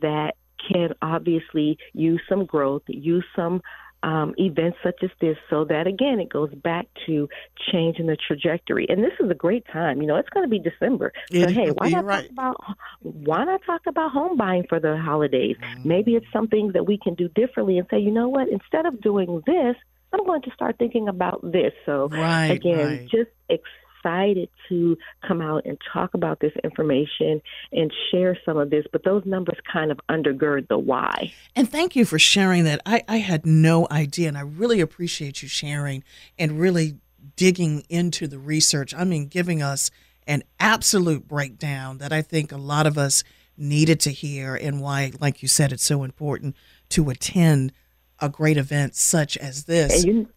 that 0.00 0.34
can 0.70 0.94
obviously 1.02 1.78
use 1.92 2.20
some 2.28 2.44
growth, 2.44 2.82
use 2.86 3.24
some 3.34 3.62
um, 4.10 4.34
events 4.38 4.78
such 4.86 4.98
as 5.02 5.10
this, 5.20 5.36
so 5.50 5.64
that 5.72 5.86
again 5.86 6.20
it 6.20 6.28
goes 6.38 6.52
back 6.54 6.86
to 7.06 7.28
changing 7.70 8.06
the 8.06 8.16
trajectory. 8.26 8.86
And 8.88 8.98
this 9.02 9.12
is 9.18 9.28
a 9.30 9.34
great 9.34 9.64
time. 9.72 10.00
You 10.00 10.06
know, 10.08 10.16
it's 10.16 10.28
going 10.34 10.46
to 10.48 10.50
be 10.56 10.60
December, 10.70 11.12
so 11.32 11.38
It- 11.38 11.50
hey, 11.50 11.70
why 11.78 11.88
not 11.88 12.04
right. 12.04 12.22
talk 12.22 12.30
about 12.30 12.56
why 13.02 13.44
not 13.44 13.60
talk 13.66 13.82
about 13.86 14.12
home 14.12 14.36
buying 14.36 14.64
for 14.68 14.78
the 14.86 14.96
holidays? 14.96 15.56
Mm-hmm. 15.60 15.88
Maybe 15.88 16.10
it's 16.18 16.30
something 16.32 16.72
that 16.74 16.84
we 16.86 16.96
can 17.04 17.14
do 17.14 17.28
differently 17.40 17.78
and 17.78 17.86
say, 17.90 17.98
you 17.98 18.12
know 18.12 18.28
what, 18.28 18.48
instead 18.48 18.86
of 18.86 19.00
doing 19.00 19.42
this, 19.46 19.76
I'm 20.12 20.24
going 20.24 20.42
to 20.42 20.50
start 20.52 20.76
thinking 20.78 21.08
about 21.08 21.40
this. 21.42 21.72
So 21.84 22.08
Right, 22.08 22.52
again, 22.52 22.86
right. 22.86 23.08
just 23.16 23.30
excited 24.06 24.48
to 24.68 24.96
come 25.26 25.40
out 25.40 25.64
and 25.64 25.78
talk 25.92 26.14
about 26.14 26.40
this 26.40 26.52
information 26.62 27.42
and 27.72 27.92
share 28.10 28.38
some 28.44 28.56
of 28.56 28.70
this, 28.70 28.84
but 28.92 29.04
those 29.04 29.24
numbers 29.24 29.58
kind 29.70 29.90
of 29.90 29.98
undergird 30.08 30.68
the 30.68 30.78
why. 30.78 31.32
And 31.54 31.70
thank 31.70 31.96
you 31.96 32.04
for 32.04 32.18
sharing 32.18 32.64
that. 32.64 32.80
I, 32.86 33.02
I 33.08 33.18
had 33.18 33.46
no 33.46 33.86
idea, 33.90 34.28
and 34.28 34.38
I 34.38 34.42
really 34.42 34.80
appreciate 34.80 35.42
you 35.42 35.48
sharing 35.48 36.04
and 36.38 36.60
really 36.60 36.98
digging 37.36 37.84
into 37.88 38.26
the 38.26 38.38
research. 38.38 38.94
I 38.94 39.04
mean, 39.04 39.26
giving 39.26 39.62
us 39.62 39.90
an 40.26 40.42
absolute 40.58 41.28
breakdown 41.28 41.98
that 41.98 42.12
I 42.12 42.22
think 42.22 42.52
a 42.52 42.56
lot 42.56 42.86
of 42.86 42.98
us 42.98 43.24
needed 43.56 44.00
to 44.00 44.10
hear, 44.10 44.54
and 44.54 44.80
why, 44.80 45.12
like 45.20 45.42
you 45.42 45.48
said, 45.48 45.72
it's 45.72 45.84
so 45.84 46.02
important 46.04 46.54
to 46.90 47.10
attend 47.10 47.72
a 48.20 48.28
great 48.28 48.56
event 48.56 48.94
such 48.94 49.36
as 49.36 49.64
this. 49.64 50.04
And 50.04 50.04
you 50.04 50.28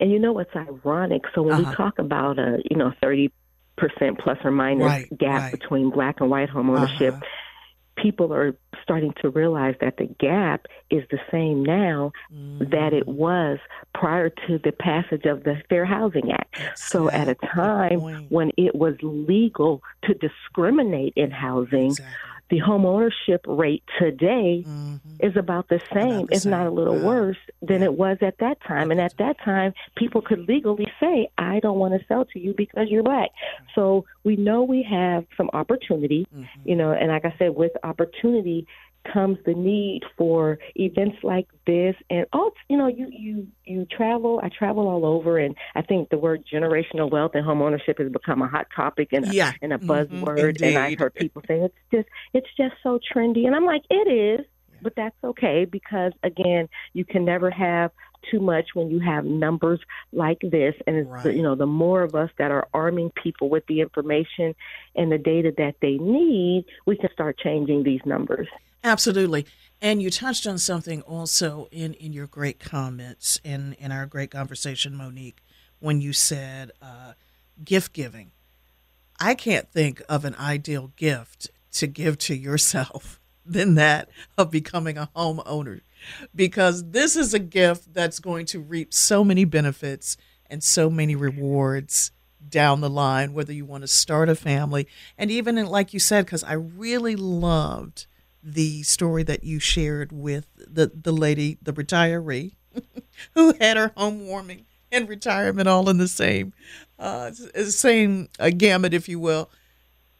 and 0.00 0.10
you 0.10 0.18
know 0.18 0.32
what's 0.32 0.54
ironic? 0.54 1.22
So 1.34 1.42
when 1.42 1.54
Uh-huh. 1.60 1.70
we 1.70 1.76
talk 1.76 1.98
about 1.98 2.38
a 2.38 2.58
you 2.70 2.76
know 2.76 2.92
thirty 3.02 3.32
percent 3.76 4.18
plus 4.18 4.38
or 4.44 4.50
minus 4.50 4.86
Right, 4.86 5.18
gap 5.18 5.42
right. 5.42 5.52
between 5.52 5.90
black 5.90 6.20
and 6.20 6.30
white 6.30 6.48
home 6.50 6.68
ownership, 6.70 7.14
Uh-huh. 7.14 8.02
people 8.02 8.32
are 8.32 8.56
starting 8.82 9.12
to 9.22 9.28
realize 9.30 9.74
that 9.80 9.96
the 9.98 10.06
gap 10.18 10.66
is 10.90 11.04
the 11.10 11.18
same 11.30 11.62
now 11.64 12.12
that 12.60 12.92
it 12.92 13.06
was 13.06 13.58
prior 13.94 14.30
to 14.30 14.58
the 14.64 14.72
passage 14.72 15.26
of 15.26 15.44
the 15.44 15.62
Fair 15.68 15.84
Housing 15.84 16.32
Act. 16.32 16.56
So 16.74 17.08
at 17.10 17.28
a 17.28 17.36
time 17.54 18.00
when 18.30 18.50
it 18.56 18.74
was 18.74 18.94
legal 19.02 19.80
to 20.04 20.14
discriminate 20.14 21.12
in 21.16 21.30
housing, 21.30 21.90
Exactly. 21.90 22.30
The 22.50 22.58
home 22.58 22.86
ownership 22.86 23.44
rate 23.46 23.84
today 23.98 24.66
Mhm. 24.66 25.00
is 25.20 25.36
about 25.36 25.68
the 25.68 25.80
same, 25.92 26.28
if 26.30 26.44
not 26.44 26.66
a 26.66 26.70
little 26.70 27.00
Wow. 27.00 27.00
worse 27.00 27.36
than 27.60 27.82
it 27.82 27.92
was 27.94 28.18
at 28.22 28.38
that 28.38 28.58
time. 28.66 28.90
And 28.90 29.00
at 29.00 29.12
that 29.18 29.36
time, 29.44 29.72
people 29.96 30.22
could 30.22 30.46
legally 30.48 30.86
say, 31.00 31.28
I 31.38 31.60
don't 31.60 31.78
want 31.78 31.98
to 32.00 32.06
sell 32.06 32.24
to 32.26 32.38
you 32.38 32.54
because 32.56 32.88
you're 32.88 33.02
black. 33.02 33.30
So 33.74 34.04
we 34.24 34.36
know 34.36 34.62
we 34.62 34.82
have 34.88 35.24
some 35.36 35.50
opportunity, 35.52 36.26
Mm-hmm. 36.34 36.44
you 36.64 36.76
know, 36.76 36.92
and 36.92 37.08
like 37.08 37.24
I 37.24 37.34
said, 37.38 37.54
with 37.56 37.72
opportunity 37.82 38.66
comes 39.12 39.38
the 39.46 39.54
need 39.54 40.02
for 40.16 40.58
events 40.74 41.18
like 41.22 41.48
this. 41.66 41.94
And 42.10 42.26
oh 42.32 42.50
you 42.68 42.76
know 42.76 42.88
you 42.88 43.08
you 43.10 43.46
you 43.64 43.86
travel. 43.86 44.40
I 44.42 44.48
travel 44.48 44.88
all 44.88 45.04
over 45.04 45.38
and 45.38 45.54
i 45.74 45.82
think 45.82 46.08
the 46.10 46.18
word 46.18 46.42
generational 46.52 47.10
wealth 47.10 47.32
and 47.34 47.44
home 47.44 47.62
ownership 47.62 47.98
has 47.98 48.10
become 48.10 48.42
a 48.42 48.48
hot 48.48 48.66
topic 48.74 49.08
and 49.12 49.24
a, 49.26 49.34
Yeah. 49.34 49.52
and 49.62 49.72
a 49.72 49.78
Mhm. 49.78 49.86
buzzword 49.86 50.62
and 50.62 50.78
i've 50.78 50.98
heard 50.98 51.14
people 51.14 51.42
say 51.46 51.60
it's 51.60 51.74
just 51.92 52.08
it's 52.32 52.48
just 52.56 52.74
so 52.82 52.98
trendy. 52.98 53.46
And 53.46 53.54
i'm 53.54 53.64
like 53.64 53.82
it 53.90 54.08
is 54.40 54.46
but 54.80 54.92
that's 54.96 55.16
okay 55.24 55.64
because 55.64 56.12
again, 56.22 56.68
you 56.92 57.04
can 57.04 57.24
never 57.24 57.50
have 57.50 57.90
too 58.30 58.38
much 58.38 58.66
when 58.74 58.90
you 58.90 59.00
have 59.00 59.24
numbers 59.24 59.80
like 60.12 60.38
this. 60.40 60.74
And 60.86 60.96
it's 60.96 61.08
Right. 61.10 61.24
the, 61.24 61.32
you 61.34 61.42
know 61.42 61.54
the 61.56 61.66
more 61.66 62.02
of 62.02 62.14
us 62.14 62.30
that 62.38 62.50
are 62.50 62.68
arming 62.72 63.10
people 63.22 63.48
with 63.48 63.64
the 63.66 63.80
information 63.80 64.54
and 64.94 65.10
the 65.10 65.18
data 65.18 65.52
that 65.58 65.76
they 65.82 65.96
need 65.98 66.64
we 66.86 66.96
can 66.96 67.10
start 67.12 67.38
changing 67.38 67.82
these 67.82 68.00
numbers 68.04 68.48
Absolutely. 68.84 69.46
And 69.80 70.02
you 70.02 70.10
touched 70.10 70.46
on 70.46 70.58
something 70.58 71.02
also 71.02 71.68
in, 71.70 71.94
in 71.94 72.12
your 72.12 72.26
great 72.26 72.58
comments 72.58 73.40
in, 73.44 73.74
in 73.74 73.92
our 73.92 74.06
great 74.06 74.30
conversation, 74.30 74.96
Monique, 74.96 75.42
when 75.78 76.00
you 76.00 76.12
said 76.12 76.72
uh, 76.82 77.12
gift 77.64 77.92
giving. 77.92 78.32
I 79.20 79.34
can't 79.34 79.70
think 79.70 80.02
of 80.08 80.24
an 80.24 80.34
ideal 80.36 80.92
gift 80.96 81.50
to 81.72 81.86
give 81.86 82.18
to 82.18 82.34
yourself 82.34 83.20
than 83.46 83.74
that 83.76 84.08
of 84.36 84.50
becoming 84.50 84.98
a 84.98 85.10
homeowner 85.16 85.80
because 86.34 86.90
this 86.90 87.16
is 87.16 87.34
a 87.34 87.38
gift 87.38 87.92
that's 87.92 88.20
going 88.20 88.46
to 88.46 88.60
reap 88.60 88.92
so 88.92 89.24
many 89.24 89.44
benefits 89.44 90.16
and 90.50 90.62
so 90.62 90.90
many 90.90 91.16
rewards 91.16 92.12
down 92.46 92.80
the 92.80 92.90
line 92.90 93.32
whether 93.32 93.52
you 93.52 93.64
want 93.64 93.82
to 93.82 93.88
start 93.88 94.28
a 94.28 94.34
family 94.34 94.86
and 95.16 95.30
even 95.30 95.58
in, 95.58 95.66
like 95.66 95.92
you 95.92 95.98
said 95.98 96.24
because 96.24 96.44
i 96.44 96.52
really 96.52 97.16
loved 97.16 98.06
the 98.42 98.82
story 98.82 99.22
that 99.22 99.44
you 99.44 99.58
shared 99.58 100.12
with 100.12 100.46
the, 100.56 100.90
the 100.94 101.12
lady 101.12 101.58
the 101.62 101.72
retiree 101.72 102.52
who 103.34 103.54
had 103.60 103.76
her 103.76 103.92
home 103.96 104.26
warming 104.26 104.64
and 104.90 105.08
retirement 105.08 105.68
all 105.68 105.88
in 105.88 105.98
the 105.98 106.08
same 106.08 106.52
uh, 106.98 107.30
same 107.32 108.28
uh, 108.38 108.50
gamut 108.50 108.94
if 108.94 109.08
you 109.08 109.18
will. 109.18 109.50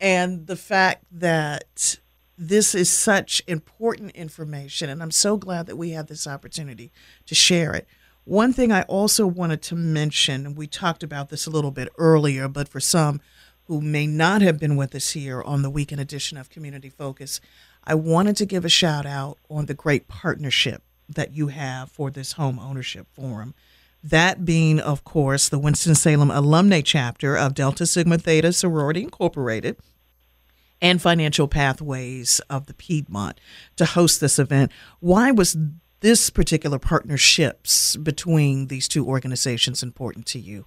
And 0.01 0.47
the 0.47 0.57
fact 0.57 1.05
that 1.11 1.99
this 2.37 2.75
is 2.75 2.89
such 2.89 3.43
important 3.49 4.13
information 4.13 4.89
and 4.89 5.03
i'm 5.03 5.11
so 5.11 5.37
glad 5.37 5.67
that 5.67 5.75
we 5.75 5.91
have 5.91 6.07
this 6.07 6.25
opportunity 6.27 6.93
to 7.27 7.35
share 7.35 7.75
it. 7.75 7.87
One 8.25 8.53
thing 8.53 8.71
i 8.71 8.83
also 8.83 9.27
wanted 9.27 9.63
to 9.63 9.75
mention 9.75 10.47
and 10.47 10.57
we 10.57 10.67
talked 10.67 11.03
about 11.03 11.31
this 11.31 11.47
a 11.47 11.51
little 11.51 11.73
bit 11.73 11.89
earlier 11.99 12.47
but 12.47 12.69
for 12.69 12.79
some 12.79 13.21
who 13.65 13.81
may 13.81 14.07
not 14.07 14.41
have 14.41 14.59
been 14.59 14.77
with 14.77 14.95
us 14.95 15.11
here 15.11 15.43
on 15.43 15.63
the 15.63 15.71
weekend 15.71 16.01
edition 16.01 16.39
of 16.39 16.49
community 16.49 16.89
focus 16.89 17.41
i 17.89 17.95
wanted 17.95 18.37
to 18.37 18.47
give 18.47 18.65
a 18.65 18.69
shout 18.69 19.05
out 19.05 19.37
on 19.51 19.67
the 19.67 19.75
great 19.75 20.07
partnership 20.07 20.83
that 21.09 21.33
you 21.33 21.49
have 21.49 21.91
for 21.91 22.11
this 22.11 22.33
home 22.33 22.59
ownership 22.61 23.09
forum 23.13 23.55
that 24.03 24.45
being, 24.45 24.79
of 24.79 25.05
course, 25.05 25.49
the 25.49 25.59
Winston-Salem 25.59 26.31
Alumni 26.31 26.81
Chapter 26.81 27.37
of 27.37 27.55
Delta 27.55 27.87
Sigma 27.87 28.19
Theta 28.19 28.53
Sorority 28.53 29.03
Incorporated 29.03 29.77
and 30.81 31.03
Financial 31.03 31.49
Pathways 31.49 32.41
of 32.49 32.67
the 32.67 32.75
Piedmont 32.75 33.41
to 33.77 33.85
host 33.85 34.21
this 34.21 34.39
event. 34.39 34.71
Why 35.01 35.33
was 35.33 35.57
this 36.01 36.31
particular 36.31 36.79
partnerships 36.79 37.97
between 37.97 38.69
these 38.69 38.87
two 38.87 39.05
organizations 39.05 39.83
important 39.83 40.27
to 40.27 40.39
you? 40.39 40.67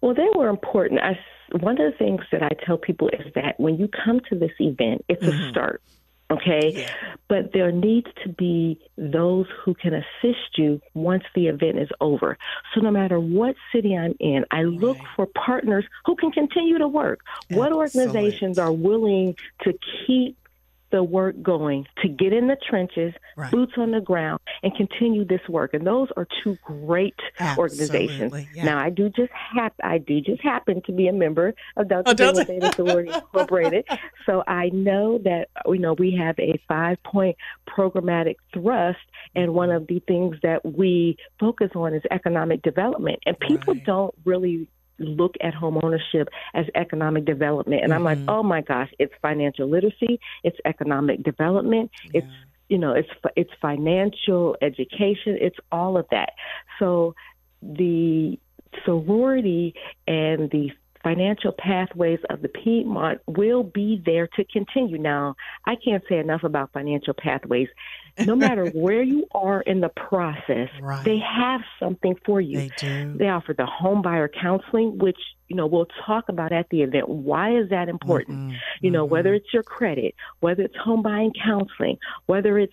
Well, 0.00 0.14
they 0.14 0.28
were 0.34 0.48
important. 0.48 1.00
I, 1.00 1.18
one 1.60 1.80
of 1.80 1.92
the 1.92 1.98
things 1.98 2.22
that 2.32 2.42
I 2.42 2.50
tell 2.66 2.76
people 2.76 3.08
is 3.08 3.32
that 3.34 3.58
when 3.58 3.76
you 3.78 3.88
come 3.88 4.20
to 4.28 4.38
this 4.38 4.52
event, 4.58 5.04
it's 5.08 5.22
a 5.22 5.30
mm-hmm. 5.30 5.50
start, 5.50 5.82
okay? 6.30 6.88
But 7.28 7.52
there 7.52 7.70
needs 7.70 8.08
to 8.24 8.28
be 8.28 8.80
those 8.98 9.46
who 9.64 9.74
can 9.74 9.94
assist 9.94 10.58
you 10.58 10.80
once 10.94 11.24
the 11.34 11.46
event 11.46 11.78
is 11.78 11.88
over. 12.00 12.36
So 12.74 12.80
no 12.80 12.90
matter 12.90 13.20
what 13.20 13.54
city 13.72 13.96
I'm 13.96 14.14
in, 14.18 14.44
I 14.50 14.62
look 14.62 14.98
Right. 14.98 15.08
for 15.14 15.26
partners 15.26 15.84
who 16.06 16.16
can 16.16 16.32
continue 16.32 16.78
to 16.78 16.88
work. 16.88 17.20
What 17.50 17.72
organizations 17.72 18.58
are 18.58 18.72
willing 18.72 19.36
to 19.62 19.74
keep 20.06 20.36
the 20.94 21.02
work 21.02 21.34
going, 21.42 21.84
to 22.00 22.08
get 22.08 22.32
in 22.32 22.46
the 22.46 22.56
trenches, 22.70 23.12
Right. 23.36 23.50
boots 23.50 23.72
on 23.76 23.90
the 23.90 24.00
ground, 24.00 24.38
and 24.62 24.72
continue 24.76 25.24
this 25.24 25.40
work? 25.48 25.74
And 25.74 25.84
those 25.84 26.06
are 26.16 26.24
two 26.44 26.56
great 26.62 27.16
organizations. 27.58 28.32
Yeah. 28.54 28.64
Now, 28.64 28.78
I 28.78 28.90
do 28.90 29.08
just 29.10 29.32
hap- 29.32 29.74
I 29.82 29.98
do 29.98 30.20
just 30.20 30.40
happen 30.40 30.82
to 30.86 30.92
be 30.92 31.08
a 31.08 31.12
member 31.12 31.52
of 31.76 31.88
Delta 31.88 32.10
Oh, 32.10 32.14
Delta- 32.14 32.44
Sigma 32.44 32.60
Theta 32.70 32.76
Sorority 32.76 33.10
Incorporated, 33.12 33.84
so 34.24 34.44
I 34.46 34.68
know 34.72 35.18
that 35.24 35.48
you 35.66 35.78
know 35.78 35.94
we 35.94 36.12
have 36.16 36.38
a 36.38 36.60
five 36.68 37.02
point 37.02 37.36
programmatic 37.68 38.36
thrust, 38.52 38.98
and 39.34 39.52
one 39.52 39.70
of 39.72 39.88
the 39.88 39.98
things 40.06 40.36
that 40.44 40.64
we 40.64 41.16
focus 41.40 41.70
on 41.74 41.92
is 41.94 42.02
economic 42.12 42.62
development, 42.62 43.18
and 43.26 43.36
people 43.40 43.74
Right. 43.74 43.84
don't 43.84 44.14
really 44.24 44.68
look 44.98 45.34
at 45.40 45.54
home 45.54 45.78
ownership 45.82 46.28
as 46.54 46.66
economic 46.74 47.24
development. 47.24 47.82
And 47.82 47.92
i'm 47.92 48.04
like 48.04 48.18
Mhm. 48.18 48.24
oh 48.28 48.42
my 48.42 48.60
gosh 48.60 48.90
it's 48.98 49.12
financial 49.20 49.68
literacy 49.68 50.20
it's 50.42 50.58
economic 50.64 51.22
development 51.22 51.90
it's 52.12 52.26
you 52.68 52.78
know 52.78 52.92
it's 52.92 53.08
it's 53.36 53.50
financial 53.60 54.56
education 54.62 55.36
it's 55.40 55.58
all 55.72 55.96
of 55.96 56.06
that. 56.10 56.32
So 56.78 57.14
the 57.62 58.38
sorority 58.84 59.74
and 60.06 60.50
the 60.50 60.70
financial 61.04 61.52
pathways 61.52 62.18
of 62.30 62.42
the 62.42 62.48
Piedmont 62.48 63.20
will 63.28 63.62
be 63.62 64.02
there 64.04 64.26
to 64.36 64.44
continue. 64.46 64.98
Now, 64.98 65.36
I 65.66 65.76
can't 65.76 66.02
say 66.08 66.18
enough 66.18 66.42
about 66.42 66.72
financial 66.72 67.14
pathways. 67.14 67.68
No 68.18 68.34
matter 68.46 68.66
where 68.70 69.02
you 69.02 69.26
are 69.32 69.60
in 69.60 69.80
the 69.80 69.90
process, 69.90 70.68
Right. 70.80 71.04
they 71.04 71.18
have 71.18 71.60
something 71.78 72.16
for 72.24 72.40
you. 72.40 72.58
They 72.58 72.70
do. 72.78 73.14
They 73.16 73.28
offer 73.28 73.52
the 73.54 73.66
home 73.66 74.02
buyer 74.02 74.28
counseling, 74.28 74.98
which 74.98 75.18
you 75.48 75.56
know 75.56 75.66
we'll 75.66 75.88
talk 76.06 76.24
about 76.28 76.52
at 76.52 76.68
the 76.70 76.82
event. 76.82 77.08
Why 77.08 77.56
is 77.56 77.68
that 77.70 77.88
important? 77.88 78.38
Mhm, 78.38 78.56
You 78.80 78.90
know, 78.90 79.06
mhm. 79.06 79.10
whether 79.10 79.34
it's 79.34 79.52
your 79.52 79.62
credit, 79.62 80.14
whether 80.40 80.62
it's 80.62 80.76
home 80.76 81.02
buying 81.02 81.32
counseling, 81.44 81.98
whether 82.26 82.58
it's 82.58 82.72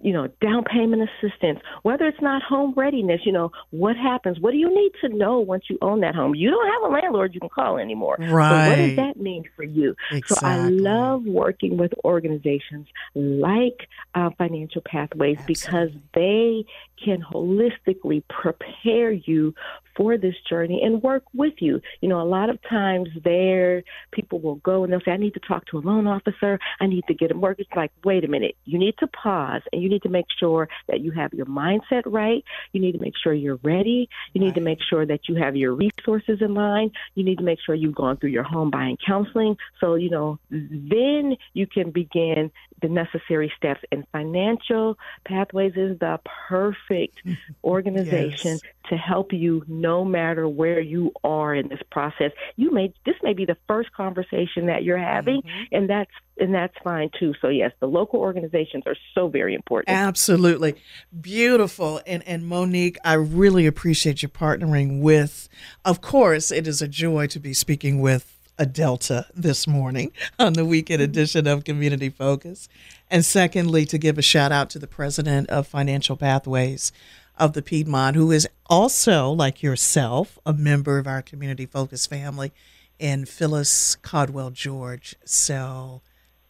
you 0.00 0.12
know, 0.12 0.28
down 0.40 0.64
payment 0.64 1.08
assistance, 1.08 1.60
whether 1.82 2.06
it's 2.06 2.20
not 2.20 2.42
home 2.42 2.74
readiness, 2.76 3.20
you 3.24 3.32
know, 3.32 3.50
what 3.70 3.96
happens? 3.96 4.38
What 4.40 4.52
do 4.52 4.56
you 4.58 4.68
need 4.68 4.92
to 5.02 5.08
know 5.08 5.38
once 5.40 5.64
you 5.68 5.78
own 5.82 6.00
that 6.00 6.14
home? 6.14 6.34
You 6.34 6.50
don't 6.50 6.66
have 6.72 6.90
a 6.90 6.94
landlord 6.94 7.34
you 7.34 7.40
can 7.40 7.48
call 7.48 7.78
anymore. 7.78 8.16
Right. 8.18 8.64
So 8.64 8.70
what 8.70 8.76
does 8.76 8.96
that 8.96 9.16
mean 9.20 9.44
for 9.54 9.62
you? 9.62 9.94
So 10.26 10.36
I 10.42 10.68
love 10.68 11.24
working 11.24 11.76
with 11.76 11.92
organizations 12.04 12.86
like 13.14 13.88
uh, 14.14 14.30
Financial 14.38 14.82
Pathways 14.84 15.38
because 15.46 15.90
they 16.14 16.64
can 17.02 17.22
holistically 17.22 18.22
prepare 18.28 19.12
you 19.12 19.54
for 19.96 20.18
this 20.18 20.34
journey 20.48 20.82
and 20.82 21.02
work 21.02 21.24
with 21.34 21.54
you. 21.58 21.80
You 22.00 22.08
know, 22.08 22.20
a 22.20 22.24
lot 22.24 22.50
of 22.50 22.58
times 22.68 23.08
there 23.24 23.82
people 24.12 24.40
will 24.40 24.56
go 24.56 24.84
and 24.84 24.92
they'll 24.92 25.00
say, 25.00 25.12
I 25.12 25.16
need 25.16 25.34
to 25.34 25.40
talk 25.40 25.66
to 25.66 25.78
a 25.78 25.80
loan 25.80 26.06
officer, 26.06 26.58
I 26.80 26.86
need 26.86 27.04
to 27.08 27.14
get 27.14 27.30
a 27.30 27.34
mortgage. 27.34 27.68
Like, 27.74 27.92
wait 28.04 28.24
a 28.24 28.28
minute, 28.28 28.56
you 28.64 28.78
need 28.78 28.96
to 28.98 29.06
pause 29.06 29.62
and 29.72 29.82
you 29.82 29.88
need 29.88 30.02
to 30.02 30.08
make 30.08 30.26
sure 30.38 30.68
that 30.88 31.00
you 31.00 31.12
have 31.12 31.32
your 31.32 31.46
mindset 31.46 32.02
right. 32.04 32.44
You 32.72 32.80
need 32.80 32.92
to 32.92 32.98
make 32.98 33.14
sure 33.22 33.32
you're 33.32 33.60
ready. 33.62 34.08
You 34.34 34.40
need 34.40 34.54
to 34.54 34.60
make 34.60 34.78
sure 34.88 35.06
that 35.06 35.28
you 35.28 35.36
have 35.36 35.56
your 35.56 35.74
resources 35.74 36.38
in 36.40 36.54
line. 36.54 36.92
You 37.14 37.24
need 37.24 37.38
to 37.38 37.44
make 37.44 37.58
sure 37.64 37.74
you've 37.74 37.94
gone 37.94 38.18
through 38.18 38.30
your 38.30 38.42
home 38.42 38.70
buying 38.70 38.98
counseling. 39.06 39.56
So, 39.80 39.94
you 39.94 40.10
know, 40.10 40.38
then 40.50 41.36
you 41.54 41.66
can 41.66 41.90
begin 41.90 42.50
the 42.82 42.88
necessary 42.88 43.52
steps. 43.56 43.80
And 43.90 44.04
financial 44.12 44.98
pathways 45.24 45.72
is 45.76 45.98
the 45.98 46.20
perfect 46.48 47.18
organization 47.64 48.52
Yes. 48.52 48.60
to 48.90 48.96
help 48.96 49.32
you 49.32 49.64
no 49.66 50.04
matter 50.04 50.46
where 50.48 50.80
you 50.80 51.12
are 51.24 51.54
in 51.54 51.68
this 51.68 51.80
process. 51.90 52.32
You 52.56 52.70
may 52.70 52.92
this 53.04 53.16
may 53.22 53.32
be 53.32 53.44
the 53.44 53.56
first 53.66 53.92
conversation 53.92 54.66
that 54.66 54.82
you're 54.84 54.98
having 54.98 55.42
Mm-hmm. 55.42 55.74
and 55.74 55.90
that's 55.90 56.10
and 56.38 56.54
that's 56.54 56.74
fine 56.84 57.10
too. 57.18 57.32
So 57.40 57.48
yes, 57.48 57.72
the 57.80 57.86
local 57.86 58.20
organizations 58.20 58.84
are 58.86 58.96
so 59.14 59.28
very 59.28 59.54
important. 59.54 59.96
Absolutely. 59.96 60.74
Beautiful. 61.20 62.00
And 62.06 62.22
and 62.26 62.46
Monique, 62.46 62.98
I 63.04 63.14
really 63.14 63.66
appreciate 63.66 64.22
you 64.22 64.28
partnering 64.28 65.00
with 65.00 65.48
of 65.84 66.00
course, 66.00 66.50
it 66.50 66.66
is 66.68 66.82
a 66.82 66.88
joy 66.88 67.26
to 67.28 67.40
be 67.40 67.52
speaking 67.54 68.00
with 68.00 68.35
a 68.58 68.66
Delta 68.66 69.26
this 69.34 69.66
morning 69.66 70.12
on 70.38 70.54
the 70.54 70.64
weekend 70.64 71.00
mm-hmm. 71.00 71.10
edition 71.10 71.46
of 71.46 71.64
Community 71.64 72.08
Focus. 72.08 72.68
And 73.10 73.24
secondly, 73.24 73.84
to 73.86 73.98
give 73.98 74.18
a 74.18 74.22
shout 74.22 74.52
out 74.52 74.70
to 74.70 74.78
the 74.78 74.86
president 74.86 75.48
of 75.50 75.66
Financial 75.66 76.16
Pathways 76.16 76.92
of 77.38 77.52
the 77.52 77.62
Piedmont, 77.62 78.16
who 78.16 78.30
is 78.30 78.48
also, 78.66 79.30
like 79.30 79.62
yourself, 79.62 80.38
a 80.46 80.52
member 80.52 80.98
of 80.98 81.06
our 81.06 81.22
Community 81.22 81.66
Focus 81.66 82.06
family, 82.06 82.52
and 82.98 83.28
Phyllis 83.28 83.96
Codwell 83.96 84.50
George. 84.50 85.14
So 85.24 86.00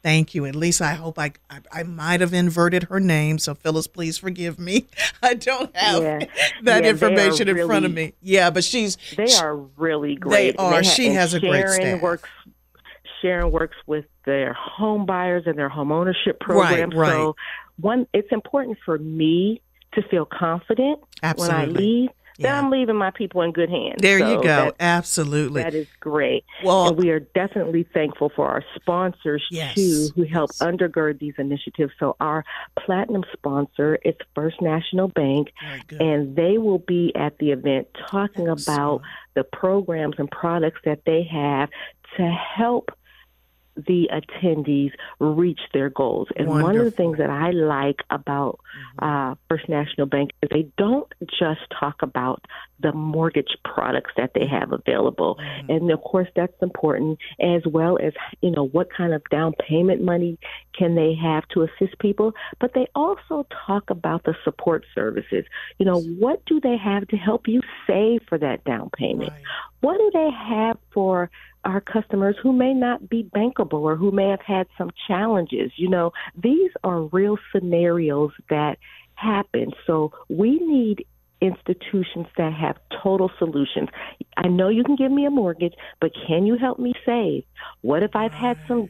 Thank 0.06 0.36
you. 0.36 0.44
At 0.44 0.54
least 0.54 0.80
I 0.80 0.94
hope 0.94 1.18
I 1.18 1.32
I, 1.50 1.58
I 1.72 1.82
might 1.82 2.20
have 2.20 2.32
inverted 2.32 2.84
her 2.84 3.00
name. 3.00 3.38
So 3.40 3.54
Phyllis, 3.54 3.88
please 3.88 4.18
forgive 4.18 4.56
me. 4.56 4.86
I 5.22 5.34
don't 5.34 5.74
have 5.76 6.00
Yeah. 6.02 6.18
that 6.62 6.84
Yeah, 6.84 6.90
information 6.90 7.48
in 7.48 7.66
front 7.66 7.84
of 7.84 7.92
me. 7.92 8.12
Yeah, 8.22 8.50
but 8.50 8.62
she's 8.62 8.96
They 9.16 9.26
she- 9.26 9.42
are 9.42 9.56
really 9.56 10.14
great. 10.14 10.56
They 10.56 10.62
are. 10.62 10.74
ha- 10.74 10.82
She 10.82 11.08
has 11.08 11.34
a 11.34 11.40
great 11.40 11.62
Sharon 11.62 11.72
staff. 11.72 12.02
Works, 12.02 12.28
Sharon 13.20 13.50
works 13.50 13.76
with 13.86 14.04
their 14.24 14.52
home 14.52 15.06
buyers 15.06 15.42
and 15.46 15.58
their 15.58 15.68
home 15.68 15.90
ownership 15.90 16.38
program. 16.38 16.90
right. 16.90 17.10
So 17.10 17.34
one, 17.80 18.06
it's 18.14 18.30
important 18.30 18.78
for 18.84 18.98
me 18.98 19.60
to 19.94 20.02
feel 20.02 20.24
confident 20.24 21.00
when 21.00 21.50
I 21.50 21.64
Absolutely. 21.64 22.10
Then 22.38 22.52
Yeah. 22.52 22.58
I'm 22.58 22.70
leaving 22.70 22.96
my 22.96 23.10
people 23.10 23.42
in 23.42 23.52
good 23.52 23.70
hands. 23.70 23.96
There 23.98 24.18
you 24.18 24.36
go. 24.36 24.42
that- 24.42 24.74
Absolutely. 24.80 25.62
that 25.62 25.74
is 25.74 25.86
great. 26.00 26.44
Well- 26.64 26.88
and 26.88 26.96
we 26.96 27.10
are 27.10 27.20
definitely 27.20 27.84
thankful 27.94 28.30
for 28.34 28.46
our 28.48 28.64
sponsors 28.74 29.42
Yes, 29.50 29.74
too, 29.74 30.08
who 30.14 30.24
help 30.24 30.50
yes. 30.52 30.58
undergird 30.66 31.18
these 31.18 31.34
initiatives. 31.38 31.92
So 31.98 32.16
our 32.20 32.44
platinum 32.78 33.24
sponsor 33.32 33.98
is 34.04 34.14
First 34.34 34.60
National 34.60 35.08
Bank, 35.08 35.52
and 36.00 36.36
they 36.36 36.58
will 36.58 36.78
be 36.80 37.12
at 37.16 37.38
the 37.38 37.50
event 37.52 37.88
talking 38.10 38.48
about 38.48 39.02
the 39.34 39.44
programs 39.44 40.16
and 40.18 40.30
products 40.30 40.80
that 40.84 41.00
they 41.06 41.22
have 41.24 41.68
to 42.16 42.22
help 42.28 42.90
the 43.76 44.08
attendees 44.12 44.92
reach 45.18 45.60
their 45.72 45.90
goals. 45.90 46.28
And 46.36 46.48
one 46.48 46.76
of 46.76 46.84
the 46.84 46.90
Mm-hmm. 46.90 46.96
things 46.96 47.18
that 47.18 47.30
I 47.30 47.50
like 47.50 48.00
about 48.10 48.60
uh, 48.98 49.34
First 49.48 49.68
National 49.68 50.06
Bank 50.06 50.30
is 50.42 50.48
they 50.50 50.68
don't 50.78 51.12
just 51.38 51.60
talk 51.78 52.02
about 52.02 52.44
the 52.80 52.92
mortgage 52.92 53.56
products 53.64 54.12
that 54.16 54.32
they 54.34 54.46
have 54.46 54.72
available. 54.72 55.36
Mm-hmm. 55.36 55.70
And 55.70 55.90
of 55.90 56.00
course, 56.02 56.28
that's 56.36 56.52
important 56.62 57.18
as 57.40 57.62
well 57.66 57.98
as, 58.02 58.12
you 58.40 58.50
know, 58.50 58.66
what 58.66 58.88
kind 58.96 59.12
of 59.14 59.22
down 59.30 59.52
payment 59.68 60.02
money 60.02 60.38
can 60.78 60.94
they 60.94 61.14
have 61.14 61.46
to 61.48 61.62
assist 61.62 61.98
people. 61.98 62.32
But 62.60 62.72
they 62.74 62.86
also 62.94 63.46
talk 63.66 63.90
about 63.90 64.24
the 64.24 64.34
support 64.44 64.84
services. 64.94 65.44
You 65.78 65.86
know, 65.86 66.00
what 66.00 66.44
do 66.46 66.60
they 66.60 66.76
have 66.76 67.08
to 67.08 67.16
help 67.16 67.48
you 67.48 67.60
save 67.86 68.22
for 68.28 68.38
that 68.38 68.64
down 68.64 68.90
payment? 68.96 69.30
Right. 69.32 69.42
what 69.80 69.98
do 69.98 70.10
they 70.12 70.30
have 70.30 70.78
for 70.92 71.30
our 71.66 71.80
customers 71.80 72.36
who 72.42 72.52
may 72.52 72.72
not 72.72 73.10
be 73.10 73.24
bankable 73.24 73.80
or 73.80 73.96
who 73.96 74.10
may 74.10 74.28
have 74.30 74.40
had 74.40 74.66
some 74.78 74.90
challenges? 75.06 75.72
You 75.76 75.90
know, 75.90 76.12
these 76.40 76.70
are 76.84 77.02
real 77.02 77.36
scenarios 77.52 78.30
that 78.48 78.78
happen. 79.16 79.72
So 79.86 80.12
we 80.28 80.58
need 80.60 81.04
institutions 81.40 82.28
that 82.38 82.52
have 82.54 82.76
total 83.02 83.30
solutions. 83.38 83.88
I 84.36 84.48
know 84.48 84.68
you 84.68 84.84
can 84.84 84.96
give 84.96 85.12
me 85.12 85.26
a 85.26 85.30
mortgage, 85.30 85.74
but 86.00 86.12
can 86.26 86.46
you 86.46 86.56
help 86.56 86.78
me 86.78 86.94
save? 87.04 87.44
What 87.82 88.02
if 88.02 88.14
I've 88.14 88.32
had 88.32 88.56
some 88.68 88.88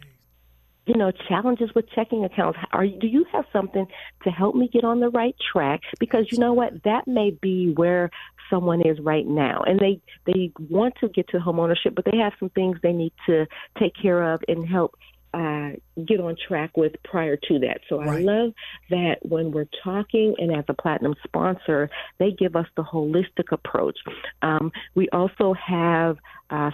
you 0.87 0.95
know 0.95 1.11
challenges 1.28 1.70
with 1.74 1.89
checking 1.91 2.24
accounts. 2.24 2.59
Are 2.72 2.87
do 2.87 3.07
you 3.07 3.24
have 3.32 3.45
something 3.53 3.87
to 4.24 4.30
help 4.30 4.55
me 4.55 4.68
get 4.72 4.84
on 4.84 5.01
the 5.01 5.11
right 5.11 5.34
track? 5.53 5.80
Because 6.01 6.26
you 6.30 6.39
know 6.39 6.53
what? 6.53 6.84
That 6.84 7.07
may 7.07 7.37
be 7.43 7.72
where 7.74 8.11
someone 8.51 8.80
is 8.80 8.99
right 9.01 9.26
now. 9.26 9.62
And 9.66 9.78
they 9.78 10.01
they 10.26 10.53
want 10.70 10.95
to 11.01 11.09
get 11.09 11.28
to 11.28 11.39
homeownership 11.39 11.95
but 11.95 12.05
they 12.11 12.18
have 12.18 12.32
some 12.39 12.51
things 12.51 12.78
they 12.82 12.93
need 12.93 13.12
to 13.26 13.47
take 13.78 13.93
care 14.01 14.32
of 14.32 14.41
and 14.49 14.66
help 14.68 14.95
uh, 15.34 15.70
get 16.07 16.18
on 16.20 16.34
track 16.49 16.76
with 16.76 16.93
prior 17.05 17.37
to 17.37 17.59
that. 17.59 17.80
So 17.89 18.01
I 18.01 18.20
love 18.20 18.53
that 18.89 19.16
when 19.20 19.51
we're 19.51 19.68
talking 19.84 20.34
and 20.39 20.57
as 20.57 20.64
a 20.68 20.74
platinum 20.74 21.14
sponsor, 21.24 21.91
they 22.18 22.30
give 22.30 22.57
us 22.57 22.66
the 22.76 22.82
holistic 22.82 23.53
approach. 23.53 23.99
Um, 24.41 24.72
we 24.95 25.09
also 25.11 25.53
have 25.55 26.16
uh, 26.49 26.70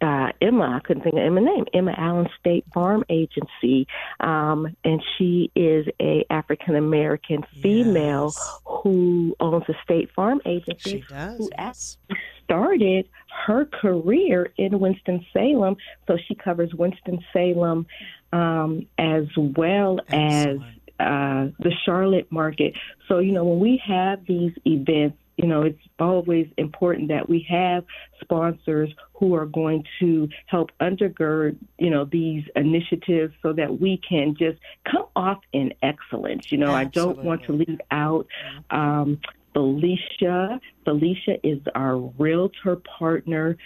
uh, 0.00 0.28
Emma, 0.40 0.76
I 0.76 0.80
couldn't 0.80 1.02
think 1.02 1.14
of 1.16 1.20
Emma's 1.22 1.44
name, 1.44 1.64
Emma 1.74 1.94
Allen 1.96 2.28
State 2.38 2.64
Farm 2.72 3.04
Agency, 3.10 3.86
um, 4.20 4.74
and 4.84 5.02
she 5.18 5.50
is 5.54 5.86
a 6.00 6.24
African 6.30 6.74
American 6.76 7.44
female 7.62 8.32
Yes. 8.34 8.60
who 8.64 9.36
owns 9.40 9.64
a 9.68 9.74
state 9.84 10.10
farm 10.16 10.40
agency 10.46 10.90
She 10.90 11.04
does. 11.08 11.36
who 11.38 11.50
yes. 11.58 11.98
started 12.44 13.08
her 13.46 13.64
career 13.66 14.52
in 14.56 14.80
Winston 14.80 15.24
Salem, 15.32 15.76
so 16.06 16.16
she 16.26 16.34
covers 16.34 16.72
Winston 16.74 17.18
Salem 17.32 17.86
um, 18.32 18.86
as 18.98 19.24
well 19.36 19.98
Excellent. 20.08 20.62
as 20.62 20.80
uh, 21.00 21.50
the 21.60 21.72
Charlotte 21.84 22.30
market. 22.30 22.74
So 23.08 23.18
you 23.18 23.32
know 23.32 23.44
when 23.44 23.58
we 23.60 23.80
have 23.86 24.24
these 24.26 24.52
events, 24.64 25.16
you 25.40 25.48
know 25.48 25.62
it's 25.62 25.80
always 25.98 26.46
important 26.56 27.08
that 27.08 27.28
we 27.28 27.46
have 27.48 27.84
sponsors 28.20 28.90
who 29.14 29.34
are 29.34 29.46
going 29.46 29.84
to 29.98 30.28
help 30.46 30.70
undergird 30.80 31.56
you 31.78 31.90
know 31.90 32.04
these 32.04 32.44
initiatives 32.56 33.32
so 33.42 33.52
that 33.52 33.80
we 33.80 34.00
can 34.06 34.34
just 34.38 34.58
come 34.90 35.06
off 35.16 35.40
in 35.52 35.72
excellence. 35.82 36.52
You 36.52 36.58
know 36.58 36.72
I 36.72 36.84
don't 36.84 37.22
want 37.24 37.44
to 37.44 37.52
leave 37.52 37.80
out. 37.90 38.26
Um, 38.70 39.18
Felicia. 39.52 40.60
Felicia 40.84 41.44
is 41.44 41.58
our 41.74 41.96
realtor 41.96 42.76
partner. 42.98 43.56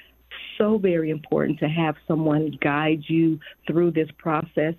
So 0.58 0.78
very 0.78 1.10
important 1.10 1.58
to 1.60 1.68
have 1.68 1.96
someone 2.08 2.56
guide 2.60 3.04
you 3.06 3.38
through 3.66 3.92
this 3.92 4.08
process. 4.18 4.74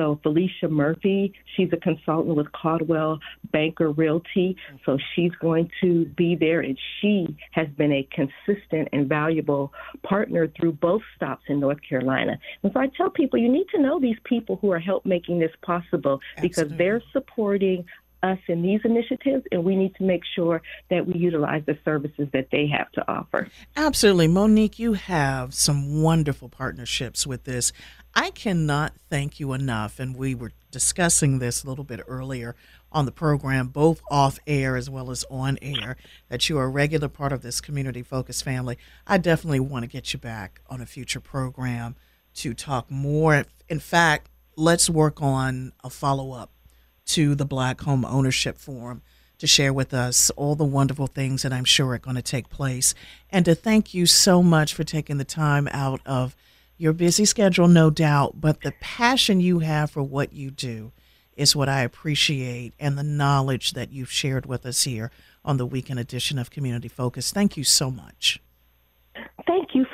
So 0.00 0.18
Felicia 0.22 0.66
Murphy, 0.66 1.34
she's 1.54 1.68
a 1.74 1.76
consultant 1.76 2.34
with 2.34 2.50
Coldwell 2.52 3.18
Banker 3.52 3.90
Realty. 3.90 4.56
So 4.86 4.96
she's 5.14 5.32
going 5.42 5.70
to 5.82 6.06
be 6.06 6.34
there 6.36 6.60
and 6.60 6.78
she 7.00 7.36
has 7.50 7.68
been 7.76 7.92
a 7.92 8.08
consistent 8.10 8.88
and 8.94 9.06
valuable 9.06 9.74
partner 10.02 10.48
through 10.58 10.72
both 10.72 11.02
stops 11.16 11.42
in 11.48 11.60
North 11.60 11.80
Carolina. 11.86 12.38
And 12.62 12.72
so 12.72 12.80
I 12.80 12.86
tell 12.96 13.10
people 13.10 13.38
you 13.38 13.52
need 13.52 13.66
to 13.74 13.82
know 13.82 14.00
these 14.00 14.16
people 14.24 14.56
who 14.62 14.72
are 14.72 14.78
help 14.78 15.04
making 15.04 15.38
this 15.38 15.52
possible 15.60 16.20
because 16.40 16.60
Absolutely. 16.60 16.76
they're 16.78 17.02
supporting 17.12 17.84
us 18.22 18.38
in 18.48 18.62
these 18.62 18.80
initiatives 18.84 19.44
and 19.50 19.64
we 19.64 19.76
need 19.76 19.94
to 19.96 20.02
make 20.02 20.22
sure 20.34 20.62
that 20.90 21.06
we 21.06 21.14
utilize 21.14 21.62
the 21.66 21.78
services 21.84 22.28
that 22.32 22.48
they 22.52 22.66
have 22.66 22.90
to 22.92 23.10
offer. 23.10 23.48
Absolutely. 23.76 24.28
Monique, 24.28 24.78
you 24.78 24.94
have 24.94 25.54
some 25.54 26.02
wonderful 26.02 26.48
partnerships 26.48 27.26
with 27.26 27.44
this. 27.44 27.72
I 28.14 28.30
cannot 28.30 28.94
thank 29.08 29.40
you 29.40 29.52
enough. 29.52 30.00
And 30.00 30.16
we 30.16 30.34
were 30.34 30.52
discussing 30.70 31.38
this 31.38 31.64
a 31.64 31.68
little 31.68 31.84
bit 31.84 32.00
earlier 32.06 32.54
on 32.92 33.06
the 33.06 33.12
program, 33.12 33.68
both 33.68 34.00
off 34.10 34.38
air 34.46 34.76
as 34.76 34.90
well 34.90 35.10
as 35.10 35.24
on 35.30 35.58
air, 35.62 35.96
that 36.28 36.48
you 36.48 36.58
are 36.58 36.64
a 36.64 36.68
regular 36.68 37.08
part 37.08 37.32
of 37.32 37.42
this 37.42 37.60
community 37.60 38.02
focused 38.02 38.44
family. 38.44 38.76
I 39.06 39.18
definitely 39.18 39.60
want 39.60 39.84
to 39.84 39.88
get 39.88 40.12
you 40.12 40.18
back 40.18 40.60
on 40.68 40.80
a 40.80 40.86
future 40.86 41.20
program 41.20 41.96
to 42.34 42.54
talk 42.54 42.90
more. 42.90 43.44
In 43.68 43.80
fact, 43.80 44.28
let's 44.56 44.90
work 44.90 45.22
on 45.22 45.72
a 45.84 45.90
follow 45.90 46.32
up 46.32 46.50
to 47.06 47.34
the 47.34 47.44
Black 47.44 47.80
Home 47.82 48.04
Ownership 48.04 48.58
Forum 48.58 49.02
to 49.38 49.46
share 49.46 49.72
with 49.72 49.94
us 49.94 50.30
all 50.30 50.54
the 50.54 50.64
wonderful 50.64 51.06
things 51.06 51.42
that 51.42 51.52
I'm 51.52 51.64
sure 51.64 51.88
are 51.92 51.98
going 51.98 52.16
to 52.16 52.22
take 52.22 52.50
place. 52.50 52.94
And 53.30 53.44
to 53.46 53.54
thank 53.54 53.94
you 53.94 54.06
so 54.06 54.42
much 54.42 54.74
for 54.74 54.84
taking 54.84 55.16
the 55.16 55.24
time 55.24 55.68
out 55.72 56.00
of 56.04 56.36
your 56.80 56.92
busy 56.94 57.26
schedule, 57.26 57.68
no 57.68 57.90
doubt, 57.90 58.40
but 58.40 58.62
the 58.62 58.72
passion 58.80 59.40
you 59.40 59.58
have 59.58 59.90
for 59.90 60.02
what 60.02 60.32
you 60.32 60.50
do 60.50 60.92
is 61.36 61.54
what 61.54 61.68
I 61.68 61.82
appreciate 61.82 62.72
and 62.78 62.96
the 62.96 63.02
knowledge 63.02 63.72
that 63.72 63.92
you've 63.92 64.10
shared 64.10 64.46
with 64.46 64.64
us 64.64 64.84
here 64.84 65.10
on 65.44 65.58
the 65.58 65.66
weekend 65.66 66.00
edition 66.00 66.38
of 66.38 66.50
Community 66.50 66.88
Focus. 66.88 67.32
Thank 67.32 67.56
you 67.56 67.64
so 67.64 67.90
much. 67.90 68.40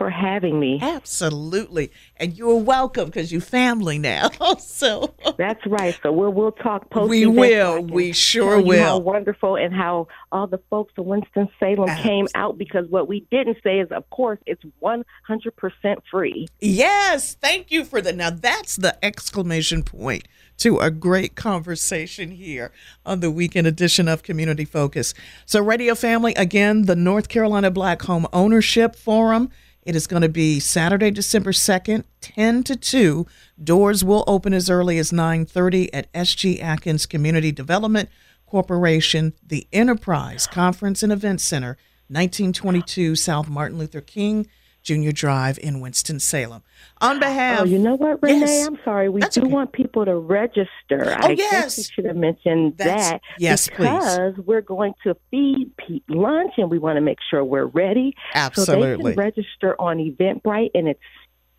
For 0.06 0.10
having 0.10 0.60
me. 0.60 0.78
Absolutely. 0.80 1.90
And 2.16 2.38
you're 2.38 2.60
welcome 2.60 3.06
because 3.06 3.32
you're 3.32 3.40
family 3.40 3.98
now. 3.98 4.28
so 4.60 5.12
That's 5.36 5.66
right. 5.66 5.98
So 6.00 6.12
we'll 6.12 6.32
we'll 6.32 6.52
talk 6.52 6.88
post. 6.90 7.10
We 7.10 7.26
will. 7.26 7.72
so 7.72 7.78
I 7.78 7.80
can 7.80 7.86
We 7.88 8.12
sure 8.12 8.60
you 8.60 8.78
How 8.78 8.98
will. 8.98 9.02
wonderful 9.02 9.56
and 9.56 9.74
how 9.74 10.06
all 10.30 10.46
the 10.46 10.60
folks 10.70 10.92
in 10.96 11.06
Winston 11.06 11.48
Salem 11.58 11.88
came 12.04 12.28
out 12.36 12.56
because 12.56 12.86
what 12.88 13.08
we 13.08 13.26
didn't 13.32 13.56
say 13.64 13.80
is, 13.80 13.90
of 13.90 14.08
course, 14.10 14.38
it's 14.46 14.62
one 14.78 15.04
hundred 15.26 15.56
percent 15.56 16.04
free. 16.08 16.46
Yes, 16.60 17.34
thank 17.34 17.72
you 17.72 17.84
for 17.84 18.00
that. 18.00 18.14
Now 18.14 18.30
that's 18.30 18.76
the 18.76 19.04
exclamation 19.04 19.82
point 19.82 20.28
to 20.58 20.78
a 20.78 20.90
great 20.90 21.34
conversation 21.34 22.30
here 22.30 22.70
on 23.04 23.18
the 23.20 23.30
weekend 23.30 23.66
edition 23.66 24.06
of 24.06 24.22
Community 24.22 24.64
Focus. 24.64 25.14
So, 25.44 25.60
Radio 25.60 25.96
Family, 25.96 26.32
again, 26.34 26.82
the 26.82 26.96
North 26.96 27.28
Carolina 27.28 27.72
Black 27.72 28.02
Home 28.02 28.26
Ownership 28.32 28.94
Forum. 28.94 29.50
It 29.86 29.94
is 29.94 30.08
going 30.08 30.22
to 30.22 30.28
be 30.28 30.58
Saturday, 30.58 31.12
December 31.12 31.52
2nd, 31.52 32.02
10 32.20 32.64
to 32.64 32.74
2. 32.74 33.24
Doors 33.62 34.02
will 34.02 34.24
open 34.26 34.52
as 34.52 34.68
early 34.68 34.98
as 34.98 35.12
9:30 35.12 35.90
at 35.92 36.12
SG 36.12 36.60
Atkins 36.60 37.06
Community 37.06 37.52
Development 37.52 38.08
Corporation, 38.46 39.32
the 39.46 39.68
Enterprise 39.72 40.48
Conference 40.48 41.04
and 41.04 41.12
Event 41.12 41.40
Center, 41.40 41.78
1922 42.08 43.14
South 43.14 43.48
Martin 43.48 43.78
Luther 43.78 44.00
King 44.00 44.48
Junior 44.86 45.10
Drive 45.10 45.58
in 45.58 45.80
Winston-Salem. 45.80 46.62
On 47.00 47.18
behalf 47.18 47.62
Oh, 47.62 47.64
you 47.64 47.76
know 47.78 47.96
what, 47.96 48.22
Renee? 48.22 48.38
Yes. 48.40 48.66
I'm 48.68 48.78
sorry. 48.84 49.08
We 49.08 49.20
That's 49.20 49.34
do 49.34 49.42
okay. 49.42 49.50
want 49.50 49.72
people 49.72 50.04
to 50.04 50.14
register. 50.14 50.68
Oh, 50.90 51.26
I 51.26 51.30
yes. 51.30 51.50
guess 51.50 51.76
we 51.78 51.82
should 51.82 52.04
have 52.04 52.16
mentioned 52.16 52.76
That's- 52.78 53.10
that. 53.10 53.20
yes, 53.38 53.68
please. 53.68 53.88
because 53.88 54.34
we're 54.46 54.60
going 54.60 54.94
to 55.02 55.16
feed 55.32 55.72
lunch 56.08 56.52
and 56.56 56.70
we 56.70 56.78
want 56.78 56.96
to 56.98 57.00
make 57.00 57.18
sure 57.28 57.42
we're 57.44 57.66
ready. 57.66 58.14
So 58.32 58.38
Absolutely. 58.38 59.10
they 59.10 59.14
can 59.16 59.24
register 59.24 59.74
on 59.80 59.98
Eventbrite 59.98 60.70
and 60.74 60.86
it's 60.86 61.00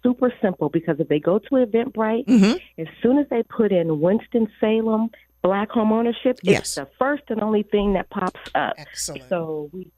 super 0.04 0.34
simple 0.42 0.70
because 0.70 0.98
if 1.02 1.10
they 1.10 1.20
go 1.20 1.38
to 1.38 1.50
Eventbrite, 1.50 2.28
Mhm. 2.28 2.62
as 2.78 2.88
soon 3.04 3.18
as 3.18 3.28
they 3.30 3.44
put 3.44 3.74
in 3.74 4.00
Winston 4.00 4.48
Salem 4.62 5.10
black 5.44 5.70
home 5.70 5.92
ownership, 5.92 6.40
Yes. 6.44 6.60
it's 6.62 6.76
the 6.76 6.88
first 6.98 7.24
and 7.28 7.42
only 7.42 7.64
thing 7.64 7.94
that 7.94 8.10
pops 8.10 8.40
up. 8.56 8.76
Excellent. 8.78 9.28
So 9.28 9.70
we 9.74 9.92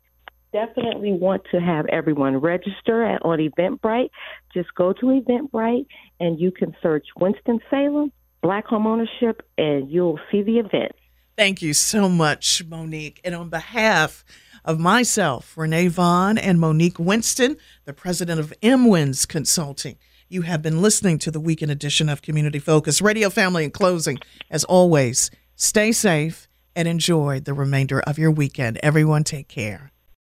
definitely 0.52 1.14
want 1.14 1.44
to 1.52 1.60
have 1.60 1.86
everyone 1.88 2.38
register 2.38 3.04
at, 3.04 3.24
on 3.24 3.40
Eventbrite. 3.40 4.10
Just 4.54 4.74
go 4.76 4.94
to 4.94 5.06
Eventbrite 5.06 5.86
and 6.20 6.40
you 6.40 6.52
can 6.52 6.76
search 6.82 7.08
Winston 7.20 7.60
Salem 7.70 8.12
black 8.42 8.66
home 8.66 8.88
ownership 8.88 9.42
and 9.58 9.90
you'll 9.90 10.20
see 10.32 10.42
the 10.42 10.60
event. 10.60 10.94
Thank 11.38 11.62
you 11.62 11.74
so 11.74 12.10
much, 12.10 12.66
Monique. 12.66 13.22
And 13.24 13.34
on 13.34 13.50
behalf 13.50 14.26
of 14.66 14.80
myself, 14.80 15.58
Renee 15.58 15.88
Vaughn, 15.88 16.38
and 16.38 16.60
Monique 16.60 17.00
Winston, 17.00 17.58
the 17.86 17.94
president 17.94 18.40
of 18.40 18.54
MWINS 18.62 19.28
Consulting. 19.28 19.98
You 20.28 20.44
have 20.44 20.62
been 20.62 20.82
listening 20.82 21.18
to 21.20 21.32
the 21.32 21.40
weekend 21.40 21.72
edition 21.72 22.08
of 22.10 22.22
Community 22.22 22.60
Focus 22.60 23.02
Radio 23.02 23.30
Family. 23.30 23.64
In 23.64 23.72
closing, 23.72 24.20
as 24.52 24.64
always, 24.66 25.32
stay 25.56 25.92
safe 25.92 26.48
and 26.76 26.88
enjoy 26.88 27.40
the 27.40 27.54
remainder 27.54 28.00
of 28.02 28.20
your 28.20 28.32
weekend. 28.32 28.78
Everyone, 28.84 29.24
take 29.24 29.48
care. 29.48 29.92